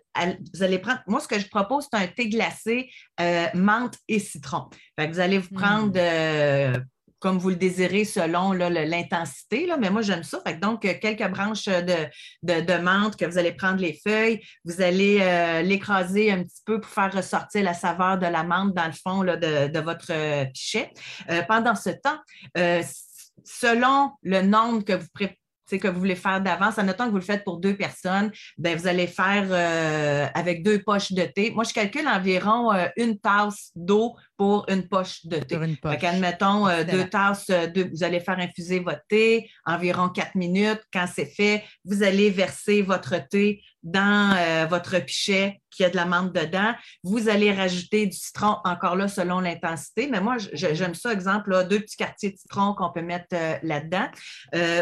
vous 0.54 0.62
allez 0.62 0.78
prendre, 0.78 1.00
moi, 1.06 1.20
ce 1.20 1.28
que 1.28 1.38
je 1.38 1.48
propose, 1.48 1.86
c'est 1.90 1.98
un 1.98 2.06
thé 2.08 2.28
glacé 2.28 2.90
menthe 3.54 3.96
et 4.08 4.18
citron. 4.18 4.68
vous 4.98 5.20
allez 5.20 5.38
vous 5.38 5.54
prendre 5.54 5.92
mmh 5.92 6.84
comme 7.20 7.38
vous 7.38 7.50
le 7.50 7.56
désirez 7.56 8.04
selon 8.04 8.52
l'intensité. 8.52 9.68
Mais 9.78 9.90
moi, 9.90 10.02
j'aime 10.02 10.24
ça. 10.24 10.42
Donc, 10.60 10.84
euh, 10.84 10.94
quelques 11.00 11.28
branches 11.30 11.66
de, 11.66 12.08
de, 12.42 12.78
menthe 12.78 13.16
que 13.16 13.26
vous 13.26 13.38
allez 13.38 13.52
prendre 13.52 13.80
les 13.80 14.00
feuilles, 14.04 14.40
vous 14.64 14.80
allez 14.80 15.18
euh, 15.20 15.62
l'écraser 15.62 16.32
un 16.32 16.42
petit 16.42 16.62
peu 16.64 16.80
pour 16.80 16.90
faire 16.90 17.12
ressortir 17.12 17.62
la 17.62 17.74
saveur 17.74 18.18
de 18.18 18.26
la 18.26 18.42
menthe 18.42 18.74
dans 18.74 18.86
le 18.86 18.92
fond 18.92 19.22
de, 19.22 19.80
votre 19.80 20.10
euh, 20.10 20.44
pichet. 20.46 20.90
pendant 21.46 21.74
ce 21.74 21.90
temps, 21.90 22.18
selon 23.44 24.12
le 24.22 24.42
nombre 24.42 24.84
que 24.84 24.94
vous 24.94 25.08
préparez, 25.12 25.39
que 25.78 25.88
vous 25.88 25.98
voulez 25.98 26.16
faire 26.16 26.40
d'avance, 26.40 26.78
en 26.78 26.84
notant 26.84 27.06
que 27.06 27.10
vous 27.10 27.16
le 27.16 27.22
faites 27.22 27.44
pour 27.44 27.58
deux 27.58 27.76
personnes, 27.76 28.30
ben, 28.58 28.76
vous 28.76 28.86
allez 28.86 29.06
faire 29.06 30.30
avec 30.34 30.62
deux 30.62 30.82
poches 30.82 31.12
de 31.12 31.22
thé. 31.22 31.50
Moi, 31.50 31.64
je 31.64 31.72
calcule 31.72 32.06
environ 32.08 32.70
une 32.96 33.18
tasse 33.18 33.70
d'eau 33.74 34.16
pour 34.36 34.64
une 34.68 34.88
poche 34.88 35.26
de 35.26 35.36
thé. 35.36 35.56
Une 35.56 35.76
admettons, 35.84 36.66
euh, 36.66 36.82
deux 36.84 37.04
tasses, 37.08 37.50
euh, 37.50 37.66
vous 37.92 38.02
allez 38.02 38.20
faire 38.20 38.38
infuser 38.38 38.80
votre 38.80 39.02
thé 39.08 39.50
environ 39.66 40.08
quatre 40.08 40.34
minutes. 40.34 40.80
Quand 40.92 41.06
c'est 41.12 41.26
fait, 41.26 41.62
vous 41.84 42.02
allez 42.02 42.30
verser 42.30 42.82
votre 42.82 43.16
thé 43.28 43.62
dans 43.82 44.36
euh, 44.36 44.66
votre 44.66 44.98
pichet 44.98 45.60
qui 45.70 45.84
a 45.84 45.90
de 45.90 45.96
la 45.96 46.04
menthe 46.04 46.32
dedans. 46.32 46.74
Vous 47.02 47.28
allez 47.28 47.52
rajouter 47.52 48.06
du 48.06 48.16
citron, 48.16 48.56
encore 48.64 48.96
là, 48.96 49.08
selon 49.08 49.40
l'intensité. 49.40 50.08
Mais 50.08 50.20
moi, 50.20 50.36
j'aime 50.52 50.94
ça, 50.94 51.12
exemple, 51.12 51.66
deux 51.68 51.80
petits 51.80 51.96
quartiers 51.96 52.32
de 52.32 52.36
citron 52.36 52.74
qu'on 52.74 52.90
peut 52.90 53.02
mettre 53.02 53.34
là-dedans. 53.62 54.08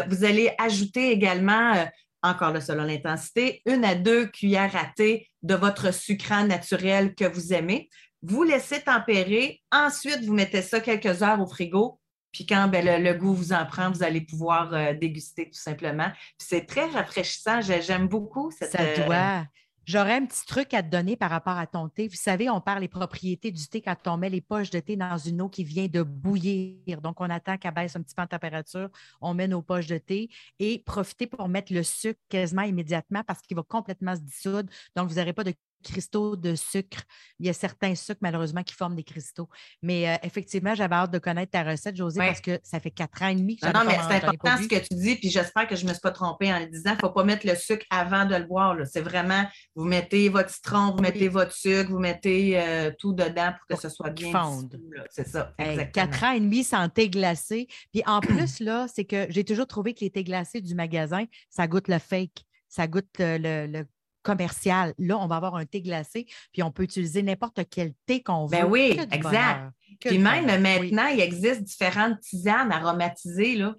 vous 0.07 0.25
allez 0.25 0.51
ajouter 0.57 1.11
également 1.11 1.85
encore 2.23 2.51
là, 2.51 2.59
selon 2.59 2.83
l'intensité, 2.83 3.61
une 3.65 3.85
à 3.85 3.95
deux 3.95 4.25
cuillères 4.25 4.75
à 4.75 4.85
thé 4.95 5.29
de 5.43 5.55
votre 5.55 5.93
sucrant 5.93 6.43
naturel 6.43 7.15
que 7.15 7.25
vous 7.25 7.53
aimez 7.53 7.89
vous 8.21 8.43
laissez 8.43 8.81
tempérer. 8.81 9.61
Ensuite, 9.71 10.25
vous 10.25 10.33
mettez 10.33 10.61
ça 10.61 10.79
quelques 10.79 11.23
heures 11.23 11.39
au 11.39 11.47
frigo. 11.47 11.98
Puis 12.31 12.45
quand 12.45 12.67
ben, 12.67 13.03
le, 13.03 13.13
goût 13.13 13.33
vous 13.33 13.53
en 13.53 13.65
prend, 13.65 13.91
vous 13.91 14.03
allez 14.03 14.21
pouvoir 14.21 14.73
euh, 14.73 14.93
déguster 14.93 15.45
tout 15.45 15.59
simplement. 15.59 16.11
c'est 16.37 16.65
très 16.65 16.85
rafraîchissant. 16.85 17.61
J'aime 17.61 18.07
beaucoup 18.07 18.51
cette. 18.51 18.71
Ça 18.71 18.81
euh, 18.81 19.05
doit. 19.05 19.45
J'aurais 19.89 20.17
un 20.17 20.25
petit 20.27 20.45
truc 20.45 20.75
à 20.75 20.83
te 20.83 20.87
donner 20.87 21.15
par 21.15 21.31
rapport 21.31 21.57
à 21.57 21.65
ton 21.65 21.89
thé. 21.89 22.07
Vous 22.07 22.15
savez, 22.15 22.47
on 22.47 22.61
parle 22.61 22.81
des 22.81 22.87
propriétés 22.87 23.49
du 23.49 23.67
thé 23.67 23.81
quand 23.81 23.95
on 24.05 24.17
met 24.17 24.29
les 24.29 24.39
poches 24.39 24.69
de 24.69 24.79
thé 24.79 24.95
dans 24.95 25.17
une 25.17 25.41
eau 25.41 25.49
qui 25.49 25.63
vient 25.63 25.87
de 25.87 26.03
bouillir. 26.03 27.01
Donc, 27.01 27.19
on 27.19 27.27
attend 27.27 27.57
qu'elle 27.57 27.73
baisse 27.73 27.95
un 27.95 28.03
petit 28.03 28.13
peu 28.13 28.21
en 28.21 28.27
température. 28.27 28.89
On 29.19 29.33
met 29.33 29.47
nos 29.47 29.63
poches 29.63 29.87
de 29.87 29.97
thé 29.97 30.29
et 30.59 30.83
profitez 30.85 31.25
pour 31.25 31.49
mettre 31.49 31.73
le 31.73 31.81
sucre 31.81 32.19
quasiment 32.29 32.61
immédiatement 32.61 33.23
parce 33.25 33.41
qu'il 33.41 33.57
va 33.57 33.63
complètement 33.63 34.15
se 34.15 34.21
dissoudre. 34.21 34.69
Donc, 34.95 35.09
vous 35.09 35.15
n'aurez 35.15 35.33
pas 35.33 35.43
de 35.43 35.55
cristaux 35.83 36.35
de 36.35 36.55
sucre. 36.55 37.03
Il 37.39 37.45
y 37.45 37.49
a 37.49 37.53
certains 37.53 37.95
sucres, 37.95 38.19
malheureusement, 38.21 38.63
qui 38.63 38.73
forment 38.73 38.95
des 38.95 39.03
cristaux. 39.03 39.49
Mais 39.81 40.09
euh, 40.09 40.15
effectivement, 40.23 40.75
j'avais 40.75 40.95
hâte 40.95 41.11
de 41.11 41.19
connaître 41.19 41.51
ta 41.51 41.63
recette, 41.63 41.95
José, 41.95 42.19
parce 42.19 42.41
que 42.41 42.59
ça 42.63 42.79
fait 42.79 42.91
quatre 42.91 43.21
ans 43.21 43.27
et 43.27 43.35
demi 43.35 43.57
que 43.57 43.65
Non, 43.65 43.79
non 43.79 43.85
mais 43.85 43.97
c'est 44.07 44.25
important 44.25 44.57
ce 44.57 44.67
que 44.67 44.79
tu 44.79 44.95
dis, 44.95 45.15
puis 45.15 45.29
j'espère 45.29 45.67
que 45.67 45.75
je 45.75 45.83
ne 45.83 45.89
me 45.89 45.93
suis 45.93 46.01
pas 46.01 46.11
trompée 46.11 46.53
en 46.53 46.59
le 46.59 46.67
disant. 46.67 46.91
Il 46.91 46.95
ne 46.95 46.99
faut 46.99 47.09
pas 47.11 47.23
mettre 47.23 47.47
le 47.47 47.55
sucre 47.55 47.85
avant 47.89 48.25
de 48.25 48.35
le 48.35 48.45
boire. 48.45 48.75
C'est 48.85 49.01
vraiment, 49.01 49.45
vous 49.75 49.85
mettez 49.85 50.29
votre 50.29 50.49
citron, 50.49 50.91
vous 50.95 51.01
mettez 51.01 51.29
votre 51.29 51.53
sucre, 51.53 51.91
vous 51.91 51.99
mettez 51.99 52.59
euh, 52.59 52.91
tout 52.97 53.13
dedans 53.13 53.53
pour 53.57 53.75
que 53.77 53.81
ce 53.81 53.89
soit 53.89 54.09
bien 54.09 54.31
fonde. 54.31 54.79
C'est 55.09 55.27
ça, 55.27 55.53
exactement. 55.57 55.91
quatre 55.91 56.23
ans 56.23 56.31
et 56.33 56.39
demi 56.39 56.63
sans 56.63 56.89
thé 56.89 57.09
glacé. 57.09 57.67
Puis 57.91 58.03
en 58.05 58.19
plus, 58.21 58.59
là, 58.59 58.87
c'est 58.93 59.05
que 59.05 59.27
j'ai 59.29 59.43
toujours 59.43 59.67
trouvé 59.67 59.93
que 59.93 60.01
les 60.01 60.09
thés 60.09 60.23
glacés 60.23 60.61
du 60.61 60.75
magasin, 60.75 61.25
ça 61.49 61.67
goûte 61.67 61.87
le 61.87 61.99
fake 61.99 62.45
ça 62.69 62.87
goûte 62.87 63.07
le, 63.17 63.83
commercial. 64.21 64.93
Là, 64.97 65.17
on 65.17 65.27
va 65.27 65.37
avoir 65.37 65.55
un 65.55 65.65
thé 65.65 65.81
glacé, 65.81 66.27
puis 66.51 66.63
on 66.63 66.71
peut 66.71 66.83
utiliser 66.83 67.23
n'importe 67.23 67.61
quel 67.69 67.93
thé 68.05 68.21
qu'on 68.21 68.45
ben 68.45 68.59
veut. 68.59 68.63
Ben 68.63 68.71
oui, 68.71 68.99
exact. 69.11 69.71
Puis 69.99 70.17
même 70.17 70.45
maintenant, 70.61 71.07
il 71.07 71.19
existe 71.19 71.63
différentes 71.63 72.19
tisanes 72.21 72.71
aromatisées. 72.71 73.55
Là. 73.55 73.75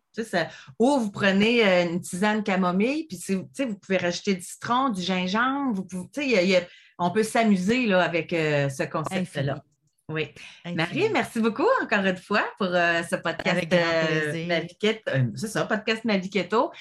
ou 0.78 0.98
vous 0.98 1.10
prenez 1.10 1.66
euh, 1.66 1.84
une 1.90 2.00
tisane 2.00 2.42
camomille, 2.42 3.06
puis 3.06 3.18
vous 3.28 3.76
pouvez 3.76 3.96
rajouter 3.96 4.34
du 4.34 4.42
citron, 4.42 4.90
du 4.90 5.00
gingembre. 5.00 5.74
Vous 5.74 6.08
pouvez, 6.08 6.66
on 6.98 7.10
peut 7.10 7.22
s'amuser 7.22 7.92
avec 7.92 8.32
euh, 8.32 8.68
ce 8.68 8.82
concept-là. 8.82 9.62
Oui. 10.10 10.28
Marie, 10.74 11.08
merci 11.12 11.40
beaucoup 11.40 11.66
encore 11.80 12.04
une 12.04 12.16
fois 12.16 12.42
pour 12.58 12.66
euh, 12.66 13.02
ce 13.08 13.14
podcast 13.14 13.64
euh, 13.72 14.32
euh, 14.34 15.24
c'est 15.36 15.46
ça, 15.46 15.64
podcast 15.66 16.04
Naviquetto. 16.04 16.72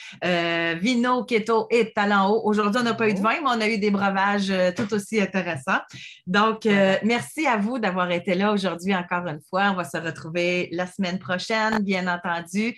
vino, 0.81 1.23
keto 1.25 1.67
et 1.69 1.93
talent 1.93 2.29
haut. 2.29 2.41
Aujourd'hui, 2.45 2.81
on 2.81 2.83
n'a 2.83 2.95
pas 2.95 3.07
eu 3.07 3.13
de 3.13 3.19
vin, 3.19 3.35
mais 3.41 3.49
on 3.49 3.61
a 3.61 3.67
eu 3.67 3.77
des 3.77 3.91
breuvages 3.91 4.51
tout 4.75 4.91
aussi 4.93 5.21
intéressants. 5.21 5.79
Donc, 6.25 6.67
merci 7.03 7.45
à 7.45 7.57
vous 7.57 7.77
d'avoir 7.77 8.09
été 8.09 8.33
là 8.33 8.51
aujourd'hui 8.51 8.95
encore 8.95 9.27
une 9.27 9.41
fois. 9.47 9.69
On 9.71 9.75
va 9.75 9.83
se 9.83 9.97
retrouver 9.97 10.69
la 10.71 10.87
semaine 10.87 11.19
prochaine, 11.19 11.79
bien 11.79 12.07
entendu. 12.07 12.75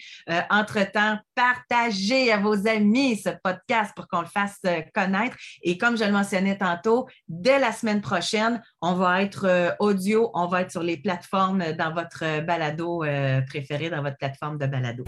Entre-temps, 0.49 1.17
partagez 1.33 2.31
à 2.31 2.37
vos 2.37 2.67
amis 2.67 3.17
ce 3.17 3.29
podcast 3.43 3.93
pour 3.95 4.07
qu'on 4.07 4.21
le 4.21 4.27
fasse 4.27 4.59
connaître. 4.93 5.37
Et 5.63 5.77
comme 5.77 5.97
je 5.97 6.03
le 6.03 6.11
mentionnais 6.11 6.57
tantôt, 6.57 7.07
dès 7.27 7.59
la 7.59 7.71
semaine 7.71 8.01
prochaine, 8.01 8.61
on 8.81 8.93
va 8.93 9.21
être 9.21 9.75
audio 9.79 10.29
on 10.41 10.47
va 10.47 10.61
être 10.61 10.71
sur 10.71 10.83
les 10.83 10.97
plateformes 10.97 11.63
dans 11.77 11.93
votre 11.93 12.43
balado 12.43 13.03
euh, 13.03 13.41
préféré, 13.41 13.89
dans 13.89 14.01
votre 14.01 14.17
plateforme 14.17 14.57
de 14.57 14.65
balado. 14.65 15.03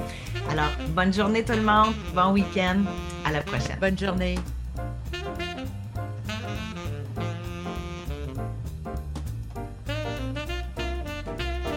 Alors, 0.49 0.71
bonne 0.89 1.13
journée 1.13 1.43
tout 1.43 1.53
le 1.53 1.61
monde, 1.61 1.93
bon 2.13 2.31
week-end, 2.31 2.81
à 3.25 3.31
la 3.31 3.41
prochaine. 3.41 3.77
Bonne 3.79 3.97
journée. 3.97 4.36